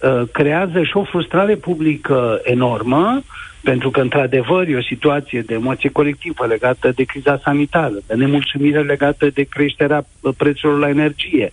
Uh, 0.03 0.23
creează 0.33 0.83
și 0.83 0.97
o 0.97 1.05
frustrare 1.05 1.55
publică 1.55 2.41
enormă, 2.43 3.23
pentru 3.63 3.91
că, 3.91 4.01
într-adevăr, 4.01 4.69
e 4.69 4.77
o 4.77 4.83
situație 4.83 5.41
de 5.41 5.55
emoție 5.55 5.91
colectivă 5.91 6.47
legată 6.47 6.93
de 6.95 7.03
criza 7.03 7.41
sanitară, 7.45 7.95
de 8.07 8.15
nemulțumire 8.15 8.83
legată 8.83 9.29
de 9.35 9.43
creșterea 9.43 10.07
uh, 10.21 10.35
prețurilor 10.37 10.81
la 10.81 10.89
energie, 10.89 11.53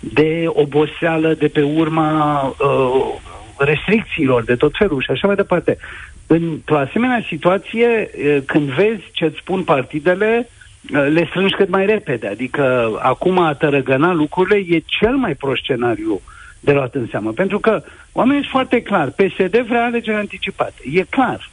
de 0.00 0.44
oboseală 0.46 1.34
de 1.34 1.48
pe 1.48 1.62
urma 1.62 2.42
uh, 2.42 3.14
restricțiilor 3.56 4.44
de 4.44 4.54
tot 4.54 4.72
felul 4.78 5.02
și 5.02 5.10
așa 5.10 5.26
mai 5.26 5.36
departe. 5.36 5.78
Într-o 6.26 6.78
asemenea 6.78 7.24
situație, 7.28 7.86
uh, 7.88 8.36
când 8.46 8.68
vezi 8.68 9.02
ce-ți 9.12 9.38
spun 9.38 9.62
partidele, 9.62 10.48
le 10.90 11.26
strângi 11.28 11.54
cât 11.54 11.68
mai 11.68 11.86
repede. 11.86 12.26
Adică 12.26 12.90
acum 13.02 13.38
a 13.38 13.54
tărăgăna 13.54 14.12
lucrurile 14.12 14.76
e 14.76 14.82
cel 14.86 15.16
mai 15.16 15.34
prost 15.34 15.62
scenariu 15.62 16.12
uh, 16.12 16.20
de 16.60 16.72
luat 16.72 16.94
în 16.94 17.06
seamă. 17.10 17.32
Pentru 17.32 17.58
că 17.58 17.82
oamenii 18.12 18.40
sunt 18.40 18.52
foarte 18.52 18.82
clar. 18.82 19.10
PSD 19.10 19.58
vrea 19.66 19.84
alegeri 19.84 20.16
anticipate. 20.16 20.82
E 20.92 21.02
clar. 21.02 21.50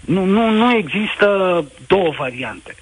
Nu, 0.00 0.24
nu, 0.24 0.50
nu 0.50 0.72
există 0.72 1.64
două 1.86 2.12
variante. 2.18 2.74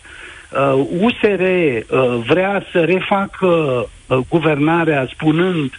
Uh, 0.51 0.87
USR 1.01 1.40
uh, 1.40 2.23
vrea 2.27 2.64
să 2.73 2.81
refacă 2.81 3.47
uh, 3.47 4.19
guvernarea 4.29 5.09
spunând 5.12 5.73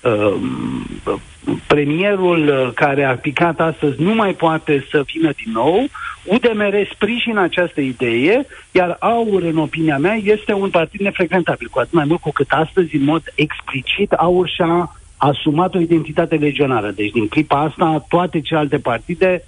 uh, 0.00 0.34
premierul 1.66 2.48
uh, 2.48 2.72
care 2.74 3.04
a 3.04 3.16
picat 3.16 3.60
astăzi 3.60 4.02
nu 4.02 4.14
mai 4.14 4.32
poate 4.32 4.86
să 4.90 5.02
vină 5.12 5.30
din 5.44 5.52
nou. 5.52 5.86
UDMR 6.24 6.88
sprijină 6.92 7.40
această 7.40 7.80
idee, 7.80 8.46
iar 8.70 8.96
AUR, 9.00 9.42
în 9.42 9.58
opinia 9.58 9.98
mea, 9.98 10.14
este 10.14 10.52
un 10.52 10.70
partid 10.70 11.00
nefrecventabil, 11.00 11.68
cu 11.70 11.78
atât 11.78 11.92
mai 11.92 12.04
mult 12.04 12.20
cu 12.20 12.30
cât 12.30 12.50
astăzi, 12.50 12.96
în 12.96 13.04
mod 13.04 13.22
explicit, 13.34 14.12
AUR 14.12 14.48
și-a 14.48 14.96
asumat 15.22 15.74
o 15.74 15.78
identitate 15.78 16.34
legionară. 16.34 16.90
Deci, 16.90 17.10
din 17.10 17.28
clipa 17.28 17.60
asta, 17.60 18.04
toate 18.08 18.40
celelalte 18.40 18.78
partide 18.78 19.44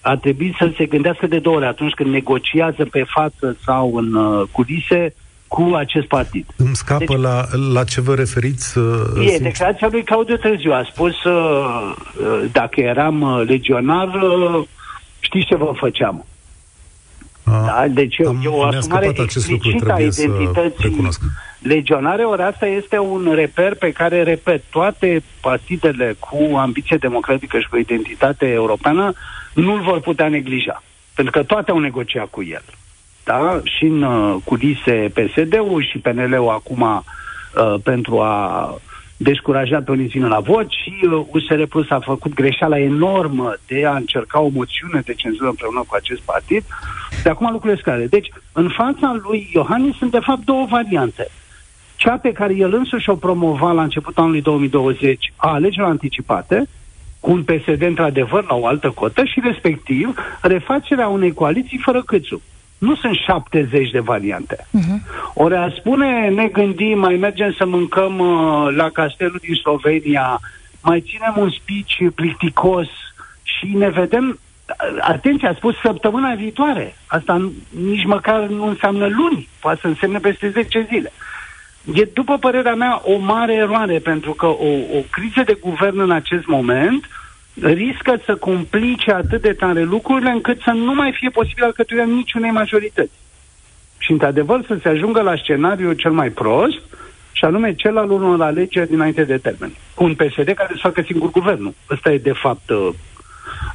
ar 0.00 0.16
trebui 0.16 0.54
să 0.58 0.72
se 0.76 0.86
gândească 0.86 1.26
de 1.26 1.38
două 1.38 1.56
ori 1.56 1.66
atunci 1.66 1.92
când 1.92 2.10
negociază 2.10 2.84
pe 2.90 3.04
față 3.06 3.56
sau 3.64 3.94
în 3.94 4.14
uh, 4.14 4.48
culise 4.52 5.14
cu 5.48 5.72
acest 5.74 6.06
partid. 6.06 6.46
Îmi 6.56 6.74
scapă 6.74 7.04
deci, 7.04 7.18
la, 7.18 7.44
la 7.72 7.84
ce 7.84 8.00
vă 8.00 8.14
referiți? 8.14 8.78
Uh, 8.78 9.34
e, 9.34 9.38
declarația 9.38 9.88
lui 9.90 10.02
Claudiu 10.04 10.36
Târziu 10.36 10.72
a 10.72 10.88
spus 10.90 11.24
uh, 11.24 11.34
uh, 11.34 12.44
dacă 12.52 12.80
eram 12.80 13.20
uh, 13.20 13.46
legionar, 13.46 14.08
uh, 14.08 14.66
știți 15.20 15.46
ce 15.46 15.56
vă 15.56 15.72
făceam? 15.74 16.24
A, 17.46 17.64
da? 17.64 17.86
Deci 17.88 18.16
eu, 18.16 18.28
am, 18.28 18.40
eu 18.44 18.54
o 18.54 18.62
asumare 18.62 19.12
explicită 19.14 19.92
a 19.92 19.98
identității 19.98 21.08
legionare, 21.58 22.22
ori 22.22 22.42
asta 22.42 22.66
este 22.66 22.98
un 22.98 23.32
reper 23.34 23.74
pe 23.74 23.92
care, 23.92 24.22
repet, 24.22 24.62
toate 24.70 25.22
partidele 25.40 26.16
cu 26.18 26.56
ambiție 26.56 26.96
democratică 26.96 27.58
și 27.58 27.68
cu 27.68 27.76
identitate 27.76 28.46
europeană 28.46 29.12
nu-l 29.54 29.80
vor 29.80 30.00
putea 30.00 30.28
neglija. 30.28 30.82
Pentru 31.14 31.32
că 31.32 31.42
toate 31.42 31.70
au 31.70 31.78
negociat 31.78 32.30
cu 32.30 32.42
el. 32.42 32.64
Da? 33.24 33.60
Și 33.64 33.84
în 33.84 34.02
uh, 34.02 34.36
culise 34.44 35.12
PSD-ul 35.14 35.86
și 35.90 35.98
PNL-ul 35.98 36.48
acum 36.48 36.80
uh, 36.80 37.74
pentru 37.82 38.20
a 38.20 38.74
descurajat 39.16 39.84
pe 39.84 39.90
unii 39.90 40.10
la 40.14 40.40
vot 40.40 40.66
și 40.70 40.94
uh, 41.02 41.26
USR 41.32 41.62
Plus 41.62 41.90
a 41.90 42.00
făcut 42.00 42.34
greșeala 42.34 42.78
enormă 42.78 43.56
de 43.66 43.86
a 43.86 43.96
încerca 43.96 44.40
o 44.40 44.48
moțiune 44.48 45.00
de 45.04 45.14
cenzură 45.14 45.48
împreună 45.48 45.84
cu 45.86 45.94
acest 45.94 46.20
partid. 46.20 46.64
De 47.26 47.32
acum 47.32 47.48
lucrurile 47.50 47.80
scade. 47.80 48.04
Deci, 48.04 48.28
în 48.52 48.68
fața 48.68 49.20
lui 49.22 49.50
Iohannis 49.52 49.96
sunt 49.96 50.10
de 50.10 50.18
fapt 50.18 50.44
două 50.44 50.66
variante. 50.70 51.28
Cea 51.96 52.16
pe 52.16 52.32
care 52.32 52.54
el 52.54 52.74
însuși 52.74 53.10
o 53.10 53.14
promova 53.14 53.72
la 53.72 53.82
începutul 53.82 54.22
anului 54.22 54.42
2020 54.42 55.32
a 55.36 55.48
alegerilor 55.52 55.88
anticipate, 55.88 56.68
cu 57.20 57.30
un 57.30 57.42
PSD 57.42 57.82
într-adevăr 57.82 58.44
la 58.48 58.54
o 58.54 58.66
altă 58.66 58.90
cotă 58.90 59.24
și 59.24 59.40
respectiv 59.44 60.14
refacerea 60.40 61.08
unei 61.08 61.32
coaliții 61.32 61.80
fără 61.84 62.02
câțu 62.02 62.42
nu 62.78 62.96
sunt 62.96 63.14
70 63.14 63.90
de 63.90 64.00
variante. 64.00 64.56
Uh-huh. 64.56 65.32
Ori 65.34 65.54
a 65.54 65.72
spune, 65.78 66.28
ne 66.28 66.46
gândim, 66.46 66.98
mai 66.98 67.16
mergem 67.16 67.52
să 67.52 67.66
mâncăm 67.66 68.18
uh, 68.18 68.74
la 68.76 68.90
castelul 68.90 69.38
din 69.40 69.54
Slovenia, 69.54 70.40
mai 70.82 71.00
ținem 71.00 71.34
un 71.36 71.50
speech 71.50 72.14
plicticos 72.14 72.88
și 73.42 73.66
ne 73.66 73.88
vedem 73.88 74.38
Atenție, 75.00 75.48
a 75.48 75.54
spus 75.54 75.74
săptămâna 75.82 76.34
viitoare. 76.34 76.96
Asta 77.06 77.50
nici 77.84 78.04
măcar 78.04 78.46
nu 78.46 78.66
înseamnă 78.66 79.06
luni, 79.06 79.48
poate 79.60 79.78
să 79.80 79.86
însemne 79.86 80.18
peste 80.18 80.50
10 80.50 80.86
zile. 80.90 81.12
E, 81.94 82.08
după 82.12 82.38
părerea 82.38 82.74
mea, 82.74 83.00
o 83.04 83.16
mare 83.16 83.54
eroare, 83.54 83.98
pentru 83.98 84.32
că 84.32 84.46
o, 84.46 84.70
o 84.92 85.00
criză 85.10 85.42
de 85.44 85.58
guvern 85.60 85.98
în 85.98 86.10
acest 86.10 86.46
moment 86.46 87.04
uh, 87.04 87.10
riscă 87.62 88.20
să 88.24 88.34
complice 88.34 89.12
atât 89.12 89.42
de 89.42 89.52
tare 89.52 89.82
lucrurile 89.82 90.30
încât 90.30 90.60
să 90.60 90.70
nu 90.70 90.94
mai 90.94 91.12
fie 91.18 91.28
posibil 91.28 91.64
alcătuirea 91.64 92.06
niciunei 92.06 92.50
majorități. 92.50 93.12
Și, 93.98 94.12
într-adevăr, 94.12 94.64
să 94.66 94.78
se 94.82 94.88
ajungă 94.88 95.20
la 95.20 95.36
scenariul 95.36 95.92
cel 95.92 96.12
mai 96.12 96.28
prost 96.28 96.80
și 97.32 97.44
anume 97.44 97.74
cel 97.74 97.96
al 97.96 98.10
unor 98.10 98.42
alegeri 98.42 98.88
dinainte 98.88 99.24
de 99.24 99.36
termen, 99.36 99.72
cu 99.94 100.04
un 100.04 100.14
PSD 100.14 100.50
care 100.50 100.72
să 100.72 100.78
facă 100.80 101.02
singur 101.06 101.30
guvernul. 101.30 101.74
Ăsta 101.90 102.12
e 102.12 102.18
de 102.18 102.32
fapt 102.32 102.70
uh, 102.70 102.88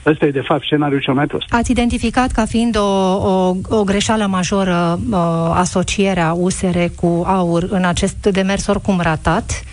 Ăsta 0.06 0.26
e, 0.26 0.32
de 0.32 0.42
fapt, 0.42 0.64
scenariul 0.64 1.02
cel 1.02 1.14
mai 1.14 1.26
prost. 1.26 1.46
Ați 1.50 1.72
identificat 1.72 2.32
ca 2.32 2.46
fiind 2.46 2.78
o, 2.78 3.16
o, 3.16 3.56
o 3.70 3.84
greșeală 3.84 4.26
majoră 4.26 5.00
uh, 5.12 5.18
asocierea 5.54 6.34
USR 6.34 6.78
cu 6.96 7.24
AUR 7.26 7.68
în 7.70 7.84
acest 7.84 8.18
demers 8.22 8.68
oricum 8.68 9.00
ratat? 9.02 9.64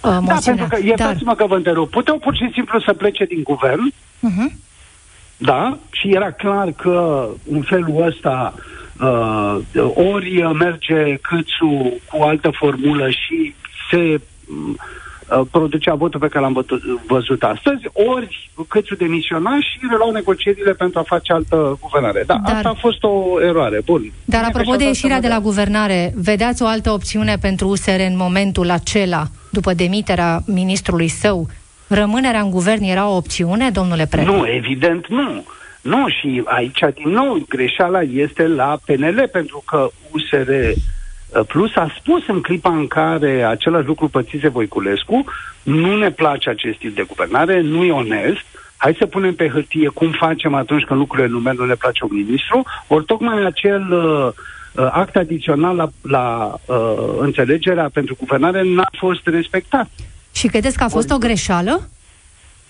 Uh, 0.00 0.18
da, 0.26 0.36
pentru 0.44 0.66
că, 0.68 0.78
iertați-mă 0.84 1.24
Dar... 1.24 1.34
că 1.34 1.46
vă 1.46 1.54
întrerup, 1.54 1.90
puteau 1.90 2.18
pur 2.18 2.36
și 2.36 2.50
simplu 2.52 2.80
să 2.80 2.92
plece 2.92 3.24
din 3.24 3.42
guvern, 3.42 3.92
uh-huh. 3.92 4.52
da, 5.36 5.78
și 5.90 6.08
era 6.08 6.30
clar 6.30 6.72
că 6.72 7.28
în 7.50 7.62
felul 7.62 8.06
ăsta 8.06 8.54
uh, 9.00 9.58
ori 10.12 10.42
merge 10.58 11.16
Câțu 11.16 12.00
cu 12.10 12.22
altă 12.22 12.50
formulă 12.50 13.10
și 13.10 13.54
se 13.90 14.20
Uh, 14.52 14.74
producea 15.50 15.94
votul 15.94 16.20
pe 16.20 16.28
care 16.28 16.44
l-am 16.44 16.66
văzut 17.06 17.42
astăzi, 17.42 17.82
ori 17.92 18.50
Câțu 18.68 18.94
demisiona 18.94 19.60
și 19.60 19.78
reluau 19.90 20.10
negocierile 20.10 20.72
pentru 20.72 20.98
a 20.98 21.02
face 21.02 21.32
altă 21.32 21.78
guvernare. 21.80 22.22
Da, 22.26 22.40
Dar... 22.44 22.54
asta 22.54 22.68
a 22.68 22.74
fost 22.74 23.02
o 23.02 23.42
eroare. 23.42 23.80
Bun. 23.84 24.12
Dar 24.24 24.44
apropo 24.44 24.76
de 24.76 24.84
ieșirea 24.84 25.20
de 25.20 25.28
la 25.28 25.40
guvernare, 25.40 26.12
vedeați 26.16 26.62
o 26.62 26.66
altă 26.66 26.90
opțiune 26.90 27.36
pentru 27.40 27.68
USR 27.68 28.00
în 28.08 28.16
momentul 28.16 28.70
acela, 28.70 29.24
după 29.50 29.74
demiterea 29.74 30.42
ministrului 30.46 31.08
său? 31.08 31.48
Rămânerea 31.88 32.40
în 32.40 32.50
guvern 32.50 32.82
era 32.82 33.08
o 33.08 33.16
opțiune, 33.16 33.70
domnule 33.70 34.06
Pre? 34.06 34.24
Nu, 34.24 34.46
evident 34.48 35.06
nu. 35.08 35.44
Nu, 35.82 36.08
și 36.08 36.42
aici, 36.44 36.80
din 36.94 37.08
nou, 37.08 37.44
greșeala 37.48 38.00
este 38.00 38.46
la 38.46 38.78
PNL, 38.86 39.28
pentru 39.32 39.62
că 39.66 39.88
USR 40.10 40.50
Uh, 40.50 40.78
plus 41.46 41.76
a 41.76 41.94
spus 41.98 42.28
în 42.28 42.40
clipa 42.40 42.76
în 42.76 42.86
care 42.86 43.44
același 43.44 43.86
lucru 43.86 44.08
pățise 44.08 44.48
Voiculescu, 44.48 45.24
nu 45.62 45.96
ne 45.96 46.10
place 46.10 46.50
acest 46.50 46.78
tip 46.78 46.94
de 46.94 47.04
guvernare, 47.08 47.60
nu 47.60 47.84
e 47.84 47.92
onest, 47.92 48.44
hai 48.76 48.96
să 48.98 49.06
punem 49.06 49.34
pe 49.34 49.48
hârtie 49.48 49.88
cum 49.88 50.10
facem 50.10 50.54
atunci 50.54 50.84
când 50.84 50.98
lucrurile 50.98 51.28
nu 51.28 51.38
merg, 51.38 51.58
nu 51.58 51.66
le 51.66 51.74
place 51.74 52.04
un 52.04 52.10
ministru, 52.12 52.62
ori 52.86 53.04
tocmai 53.04 53.44
acel 53.44 53.86
uh, 53.92 54.32
uh, 54.84 54.88
act 54.92 55.16
adițional 55.16 55.76
la, 55.76 55.88
la 56.02 56.54
uh, 56.66 56.76
înțelegerea 57.18 57.90
pentru 57.92 58.16
guvernare 58.18 58.62
n-a 58.64 58.88
fost 58.98 59.26
respectat. 59.26 59.88
Și 60.32 60.46
credeți 60.46 60.76
că 60.76 60.84
a 60.84 60.88
fost 60.88 61.10
ori... 61.10 61.14
o 61.14 61.26
greșeală? 61.26 61.88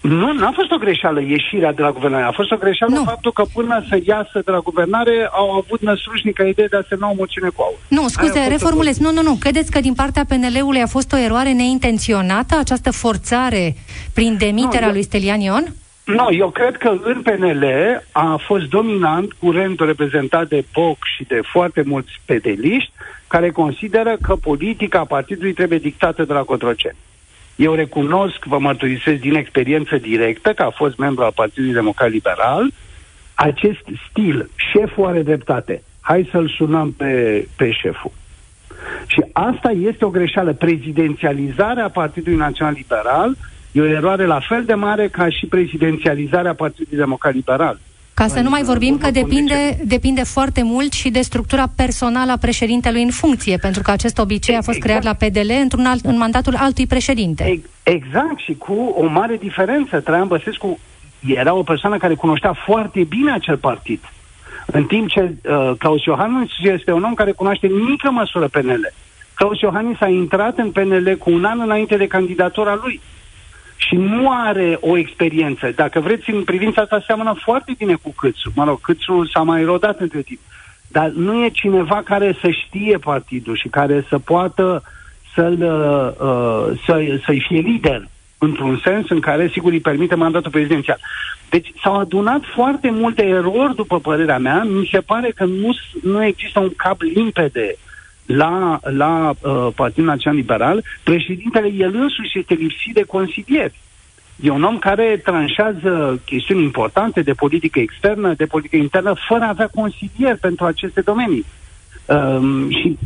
Nu, 0.03 0.33
n-a 0.33 0.53
fost 0.55 0.71
o 0.71 0.77
greșeală 0.77 1.21
ieșirea 1.21 1.73
de 1.73 1.83
la 1.83 1.91
guvernare. 1.93 2.25
A 2.25 2.31
fost 2.31 2.51
o 2.51 2.57
greșeală 2.57 2.95
nu. 2.95 3.05
faptul 3.05 3.33
că 3.33 3.45
până 3.55 3.85
să 3.89 3.99
iasă 4.05 4.41
de 4.45 4.51
la 4.51 4.59
guvernare 4.59 5.29
au 5.31 5.51
avut 5.51 5.81
năsrușnică 5.81 6.43
idee 6.43 6.67
de 6.67 6.77
a 6.77 6.83
semna 6.89 7.11
o 7.11 7.15
moțiune 7.15 7.49
cu 7.49 7.63
aur. 7.63 7.79
Nu, 7.89 8.09
scuze, 8.09 8.47
reformulez. 8.49 8.99
Nu, 8.99 9.13
nu, 9.13 9.23
nu. 9.23 9.35
Credeți 9.41 9.71
că 9.71 9.81
din 9.81 9.95
partea 9.95 10.25
PNL-ului 10.29 10.83
a 10.83 10.87
fost 10.87 11.13
o 11.13 11.19
eroare 11.19 11.53
neintenționată, 11.53 12.57
această 12.59 12.91
forțare 12.91 13.75
prin 14.15 14.37
demiterea 14.39 14.87
nu, 14.87 14.93
lui 14.93 15.03
Stelian 15.03 15.41
Ion? 15.41 15.65
Nu, 16.05 16.29
eu 16.31 16.49
cred 16.51 16.77
că 16.77 16.89
în 17.03 17.23
PNL 17.23 17.65
a 18.13 18.41
fost 18.47 18.65
dominant 18.65 19.33
curentul 19.33 19.87
reprezentat 19.87 20.49
de 20.49 20.65
POC 20.73 20.97
și 21.17 21.25
de 21.25 21.41
foarte 21.53 21.83
mulți 21.87 22.21
pedeliști 22.25 22.93
care 23.27 23.51
consideră 23.51 24.17
că 24.23 24.35
politica 24.37 25.05
partidului 25.05 25.53
trebuie 25.53 25.79
dictată 25.79 26.25
de 26.25 26.33
la 26.33 26.43
Cotroceni. 26.43 26.97
Eu 27.57 27.75
recunosc, 27.75 28.45
vă 28.45 28.59
mărturisesc 28.59 29.21
din 29.21 29.35
experiență 29.35 29.97
directă, 29.97 30.53
că 30.53 30.63
a 30.63 30.71
fost 30.71 30.97
membru 30.97 31.23
al 31.25 31.33
Partidului 31.35 31.75
Democrat 31.75 32.11
Liberal, 32.11 32.71
acest 33.35 33.85
stil, 34.11 34.51
șeful 34.73 35.07
are 35.07 35.23
dreptate, 35.23 35.83
hai 36.01 36.29
să-l 36.31 36.49
sunăm 36.57 36.93
pe, 36.93 37.47
pe 37.57 37.71
șeful. 37.71 38.13
Și 39.07 39.25
asta 39.33 39.71
este 39.71 40.05
o 40.05 40.11
greșeală. 40.11 40.53
Prezidențializarea 40.53 41.89
Partidului 41.89 42.39
Național 42.39 42.73
Liberal 42.77 43.37
e 43.73 43.81
o 43.81 43.85
eroare 43.85 44.25
la 44.25 44.41
fel 44.49 44.65
de 44.65 44.75
mare 44.75 45.09
ca 45.09 45.29
și 45.29 45.47
prezidențializarea 45.47 46.55
Partidului 46.55 46.99
Democrat 46.99 47.35
Liberal. 47.35 47.79
Ca 48.15 48.27
să 48.27 48.41
nu 48.41 48.51
mai 48.51 48.63
vorbim 48.63 48.99
că 48.99 49.11
depinde, 49.11 49.79
depinde 49.85 50.23
foarte 50.25 50.63
mult 50.63 50.93
și 50.93 51.11
de 51.11 51.21
structura 51.21 51.65
personală 51.77 52.33
a 52.33 52.37
președintelui 52.37 53.03
în 53.03 53.11
funcție, 53.11 53.57
pentru 53.57 53.83
că 53.83 53.91
acest 53.91 54.19
obicei 54.19 54.57
a 54.57 54.63
fost 54.63 54.77
exact. 54.77 55.01
creat 55.01 55.19
la 55.21 55.27
PDL 55.27 55.53
într-un 55.63 55.87
alt, 55.87 56.05
în 56.05 56.17
mandatul 56.17 56.55
altui 56.57 56.87
președinte. 56.87 57.63
Exact, 57.83 58.39
și 58.39 58.55
cu 58.55 58.95
o 58.97 59.07
mare 59.07 59.37
diferență. 59.37 60.01
Traian 60.01 60.27
Băsescu 60.27 60.79
era 61.27 61.55
o 61.55 61.63
persoană 61.63 61.97
care 61.97 62.15
cunoștea 62.15 62.53
foarte 62.65 63.05
bine 63.05 63.33
acel 63.33 63.57
partid. 63.57 64.01
În 64.67 64.85
timp 64.85 65.09
ce 65.09 65.21
uh, 65.21 65.73
Claus 65.79 66.05
Iohannis 66.05 66.51
este 66.63 66.93
un 66.93 67.03
om 67.03 67.15
care 67.15 67.33
cunoaște 67.33 67.67
în 67.67 67.85
mică 67.85 68.11
măsură 68.11 68.49
PNL. 68.49 68.93
Claus 69.35 69.61
Iohannis 69.61 70.01
a 70.01 70.09
intrat 70.09 70.59
în 70.59 70.71
PNL 70.71 71.17
cu 71.19 71.31
un 71.31 71.45
an 71.45 71.61
înainte 71.61 71.97
de 71.97 72.07
candidatura 72.07 72.79
lui 72.83 73.01
și 73.77 73.95
nu 73.95 74.31
are 74.31 74.79
o 74.81 74.97
experiență. 74.97 75.73
Dacă 75.75 76.01
vreți, 76.01 76.31
în 76.31 76.45
privința 76.45 76.81
asta 76.81 77.03
seamănă 77.07 77.35
foarte 77.43 77.75
bine 77.79 77.95
cu 77.95 78.15
Câțu. 78.17 78.53
Mă 78.55 78.65
rog, 78.65 78.81
Câțu 78.81 79.25
s-a 79.33 79.43
mai 79.43 79.65
rodat 79.65 80.01
între 80.01 80.23
timp. 80.23 80.41
Dar 80.89 81.09
nu 81.09 81.45
e 81.45 81.49
cineva 81.49 82.03
care 82.05 82.37
să 82.41 82.51
știe 82.51 82.99
partidul 82.99 83.57
și 83.57 83.69
care 83.69 84.05
să 84.09 84.19
poată 84.19 84.83
să-l, 85.35 85.59
uh, 85.61 86.27
uh, 86.29 86.79
să, 86.87 87.21
să-i 87.25 87.45
fie 87.49 87.61
lider 87.61 88.09
într-un 88.39 88.81
sens 88.85 89.11
în 89.11 89.21
care, 89.21 89.49
sigur, 89.49 89.73
îi 89.73 89.81
permite 89.81 90.15
mandatul 90.15 90.51
prezidențial. 90.51 90.99
Deci 91.51 91.73
s-au 91.83 91.99
adunat 91.99 92.41
foarte 92.55 92.91
multe 92.91 93.25
erori, 93.25 93.75
după 93.75 94.01
părerea 94.01 94.39
mea. 94.39 94.63
Mi 94.63 94.89
se 94.93 95.01
pare 95.01 95.31
că 95.35 95.45
nu, 95.45 95.77
nu 96.03 96.25
există 96.25 96.61
un 96.61 96.73
cap 96.77 97.01
limpede 97.01 97.75
uh, 97.77 97.92
la, 98.37 98.81
la 98.83 99.35
uh, 99.41 99.69
Partidul 99.75 100.05
Național 100.05 100.39
Liberal, 100.39 100.85
președintele 101.05 101.73
el 101.73 101.95
însuși 101.95 102.39
este 102.39 102.55
lipsit 102.55 102.95
de 102.95 103.03
consilieri. 103.03 103.81
E 104.41 104.51
un 104.51 104.63
om 104.63 104.79
care 104.79 105.21
tranșează 105.25 106.21
chestiuni 106.25 106.63
importante 106.63 107.23
de 107.23 107.33
politică 107.33 107.79
externă, 107.79 108.35
de 108.35 108.45
politică 108.45 108.77
internă, 108.77 109.15
fără 109.29 109.45
a 109.45 109.49
avea 109.49 109.71
consilieri 109.75 110.39
pentru 110.39 110.65
aceste 110.65 111.01
domenii. 111.01 111.45
Um, 112.07 112.71
și, 112.71 112.99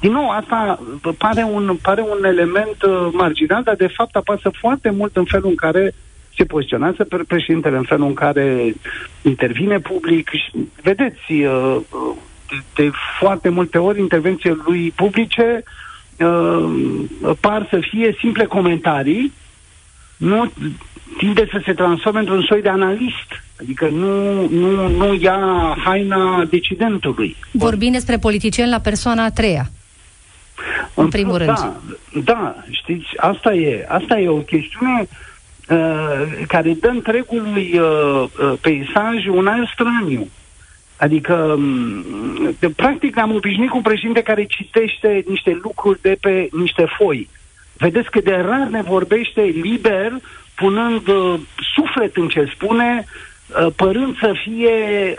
din 0.00 0.12
nou, 0.12 0.28
asta 0.28 0.80
pare 1.18 1.42
un, 1.42 1.76
pare 1.82 2.00
un 2.00 2.24
element 2.24 2.82
uh, 2.82 3.08
marginal, 3.12 3.62
dar 3.62 3.74
de 3.74 3.86
fapt 3.86 4.16
apasă 4.16 4.50
foarte 4.60 4.90
mult 4.90 5.16
în 5.16 5.24
felul 5.24 5.48
în 5.48 5.54
care 5.54 5.94
se 6.36 6.44
poziționează 6.44 7.04
pe 7.04 7.16
președintele, 7.26 7.76
în 7.76 7.82
felul 7.82 8.06
în 8.06 8.14
care 8.14 8.74
intervine 9.22 9.78
public. 9.78 10.28
Și, 10.28 10.52
vedeți, 10.82 11.32
uh, 11.32 11.76
de 12.74 12.90
foarte 13.18 13.48
multe 13.48 13.78
ori 13.78 14.00
intervențiile 14.00 14.56
lui 14.66 14.92
publice 14.96 15.62
uh, 16.18 16.70
par 17.40 17.66
să 17.70 17.78
fie 17.90 18.16
simple 18.18 18.44
comentarii, 18.44 19.32
nu 20.16 20.52
tinde 21.18 21.48
să 21.50 21.60
se 21.64 21.72
transforme 21.72 22.18
într-un 22.18 22.42
soi 22.42 22.62
de 22.62 22.68
analist. 22.68 23.42
Adică 23.60 23.88
nu, 23.88 24.46
nu, 24.48 24.88
nu 24.88 25.14
ia 25.14 25.38
haina 25.84 26.44
decidentului. 26.50 27.36
Vorbim 27.50 27.92
despre 27.92 28.16
politicieni 28.18 28.70
la 28.70 28.78
persoana 28.78 29.24
a 29.24 29.30
treia. 29.30 29.70
În 30.94 31.08
primul 31.08 31.38
da, 31.38 31.44
rând. 31.44 32.24
Da, 32.24 32.56
știți, 32.70 33.06
asta 33.16 33.54
e, 33.54 33.86
asta 33.88 34.18
e 34.18 34.28
o 34.28 34.36
chestiune 34.36 35.08
uh, 35.68 36.46
care 36.46 36.72
dă 36.80 36.88
întregului 36.88 37.78
uh, 37.78 38.24
uh, 38.40 38.52
peisaj 38.60 39.26
un 39.26 39.46
aer 39.46 39.70
straniu. 39.72 40.28
Adică, 41.00 41.54
mm, 41.58 42.54
de, 42.58 42.68
practic, 42.68 43.18
am 43.18 43.34
obișnuit 43.34 43.70
cu 43.70 43.76
un 43.76 43.82
președinte 43.82 44.22
care 44.22 44.44
citește 44.44 45.24
niște 45.26 45.58
lucruri 45.62 46.00
de 46.00 46.16
pe 46.20 46.48
niște 46.52 46.84
foi. 46.96 47.28
Vedeți 47.76 48.10
cât 48.10 48.24
de 48.24 48.44
rar 48.48 48.66
ne 48.70 48.82
vorbește 48.82 49.40
liber, 49.40 50.12
punând 50.54 51.08
uh, 51.08 51.40
suflet 51.74 52.16
în 52.16 52.28
ce 52.28 52.50
spune, 52.54 53.04
uh, 53.04 53.72
părând 53.76 54.18
să 54.18 54.32
fie 54.44 54.74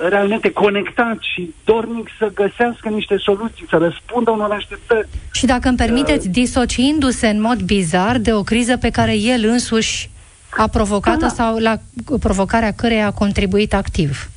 realmente 0.09 0.51
conectat 0.51 1.17
și 1.33 1.53
dornic 1.63 2.07
să 2.17 2.31
găsească 2.33 2.89
niște 2.89 3.17
soluții, 3.17 3.65
să 3.69 3.77
răspundă 3.77 4.31
unor 4.31 4.51
așteptări. 4.51 5.07
Și 5.33 5.45
dacă 5.45 5.67
îmi 5.67 5.77
permiteți, 5.77 6.27
uh, 6.27 6.33
disociindu-se 6.33 7.27
în 7.27 7.41
mod 7.41 7.61
bizar 7.61 8.17
de 8.17 8.33
o 8.33 8.43
criză 8.43 8.77
pe 8.77 8.89
care 8.89 9.17
el 9.17 9.45
însuși 9.45 10.09
a 10.49 10.67
provocat-o 10.67 11.19
da, 11.19 11.27
da. 11.27 11.33
sau 11.33 11.57
la 11.57 11.77
provocarea 12.19 12.71
căreia 12.71 13.05
a 13.05 13.11
contribuit 13.11 13.73
activ. 13.73 14.29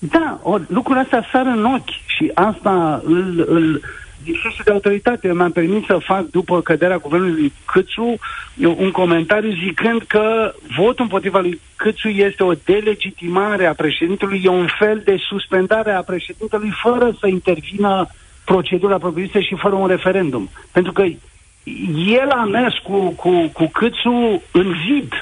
Da, 0.00 0.40
o, 0.42 0.58
lucrul 0.68 0.98
ăsta 0.98 1.28
sar 1.32 1.46
în 1.46 1.64
ochi 1.64 2.06
și 2.06 2.30
asta 2.34 3.02
îl, 3.04 3.44
îl 3.48 3.80
lipsește 4.24 4.62
de 4.64 4.70
autoritate. 4.70 5.28
Eu 5.28 5.34
mi-am 5.34 5.52
permis 5.52 5.86
să 5.86 5.98
fac, 5.98 6.26
după 6.26 6.60
căderea 6.60 6.96
guvernului 6.96 7.52
Câțu, 7.64 8.14
un 8.56 8.90
comentariu 8.90 9.50
zicând 9.64 10.02
că 10.02 10.54
votul 10.76 11.04
împotriva 11.04 11.38
lui 11.38 11.60
Câțu 11.76 12.08
este 12.08 12.42
o 12.42 12.52
delegitimare 12.64 13.66
a 13.66 13.74
președintelui, 13.74 14.40
e 14.44 14.48
un 14.48 14.68
fel 14.78 15.02
de 15.04 15.16
suspendare 15.28 15.92
a 15.92 16.02
președintelui 16.02 16.72
fără 16.82 17.16
să 17.20 17.26
intervină 17.26 18.06
procedura 18.44 18.98
propriu 18.98 19.40
și 19.40 19.56
fără 19.58 19.74
un 19.74 19.86
referendum. 19.86 20.48
Pentru 20.72 20.92
că 20.92 21.02
el 22.06 22.30
a 22.30 22.44
mers 22.44 22.74
cu, 22.78 23.10
cu, 23.10 23.50
cu 23.52 23.66
Câțu 23.66 24.42
în 24.52 24.74
zid 24.86 25.12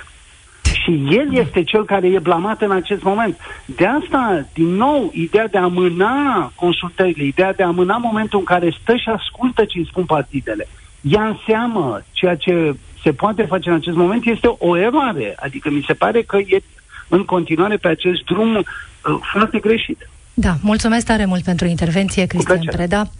și 0.89 1.17
el 1.17 1.35
este 1.35 1.63
cel 1.63 1.85
care 1.85 2.07
e 2.09 2.19
blamat 2.19 2.63
în 2.63 2.71
acest 2.71 3.03
moment. 3.03 3.37
De 3.65 3.87
asta, 3.87 4.47
din 4.53 4.67
nou, 4.67 5.11
ideea 5.15 5.47
de 5.47 5.59
a 5.59 5.63
amâna 5.63 6.53
consultările, 6.55 7.25
ideea 7.25 7.53
de 7.53 7.63
a 7.63 7.67
amâna 7.67 7.97
momentul 7.97 8.39
în 8.39 8.45
care 8.45 8.77
stă 8.83 8.97
și 8.97 9.09
ascultă 9.09 9.65
ce 9.65 9.79
îi 9.79 9.87
spun 9.91 10.05
partidele, 10.05 10.69
ia 11.01 11.27
în 11.27 11.37
seamă 11.47 12.03
ceea 12.13 12.35
ce 12.35 12.75
se 13.03 13.13
poate 13.13 13.43
face 13.43 13.69
în 13.69 13.75
acest 13.75 13.97
moment, 13.97 14.27
este 14.27 14.55
o 14.59 14.77
eroare. 14.77 15.35
Adică 15.37 15.71
mi 15.71 15.85
se 15.87 15.95
pare 15.95 16.23
că 16.23 16.37
e 16.37 16.63
în 17.09 17.25
continuare 17.25 17.77
pe 17.77 17.89
acest 17.89 18.25
drum 18.25 18.55
uh, 18.55 18.65
foarte 19.33 19.59
greșit. 19.59 20.09
Da, 20.35 20.55
mulțumesc 20.63 21.07
tare 21.07 21.25
mult 21.25 21.45
pentru 21.45 21.67
intervenție, 21.67 22.27
Cristian 22.27 22.69
Preda 22.71 23.11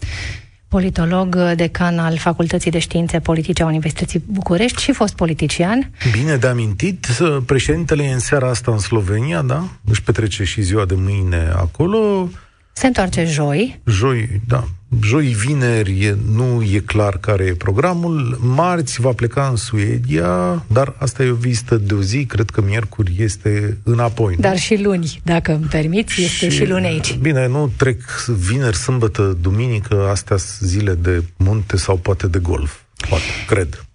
politolog, 0.69 1.53
decan 1.55 1.99
al 1.99 2.17
Facultății 2.17 2.71
de 2.71 2.79
Științe 2.79 3.19
Politice 3.19 3.63
a 3.63 3.65
Universității 3.65 4.23
București 4.25 4.81
și 4.81 4.91
fost 4.91 5.15
politician. 5.15 5.91
Bine 6.11 6.35
de 6.35 6.47
amintit, 6.47 7.07
președintele 7.45 8.03
e 8.03 8.13
în 8.13 8.19
seara 8.19 8.49
asta 8.49 8.71
în 8.71 8.79
Slovenia, 8.79 9.41
da? 9.41 9.63
Își 9.85 10.03
petrece 10.03 10.43
și 10.43 10.61
ziua 10.61 10.85
de 10.85 10.95
mâine 10.97 11.51
acolo. 11.55 12.29
Se 12.79 12.87
întoarce 12.87 13.25
joi. 13.25 13.79
Joi, 13.85 14.41
da. 14.47 14.67
Joi, 15.03 15.25
vineri, 15.25 16.05
e, 16.05 16.17
nu 16.31 16.63
e 16.73 16.79
clar 16.79 17.17
care 17.17 17.43
e 17.43 17.53
programul. 17.53 18.39
Marți 18.41 19.01
va 19.01 19.11
pleca 19.11 19.47
în 19.47 19.55
Suedia, 19.55 20.63
dar 20.67 20.95
asta 20.97 21.23
e 21.23 21.29
o 21.29 21.35
vizită 21.35 21.77
de 21.77 21.93
o 21.93 22.01
zi. 22.01 22.25
Cred 22.25 22.49
că 22.49 22.61
miercuri 22.61 23.15
este 23.17 23.77
înapoi. 23.83 24.35
Dar 24.35 24.51
nu? 24.51 24.57
și 24.57 24.81
luni, 24.81 25.21
dacă 25.23 25.53
îmi 25.53 25.65
permiți, 25.65 26.21
este 26.21 26.49
și, 26.49 26.55
și 26.55 26.65
luni 26.65 26.85
aici. 26.85 27.17
Bine, 27.17 27.47
nu 27.47 27.71
trec 27.77 28.01
vineri, 28.27 28.77
sâmbătă, 28.77 29.37
duminică, 29.41 30.07
astea 30.09 30.35
zile 30.59 30.93
de 30.93 31.23
munte 31.37 31.77
sau 31.77 31.97
poate 31.97 32.27
de 32.27 32.39
golf. 32.39 32.79
Poate, 33.09 33.23
cred. 33.47 33.88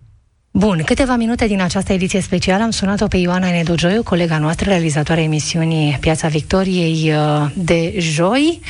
Bun, 0.56 0.82
câteva 0.84 1.16
minute 1.16 1.46
din 1.46 1.60
această 1.60 1.92
ediție 1.92 2.20
specială 2.20 2.62
am 2.62 2.70
sunat-o 2.70 3.06
pe 3.06 3.16
Ioana 3.16 3.50
Nedogioiu, 3.50 4.02
colega 4.02 4.38
noastră, 4.38 4.70
realizatoarea 4.70 5.24
emisiunii 5.24 5.96
Piața 6.00 6.28
Victoriei 6.28 7.12
uh, 7.12 7.50
de 7.54 7.94
joi 7.98 8.60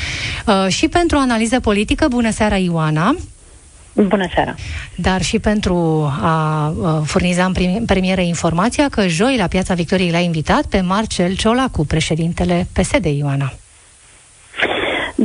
uh, 0.47 0.67
și 0.69 0.89
pentru 0.89 1.17
analiză 1.17 1.61
politică. 1.61 2.09
Bună 2.09 2.31
seara, 2.31 2.57
Ioana! 2.57 3.17
Bună 3.93 4.29
seara! 4.35 4.55
Dar 4.97 5.23
și 5.23 5.39
pentru 5.39 5.75
a 6.23 6.69
uh, 6.69 7.01
furniza 7.05 7.45
în 7.45 7.85
premieră 7.85 8.21
informația 8.21 8.89
că 8.89 9.07
joi 9.07 9.37
la 9.37 9.47
Piața 9.47 9.75
Victoriei 9.75 10.11
l-a 10.11 10.19
invitat 10.19 10.67
pe 10.67 10.81
Marcel 10.81 11.37
Ciolacu, 11.37 11.85
președintele 11.85 12.67
PSD, 12.73 13.05
Ioana. 13.05 13.53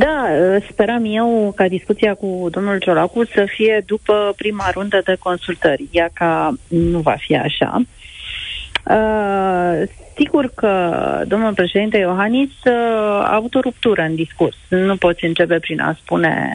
Da, 0.00 0.26
speram 0.70 1.04
eu 1.04 1.52
ca 1.56 1.68
discuția 1.68 2.14
cu 2.14 2.48
domnul 2.50 2.78
Ciolacu 2.78 3.24
să 3.24 3.44
fie 3.48 3.82
după 3.86 4.32
prima 4.36 4.70
rundă 4.70 5.00
de 5.04 5.16
consultări, 5.18 5.88
ea 5.90 6.10
ca 6.12 6.54
nu 6.68 6.98
va 6.98 7.16
fi 7.18 7.36
așa. 7.36 7.82
Uh, 8.84 9.88
sigur 10.16 10.50
că 10.54 10.94
domnul 11.26 11.52
președinte 11.52 11.96
Iohannis 11.96 12.50
uh, 12.64 12.72
a 13.22 13.34
avut 13.34 13.54
o 13.54 13.60
ruptură 13.60 14.02
în 14.02 14.14
discurs. 14.14 14.56
Nu 14.68 14.96
poți 14.96 15.24
începe 15.24 15.58
prin 15.58 15.80
a 15.80 15.96
spune 16.00 16.48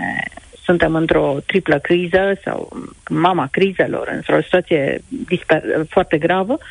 suntem 0.64 0.96
într-o 0.96 1.36
triplă 1.46 1.78
criză 1.78 2.39
sau 2.43 2.70
mama 3.10 3.48
crizelor, 3.52 4.10
într-o 4.14 4.41
situație 4.41 5.02
disper- 5.26 5.88
foarte 5.89 6.18
gravă. 6.18 6.54
Uh, 6.54 6.66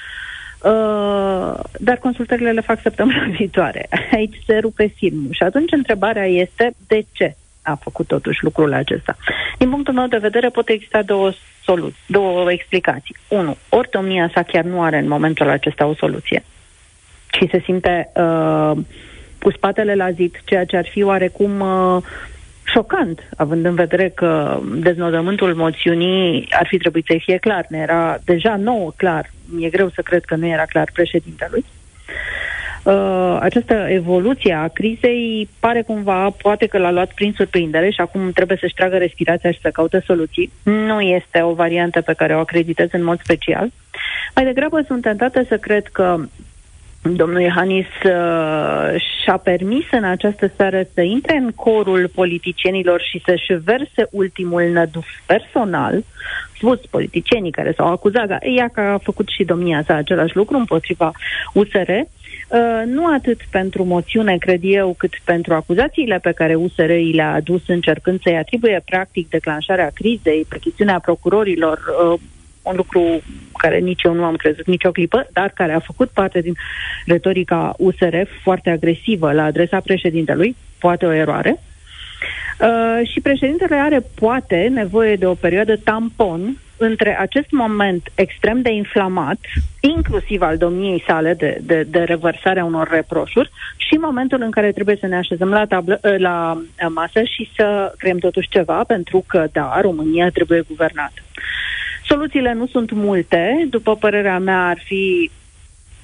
Uh, 0.64 1.54
dar 1.78 1.96
consultările 1.96 2.52
le 2.52 2.60
fac 2.60 2.80
săptămâna 2.80 3.26
viitoare. 3.38 3.88
Aici 4.12 4.36
se 4.46 4.58
rupe 4.58 4.86
filmul. 4.86 5.32
Și 5.32 5.42
atunci 5.42 5.72
întrebarea 5.72 6.26
este 6.26 6.74
de 6.86 7.04
ce 7.12 7.36
a 7.62 7.74
făcut 7.74 8.06
totuși 8.06 8.44
lucrul 8.44 8.72
acesta. 8.72 9.16
Din 9.58 9.70
punctul 9.70 9.94
meu 9.94 10.06
de 10.06 10.16
vedere 10.16 10.48
pot 10.48 10.68
exista 10.68 11.02
două 11.02 11.32
soluții, 11.64 12.02
două 12.06 12.52
explicații. 12.52 13.16
Unu, 13.28 13.56
ori 13.68 13.90
domnia 13.90 14.30
sa 14.34 14.42
chiar 14.42 14.64
nu 14.64 14.82
are 14.82 14.98
în 14.98 15.08
momentul 15.08 15.48
acesta 15.48 15.86
o 15.86 15.94
soluție 15.94 16.44
și 17.32 17.48
se 17.50 17.60
simte 17.64 18.10
uh, 18.14 18.72
cu 19.42 19.50
spatele 19.50 19.94
la 19.94 20.10
zid, 20.10 20.40
ceea 20.44 20.64
ce 20.64 20.76
ar 20.76 20.86
fi 20.86 21.02
oarecum 21.02 21.60
uh, 21.60 22.02
șocant, 22.64 23.28
având 23.36 23.64
în 23.64 23.74
vedere 23.74 24.08
că 24.08 24.60
deznodământul 24.74 25.54
moțiunii 25.54 26.48
ar 26.50 26.66
fi 26.66 26.76
trebuit 26.76 27.04
să 27.06 27.16
fie 27.18 27.36
clar. 27.36 27.66
Ne 27.68 27.78
era 27.78 28.18
deja 28.24 28.56
nouă 28.56 28.92
clar. 28.96 29.30
Mi-e 29.54 29.68
greu 29.68 29.88
să 29.88 30.00
cred 30.02 30.24
că 30.24 30.36
nu 30.36 30.46
era 30.46 30.64
clar 30.64 30.90
președintelui. 30.92 31.64
Uh, 32.84 33.36
această 33.40 33.74
evoluție 33.88 34.52
a 34.52 34.68
crizei 34.68 35.48
pare 35.60 35.82
cumva, 35.82 36.30
poate 36.30 36.66
că 36.66 36.78
l-a 36.78 36.90
luat 36.90 37.12
prin 37.12 37.32
surprindere 37.36 37.90
și 37.90 38.00
acum 38.00 38.30
trebuie 38.30 38.58
să-și 38.60 38.74
tragă 38.74 38.96
respirația 38.96 39.50
și 39.50 39.60
să 39.60 39.68
caute 39.68 40.02
soluții. 40.06 40.52
Nu 40.62 41.00
este 41.00 41.42
o 41.42 41.52
variantă 41.52 42.00
pe 42.00 42.12
care 42.12 42.34
o 42.36 42.38
acreditez 42.38 42.88
în 42.92 43.04
mod 43.04 43.20
special. 43.22 43.70
Mai 44.34 44.44
degrabă 44.44 44.80
sunt 44.86 45.02
tentată 45.02 45.44
să 45.48 45.56
cred 45.56 45.86
că 45.86 46.16
Domnul 47.12 47.40
Iohannis 47.40 47.86
uh, 47.86 49.00
și-a 49.22 49.36
permis 49.36 49.84
în 49.90 50.04
această 50.04 50.50
seară 50.56 50.82
să 50.94 51.00
intre 51.00 51.36
în 51.36 51.50
corul 51.50 52.10
politicienilor 52.14 53.00
și 53.00 53.22
să-și 53.26 53.52
verse 53.64 54.08
ultimul 54.10 54.62
năduf 54.62 55.06
personal, 55.26 56.04
spus 56.56 56.78
politicienii 56.90 57.50
care 57.50 57.72
s-au 57.76 57.86
acuzat, 57.86 58.28
ea 58.56 58.68
că 58.68 58.80
a 58.80 58.98
făcut 58.98 59.28
și 59.28 59.44
domnia 59.44 59.82
sa 59.86 59.94
același 59.94 60.36
lucru 60.36 60.56
împotriva 60.56 61.12
USR, 61.52 61.90
uh, 61.90 62.82
nu 62.86 63.06
atât 63.06 63.40
pentru 63.50 63.84
moțiune, 63.84 64.36
cred 64.36 64.60
eu, 64.62 64.94
cât 64.98 65.12
pentru 65.24 65.54
acuzațiile 65.54 66.18
pe 66.22 66.32
care 66.32 66.54
USR 66.54 66.90
i 66.90 67.12
le-a 67.12 67.32
adus 67.32 67.62
încercând 67.66 68.20
să-i 68.22 68.36
atribuie 68.36 68.82
practic 68.84 69.28
declanșarea 69.28 69.90
crizei, 69.94 70.46
pe 70.48 70.58
chestiunea 70.58 70.98
procurorilor, 70.98 71.78
uh, 72.12 72.20
un 72.64 72.76
lucru 72.76 73.22
care 73.58 73.78
nici 73.78 74.02
eu 74.02 74.12
nu 74.12 74.24
am 74.24 74.36
crezut 74.36 74.66
nicio 74.66 74.90
clipă, 74.90 75.26
dar 75.32 75.50
care 75.54 75.72
a 75.72 75.78
făcut 75.78 76.08
parte 76.08 76.40
din 76.40 76.54
retorica 77.06 77.74
USR 77.78 78.16
foarte 78.42 78.70
agresivă 78.70 79.32
la 79.32 79.44
adresa 79.44 79.80
președintelui, 79.80 80.56
poate 80.78 81.06
o 81.06 81.12
eroare. 81.12 81.58
Uh, 82.60 83.08
și 83.08 83.20
președintele 83.20 83.76
are 83.76 84.00
poate 84.14 84.70
nevoie 84.72 85.16
de 85.16 85.26
o 85.26 85.34
perioadă 85.34 85.76
tampon 85.76 86.58
între 86.76 87.18
acest 87.18 87.50
moment 87.50 88.12
extrem 88.14 88.62
de 88.62 88.70
inflamat, 88.70 89.38
inclusiv 89.80 90.42
al 90.42 90.56
domniei 90.56 91.04
sale 91.06 91.34
de, 91.34 91.58
de, 91.62 91.86
de 91.88 91.98
revărsarea 91.98 92.64
unor 92.64 92.88
reproșuri, 92.88 93.50
și 93.76 93.94
momentul 93.94 94.42
în 94.42 94.50
care 94.50 94.72
trebuie 94.72 94.96
să 95.00 95.06
ne 95.06 95.16
așezăm 95.16 95.48
la, 95.48 95.66
tablă, 95.66 96.00
uh, 96.02 96.14
la 96.18 96.62
masă 96.88 97.22
și 97.22 97.50
să 97.56 97.94
creăm 97.98 98.18
totuși 98.18 98.48
ceva, 98.48 98.84
pentru 98.86 99.24
că, 99.26 99.46
da, 99.52 99.80
România 99.80 100.28
trebuie 100.28 100.64
guvernată. 100.68 101.22
Soluțiile 102.14 102.52
nu 102.52 102.66
sunt 102.66 102.90
multe. 102.90 103.66
După 103.70 103.96
părerea 103.96 104.38
mea, 104.38 104.66
ar 104.66 104.78
fi 104.84 105.30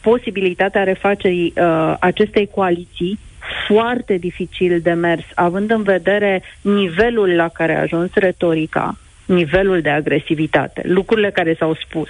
posibilitatea 0.00 0.82
refacerii 0.82 1.52
uh, 1.56 1.94
acestei 2.00 2.46
coaliții 2.46 3.18
foarte 3.66 4.16
dificil 4.16 4.80
de 4.80 4.92
mers, 4.92 5.24
având 5.34 5.70
în 5.70 5.82
vedere 5.82 6.42
nivelul 6.60 7.34
la 7.34 7.48
care 7.48 7.74
a 7.76 7.80
ajuns 7.80 8.14
retorica, 8.14 8.96
nivelul 9.30 9.80
de 9.80 9.90
agresivitate, 9.90 10.82
lucrurile 10.84 11.30
care 11.30 11.54
s-au 11.58 11.74
spus, 11.74 12.08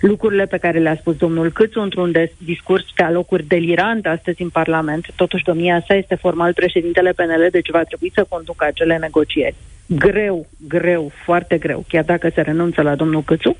lucrurile 0.00 0.44
pe 0.44 0.58
care 0.58 0.78
le-a 0.78 0.96
spus 0.96 1.16
domnul 1.16 1.52
Câțu 1.52 1.80
într-un 1.80 2.12
discurs 2.38 2.84
pe 2.94 3.02
alocuri 3.02 3.46
delirant 3.46 4.06
astăzi 4.06 4.42
în 4.42 4.48
Parlament. 4.48 5.06
Totuși, 5.16 5.44
domnia 5.44 5.84
sa 5.86 5.94
este 5.94 6.14
formal 6.14 6.52
președintele 6.52 7.12
PNL, 7.12 7.48
deci 7.50 7.70
va 7.70 7.82
trebui 7.82 8.12
să 8.14 8.26
conducă 8.28 8.64
acele 8.64 8.96
negocieri. 8.96 9.54
Greu, 9.86 10.46
greu, 10.68 11.12
foarte 11.24 11.58
greu, 11.58 11.84
chiar 11.88 12.04
dacă 12.04 12.30
se 12.34 12.40
renunță 12.40 12.82
la 12.82 12.94
domnul 12.94 13.22
Câțu. 13.22 13.56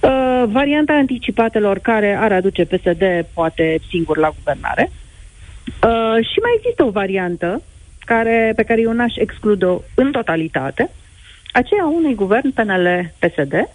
Uh, 0.00 0.44
varianta 0.46 0.92
anticipatelor 0.92 1.78
care 1.78 2.16
ar 2.20 2.32
aduce 2.32 2.64
PSD 2.64 3.26
poate 3.34 3.78
singur 3.88 4.16
la 4.16 4.32
guvernare. 4.36 4.90
Uh, 5.68 6.24
și 6.30 6.38
mai 6.42 6.52
există 6.56 6.84
o 6.84 6.90
variantă 6.90 7.62
care, 8.04 8.52
pe 8.56 8.62
care 8.62 8.80
eu 8.80 8.92
n-aș 8.92 9.14
exclude-o 9.16 9.80
în 9.94 10.10
totalitate, 10.10 10.90
aceea 11.52 11.86
unui 11.86 12.14
guvern 12.14 12.50
PNL-PSD, 12.50 13.68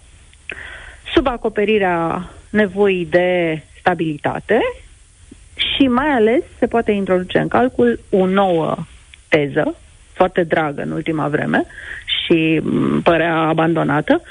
sub 1.14 1.26
acoperirea 1.26 2.30
nevoii 2.50 3.06
de 3.06 3.60
stabilitate 3.78 4.58
și 5.54 5.86
mai 5.86 6.08
ales 6.08 6.42
se 6.58 6.66
poate 6.66 6.92
introduce 6.92 7.38
în 7.38 7.48
calcul 7.48 8.00
o 8.10 8.26
nouă 8.26 8.76
teză, 9.28 9.76
foarte 10.12 10.42
dragă 10.42 10.82
în 10.82 10.90
ultima 10.90 11.28
vreme 11.28 11.66
și 12.24 12.60
părea 13.02 13.36
abandonată, 13.36 14.22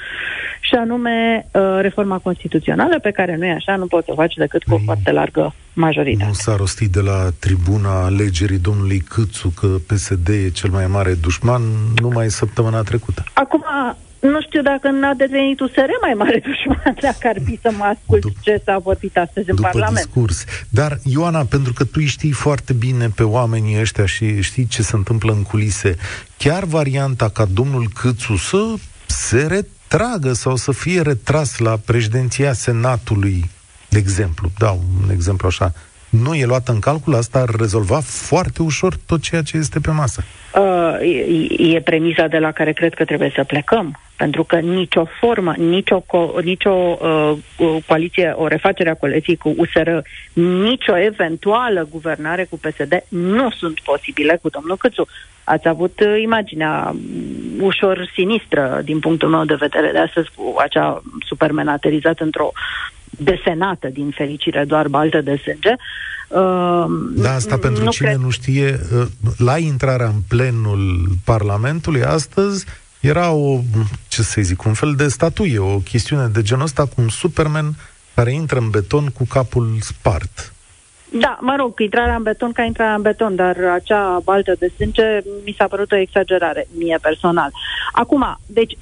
și 0.60 0.74
anume 0.74 1.46
uh, 1.52 1.78
reforma 1.80 2.18
constituțională, 2.18 2.98
pe 2.98 3.10
care 3.10 3.36
nu 3.36 3.46
e 3.46 3.52
așa, 3.52 3.76
nu 3.76 3.86
poți 3.86 4.04
să 4.04 4.12
o 4.12 4.14
faci 4.14 4.34
decât 4.34 4.62
cu 4.62 4.72
o 4.72 4.76
păi, 4.76 4.84
foarte 4.84 5.12
largă 5.12 5.54
majoritate. 5.72 6.26
Nu 6.26 6.32
s-a 6.32 6.56
rostit 6.56 6.90
de 6.90 7.00
la 7.00 7.28
tribuna 7.40 8.04
alegerii 8.04 8.58
domnului 8.58 8.98
Câțu 8.98 9.52
că 9.60 9.66
PSD 9.66 10.28
e 10.28 10.48
cel 10.48 10.70
mai 10.70 10.86
mare 10.86 11.14
dușman 11.14 11.62
numai 12.02 12.30
săptămâna 12.30 12.82
trecută. 12.82 13.24
Acum, 13.32 13.64
nu 14.28 14.40
știu 14.40 14.62
dacă 14.62 14.88
n-a 14.90 15.12
devenit 15.14 15.60
USR 15.60 15.90
mai 16.00 16.14
mare 16.16 16.42
dușman, 16.46 16.96
dacă 17.00 17.28
ar 17.28 17.36
fi 17.44 17.58
să 17.62 17.70
mă 17.76 17.84
ascult 17.84 18.24
Dup- 18.30 18.40
ce 18.40 18.62
s-a 18.64 18.78
vorbit 18.78 19.16
astăzi 19.16 19.50
în 19.50 19.56
după 19.56 19.68
Parlament. 19.72 20.04
discurs. 20.04 20.44
Dar, 20.68 20.98
Ioana, 21.04 21.44
pentru 21.44 21.72
că 21.72 21.84
tu 21.84 22.00
știi 22.00 22.30
foarte 22.32 22.72
bine 22.72 23.08
pe 23.14 23.22
oamenii 23.22 23.80
ăștia 23.80 24.06
și 24.06 24.42
știi 24.42 24.66
ce 24.66 24.82
se 24.82 24.96
întâmplă 24.96 25.32
în 25.32 25.42
culise, 25.42 25.96
chiar 26.36 26.64
varianta 26.64 27.28
ca 27.28 27.44
domnul 27.44 27.88
Câțu 28.00 28.36
să 28.36 28.74
se 29.06 29.46
retragă 29.46 30.32
sau 30.32 30.56
să 30.56 30.72
fie 30.72 31.00
retras 31.00 31.58
la 31.58 31.76
președinția 31.84 32.52
Senatului, 32.52 33.44
de 33.88 33.98
exemplu, 33.98 34.48
da, 34.58 34.70
un 34.70 35.10
exemplu 35.10 35.48
așa, 35.48 35.72
nu 36.08 36.34
e 36.34 36.44
luată 36.44 36.72
în 36.72 36.78
calcul, 36.78 37.14
asta 37.14 37.38
ar 37.38 37.48
rezolva 37.58 38.00
foarte 38.00 38.62
ușor 38.62 38.96
tot 39.06 39.22
ceea 39.22 39.42
ce 39.42 39.56
este 39.56 39.80
pe 39.80 39.90
masă. 39.90 40.24
Uh, 40.54 41.00
e, 41.58 41.76
e 41.76 41.80
premisa 41.80 42.26
de 42.26 42.38
la 42.38 42.52
care 42.52 42.72
cred 42.72 42.94
că 42.94 43.04
trebuie 43.04 43.32
să 43.34 43.44
plecăm. 43.44 43.98
Pentru 44.16 44.44
că 44.44 44.56
nicio 44.56 45.04
formă, 45.20 45.54
nicio, 45.56 46.00
co- 46.00 46.42
nicio 46.42 46.70
uh, 46.70 47.32
coaliție, 47.86 48.32
o 48.36 48.46
refacere 48.46 48.90
a 48.90 48.94
coaliției 48.94 49.36
cu 49.36 49.54
USR, 49.56 49.88
nicio 50.62 50.98
eventuală 50.98 51.88
guvernare 51.90 52.44
cu 52.44 52.58
PSD 52.58 53.04
nu 53.08 53.50
sunt 53.50 53.80
posibile 53.80 54.38
cu 54.42 54.48
domnul 54.48 54.76
Câțu. 54.76 55.06
Ați 55.44 55.68
avut 55.68 56.00
uh, 56.00 56.20
imaginea 56.22 56.94
um, 56.94 57.00
ușor 57.60 58.10
sinistră 58.14 58.80
din 58.84 58.98
punctul 58.98 59.28
meu 59.28 59.44
de 59.44 59.54
vedere 59.54 59.90
de 59.92 59.98
astăzi 59.98 60.28
cu 60.34 60.54
acea 60.58 61.02
supermen 61.26 61.68
aterizat 61.68 62.20
într-o 62.20 62.52
desenată, 63.10 63.88
din 63.88 64.10
fericire, 64.10 64.64
doar 64.64 64.88
baltă 64.88 65.20
de 65.20 65.40
sânge. 65.42 65.74
Uh, 66.28 66.84
da, 67.22 67.34
asta 67.34 67.58
pentru 67.58 67.88
cine 67.88 68.08
cred... 68.08 68.20
nu 68.20 68.30
știe, 68.30 68.80
uh, 68.98 69.06
la 69.38 69.58
intrarea 69.58 70.06
în 70.06 70.20
plenul 70.28 71.08
Parlamentului 71.24 72.02
astăzi 72.02 72.66
era 73.04 73.30
o, 73.30 73.60
ce 74.08 74.22
să 74.22 74.40
zic, 74.40 74.64
un 74.64 74.74
fel 74.74 74.94
de 74.94 75.08
statuie, 75.08 75.58
o 75.58 75.78
chestiune 75.78 76.26
de 76.26 76.42
genul 76.42 76.64
ăsta 76.64 76.84
cu 76.84 77.00
un 77.00 77.08
Superman 77.08 77.76
care 78.14 78.32
intră 78.32 78.58
în 78.58 78.70
beton 78.70 79.08
cu 79.08 79.24
capul 79.24 79.78
spart. 79.80 80.53
Da, 81.20 81.38
mă 81.40 81.54
rog, 81.58 81.80
intrarea 81.80 82.14
în 82.14 82.22
beton 82.22 82.52
ca 82.52 82.62
intrarea 82.62 82.94
în 82.94 83.02
beton, 83.02 83.36
dar 83.36 83.56
acea 83.74 84.20
baltă 84.24 84.54
de 84.58 84.72
sânge 84.76 85.02
mi 85.44 85.54
s-a 85.58 85.66
părut 85.66 85.92
o 85.92 85.96
exagerare, 85.96 86.66
mie 86.78 86.98
personal. 87.02 87.50
Acum, 87.92 88.38
deci, 88.46 88.76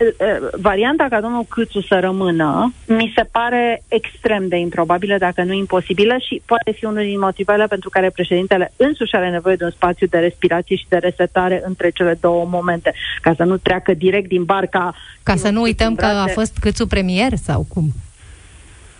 varianta 0.60 1.06
ca 1.10 1.20
domnul 1.20 1.44
Câțu 1.48 1.80
să 1.80 1.98
rămână 2.00 2.72
mi 2.86 3.12
se 3.16 3.22
pare 3.30 3.82
extrem 3.88 4.48
de 4.48 4.56
improbabilă, 4.56 5.18
dacă 5.18 5.42
nu 5.42 5.52
imposibilă 5.52 6.16
și 6.28 6.42
poate 6.44 6.72
fi 6.72 6.84
unul 6.84 7.02
din 7.02 7.18
motivele 7.18 7.66
pentru 7.66 7.88
care 7.88 8.10
președintele 8.10 8.72
însuși 8.76 9.14
are 9.14 9.30
nevoie 9.30 9.56
de 9.56 9.64
un 9.64 9.70
spațiu 9.70 10.06
de 10.06 10.18
respirație 10.18 10.76
și 10.76 10.86
de 10.88 10.96
resetare 10.96 11.62
între 11.64 11.90
cele 11.90 12.18
două 12.20 12.46
momente, 12.50 12.94
ca 13.20 13.34
să 13.36 13.42
nu 13.44 13.56
treacă 13.56 13.94
direct 13.94 14.28
din 14.28 14.44
barca... 14.44 14.94
Ca 15.22 15.36
să 15.36 15.50
nu 15.50 15.60
uităm 15.60 15.94
că 15.94 16.04
a 16.04 16.26
fost 16.26 16.58
Câțu 16.60 16.86
premier 16.86 17.32
sau 17.36 17.66
cum? 17.68 17.92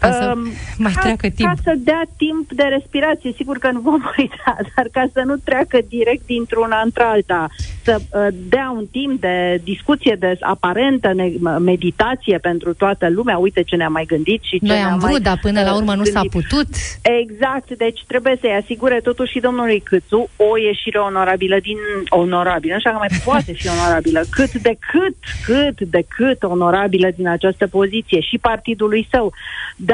Ca 0.02 0.12
să 0.12 0.32
um, 0.36 0.42
mai 0.76 0.92
treacă 0.92 1.28
timp. 1.28 1.48
Ca 1.48 1.54
să 1.62 1.72
dea 1.78 2.02
timp 2.16 2.52
de 2.52 2.62
respirație, 2.62 3.32
sigur 3.36 3.58
că 3.58 3.70
nu 3.70 3.80
vom 3.80 4.02
uita, 4.18 4.56
dar 4.74 4.86
ca 4.92 5.04
să 5.12 5.22
nu 5.24 5.36
treacă 5.36 5.78
direct 5.88 6.26
dintr-una 6.26 6.80
într-alta, 6.84 7.46
să 7.82 7.96
uh, 8.00 8.26
dea 8.48 8.72
un 8.76 8.86
timp 8.90 9.20
de 9.20 9.60
discuție, 9.64 10.16
de 10.18 10.36
aparentă 10.40 11.10
meditație 11.58 12.38
pentru 12.38 12.74
toată 12.74 13.10
lumea. 13.10 13.38
Uite 13.38 13.62
ce 13.62 13.76
ne-a 13.76 13.88
mai 13.88 14.04
gândit 14.04 14.42
și 14.42 14.58
ce 14.58 14.66
Noi 14.66 14.76
am 14.76 14.98
vrut, 14.98 15.10
mai, 15.10 15.20
dar 15.20 15.38
până 15.42 15.62
la 15.62 15.74
urmă 15.74 15.94
nu 15.94 16.04
s-a 16.04 16.20
putut. 16.30 16.68
Exact, 17.02 17.70
deci 17.76 18.00
trebuie 18.06 18.36
să-i 18.40 18.60
asigure 18.62 19.00
totuși 19.02 19.32
și 19.32 19.40
domnului 19.40 19.80
Câțu 19.80 20.28
o 20.36 20.56
ieșire 20.56 20.98
onorabilă 20.98 21.56
din... 21.62 21.76
onorabilă, 22.08 22.74
așa 22.74 22.90
că 22.90 22.96
mai 22.98 23.08
poate 23.24 23.52
fi 23.52 23.68
onorabilă, 23.68 24.20
cât 24.30 24.52
de 24.52 24.76
cât, 24.90 25.16
cât 25.44 25.88
de 25.88 26.04
cât 26.08 26.42
onorabilă 26.42 27.08
din 27.16 27.28
această 27.28 27.66
poziție 27.66 28.20
și 28.20 28.38
partidului 28.38 29.08
său 29.10 29.32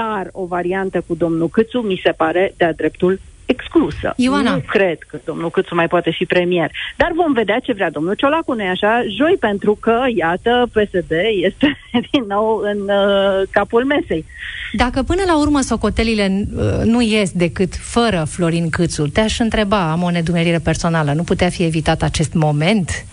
dar 0.01 0.29
o 0.33 0.45
variantă 0.47 1.05
cu 1.07 1.15
domnul 1.15 1.49
Câțu 1.49 1.79
mi 1.79 2.01
se 2.05 2.11
pare 2.11 2.55
de-a 2.57 2.73
dreptul 2.73 3.21
exclusă. 3.47 4.13
Ioana. 4.17 4.55
Nu 4.55 4.63
cred 4.67 4.99
că 4.99 5.19
domnul 5.25 5.51
Câțu 5.51 5.75
mai 5.75 5.89
poate 5.89 6.11
fi 6.11 6.25
premier. 6.25 6.71
Dar 6.97 7.13
vom 7.15 7.33
vedea 7.33 7.59
ce 7.59 7.73
vrea 7.73 7.91
domnul 7.91 8.15
Ciolacu, 8.15 8.53
nu 8.53 8.65
așa? 8.69 9.03
Joi, 9.17 9.37
pentru 9.41 9.79
că, 9.81 9.97
iată, 10.15 10.69
PSD 10.73 11.13
este 11.43 11.79
din 12.11 12.25
nou 12.29 12.61
în 12.63 12.79
uh, 12.81 13.49
capul 13.51 13.85
mesei. 13.85 14.25
Dacă 14.73 15.03
până 15.03 15.23
la 15.27 15.39
urmă 15.39 15.61
socotelile 15.61 16.47
uh, 16.57 16.85
nu 16.85 17.01
ies 17.01 17.31
decât 17.31 17.75
fără 17.75 18.27
Florin 18.29 18.71
Câțu, 18.71 19.07
te-aș 19.07 19.39
întreba, 19.39 19.91
am 19.91 20.03
o 20.03 20.11
nedumerire 20.11 20.59
personală, 20.59 21.13
nu 21.13 21.23
putea 21.23 21.49
fi 21.49 21.63
evitat 21.63 22.03
acest 22.03 22.33
moment? 22.33 23.05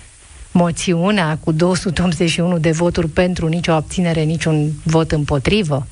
Moțiunea 0.52 1.38
cu 1.44 1.52
281 1.52 2.58
de 2.58 2.72
voturi 2.72 3.08
pentru 3.08 3.48
nicio 3.48 3.72
abținere, 3.72 4.22
niciun 4.22 4.70
vot 4.84 5.12
împotrivă? 5.12 5.88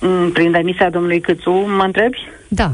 Mm, 0.00 0.30
prin 0.32 0.50
demisia 0.50 0.90
domnului 0.90 1.20
Câțu, 1.20 1.50
mă 1.50 1.82
întrebi? 1.82 2.28
Da. 2.48 2.70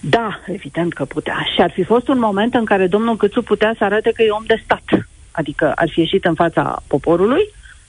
Da, 0.00 0.40
evident 0.46 0.92
că 0.92 1.04
putea. 1.04 1.46
Și 1.54 1.60
ar 1.60 1.70
fi 1.70 1.82
fost 1.84 2.08
un 2.08 2.18
moment 2.18 2.54
în 2.54 2.64
care 2.64 2.86
domnul 2.86 3.16
Câțu 3.16 3.42
putea 3.42 3.74
să 3.78 3.84
arate 3.84 4.12
că 4.14 4.22
e 4.22 4.30
om 4.30 4.44
de 4.46 4.60
stat. 4.64 4.82
Adică 5.30 5.72
ar 5.74 5.88
fi 5.88 6.00
ieșit 6.00 6.24
în 6.24 6.34
fața 6.34 6.82
poporului 6.86 7.42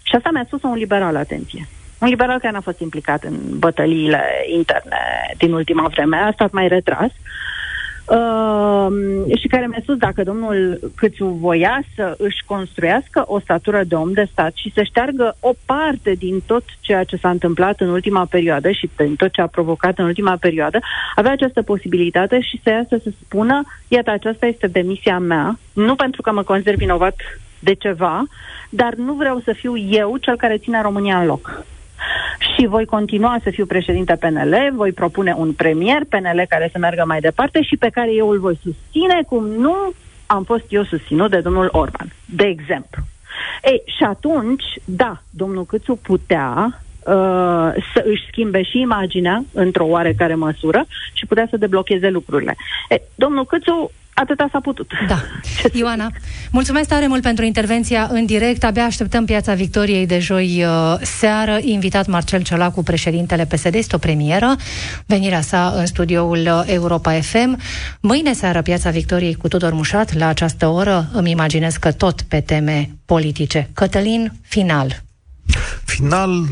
și 0.04 0.16
asta 0.16 0.30
mi-a 0.34 0.44
spus 0.46 0.62
un 0.62 0.74
liberal, 0.74 1.16
atenție. 1.16 1.68
Un 2.00 2.08
liberal 2.08 2.40
care 2.40 2.54
n-a 2.54 2.62
fost 2.62 2.80
implicat 2.80 3.24
în 3.24 3.36
bătăliile 3.58 4.24
interne 4.56 5.34
din 5.38 5.54
ultima 5.54 5.88
vreme, 5.88 6.18
a 6.18 6.32
stat 6.32 6.52
mai 6.52 6.68
retras, 6.68 7.12
uh, 8.10 8.80
Uh, 8.90 9.38
și 9.40 9.48
care 9.48 9.68
mi-a 9.68 9.80
spus 9.82 9.96
dacă 9.98 10.24
domnul 10.24 10.92
Câțu 10.96 11.26
voia 11.26 11.82
să 11.96 12.16
își 12.18 12.44
construiască 12.46 13.24
o 13.28 13.40
statură 13.40 13.84
de 13.88 13.96
om 13.96 14.14
de 14.14 14.28
stat 14.32 14.52
și 14.56 14.72
să 14.74 14.84
șteargă 14.84 15.36
o 15.40 15.52
parte 15.66 16.12
din 16.14 16.42
tot 16.46 16.64
ceea 16.80 17.04
ce 17.04 17.16
s-a 17.16 17.30
întâmplat 17.30 17.80
în 17.80 17.90
ultima 17.90 18.26
perioadă 18.26 18.72
și 18.72 18.90
din 18.98 19.16
tot 19.16 19.32
ce 19.32 19.42
a 19.42 19.48
provocat 19.48 20.00
în 20.00 20.06
ultima 20.06 20.36
perioadă, 20.40 20.80
avea 21.16 21.32
această 21.32 21.62
posibilitate 21.62 22.40
și 22.40 22.60
să 22.64 22.70
iasă 22.70 22.98
să 23.04 23.12
spună, 23.22 23.62
iată, 23.88 24.12
aceasta 24.12 24.46
este 24.46 24.68
demisia 24.68 25.20
mea, 25.20 25.60
nu 25.74 25.96
pentru 25.96 26.22
că 26.22 26.32
mă 26.32 26.44
consider 26.44 26.76
vinovat 26.76 27.16
de 27.60 27.74
ceva, 27.74 28.24
dar 28.70 28.94
nu 28.94 29.14
vreau 29.14 29.42
să 29.44 29.54
fiu 29.54 29.78
eu 29.78 30.18
cel 30.18 30.38
care 30.38 30.58
ține 30.58 30.82
România 30.82 31.20
în 31.20 31.26
loc 31.26 31.66
și 32.60 32.66
voi 32.66 32.86
continua 32.86 33.40
să 33.44 33.50
fiu 33.50 33.66
președinte 33.66 34.16
PNL, 34.16 34.56
voi 34.74 34.92
propune 34.92 35.34
un 35.38 35.54
premier 35.54 36.02
PNL 36.10 36.46
care 36.50 36.70
să 36.72 36.78
meargă 36.78 37.04
mai 37.08 37.20
departe 37.20 37.62
și 37.62 37.78
pe 37.78 37.90
care 37.90 38.14
eu 38.14 38.30
îl 38.30 38.40
voi 38.40 38.60
susține 38.64 39.24
cum 39.28 39.48
nu 39.48 39.94
am 40.26 40.44
fost 40.44 40.64
eu 40.70 40.84
susținut 40.84 41.30
de 41.30 41.40
domnul 41.40 41.70
Orban, 41.72 42.14
de 42.26 42.44
exemplu. 42.44 43.02
Ei, 43.64 43.82
și 43.98 44.04
atunci, 44.04 44.64
da, 44.86 45.22
domnul 45.30 45.66
Câțu 45.66 45.96
putea 45.96 46.66
uh, 46.66 47.14
să 47.94 48.04
își 48.04 48.28
schimbe 48.28 48.64
și 48.64 48.80
imaginea 48.80 49.44
într-o 49.54 49.86
oarecare 49.86 50.36
măsură 50.36 50.86
și 51.14 51.26
putea 51.26 51.48
să 51.50 51.58
deblocheze 51.58 52.10
lucrurile. 52.10 52.56
Ei, 52.90 53.02
domnul 53.16 53.46
Câțu 53.46 53.92
atâta 54.20 54.48
s-a 54.52 54.60
putut. 54.60 54.92
Da. 55.08 55.22
Ioana, 55.80 56.12
mulțumesc 56.52 56.90
tare 56.90 57.08
mult 57.08 57.22
pentru 57.22 57.46
intervenția 57.46 58.08
în 58.12 58.26
direct. 58.26 58.64
Abia 58.64 58.84
așteptăm 58.84 59.26
Piața 59.26 59.54
Victoriei 59.54 60.06
de 60.06 60.20
joi 60.20 60.64
uh, 60.64 60.96
seară. 61.02 61.58
Invitat 61.62 62.08
Marcel 62.08 62.42
Ciolacu, 62.42 62.84
președintele 62.84 63.46
PSD, 63.46 63.74
este 63.74 63.96
o 63.96 63.98
premieră. 63.98 64.56
Venirea 65.06 65.42
sa 65.42 65.74
în 65.76 65.86
studioul 65.86 66.38
uh, 66.38 66.64
Europa 66.66 67.12
FM. 67.12 67.60
Mâine 68.00 68.34
seară 68.34 68.62
Piața 68.62 68.90
Victoriei 68.90 69.36
cu 69.36 69.48
Tudor 69.48 69.74
Mușat. 69.74 70.14
La 70.14 70.28
această 70.28 70.68
oră 70.68 71.10
îmi 71.14 71.32
imaginez 71.32 71.76
că 71.76 71.92
tot 71.92 72.22
pe 72.22 72.40
teme 72.40 72.90
politice. 73.06 73.70
Cătălin, 73.74 74.32
final. 74.42 75.02
Final, 75.84 76.48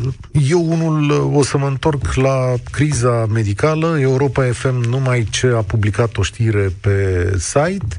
eu 0.49 0.71
unul 0.71 1.11
o 1.33 1.43
să 1.43 1.57
mă 1.57 1.67
întorc 1.67 2.13
la 2.13 2.53
criza 2.71 3.25
medicală. 3.25 3.99
Europa 3.99 4.43
FM 4.51 4.89
numai 4.89 5.27
ce 5.29 5.47
a 5.47 5.61
publicat 5.61 6.17
o 6.17 6.21
știre 6.21 6.73
pe 6.81 7.31
site. 7.37 7.97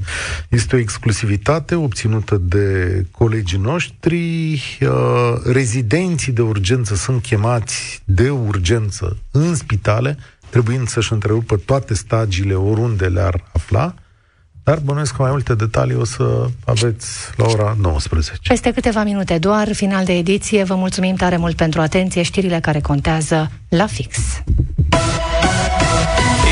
Este 0.49 0.75
o 0.75 0.79
exclusivitate 0.79 1.75
obținută 1.75 2.37
de 2.37 3.05
colegii 3.11 3.57
noștri. 3.57 4.53
Uh, 4.81 4.89
rezidenții 5.43 6.31
de 6.31 6.41
urgență 6.41 6.95
sunt 6.95 7.21
chemați 7.21 8.01
de 8.05 8.29
urgență 8.29 9.17
în 9.31 9.55
spitale, 9.55 10.17
trebuind 10.49 10.87
să-și 10.87 11.13
întrerupă 11.13 11.55
toate 11.57 11.93
stagiile 11.93 12.53
oriunde 12.53 13.05
le-ar 13.05 13.49
afla. 13.53 13.93
Dar 14.69 14.79
bănuiesc 14.79 15.15
că 15.15 15.21
mai 15.21 15.31
multe 15.31 15.55
detalii 15.55 15.95
o 15.95 16.05
să 16.05 16.45
aveți 16.65 17.07
la 17.35 17.45
ora 17.45 17.75
19. 17.81 18.33
Peste 18.47 18.71
câteva 18.71 19.03
minute 19.03 19.37
doar, 19.37 19.73
final 19.73 20.05
de 20.05 20.13
ediție. 20.13 20.63
Vă 20.63 20.75
mulțumim 20.75 21.15
tare 21.15 21.37
mult 21.37 21.55
pentru 21.55 21.81
atenție, 21.81 22.21
știrile 22.21 22.59
care 22.59 22.79
contează 22.79 23.51
la 23.69 23.85
fix. 23.85 24.17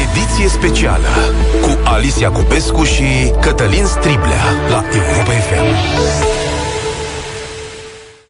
Ediție 0.09 0.47
specială 0.47 1.07
cu 1.61 1.77
Alicia 1.83 2.29
Cupescu 2.29 2.83
și 2.83 3.31
Cătălin 3.41 3.85
Striblea 3.85 4.43
la 4.69 4.83
Europa 4.93 5.31
FM. 5.31 6.56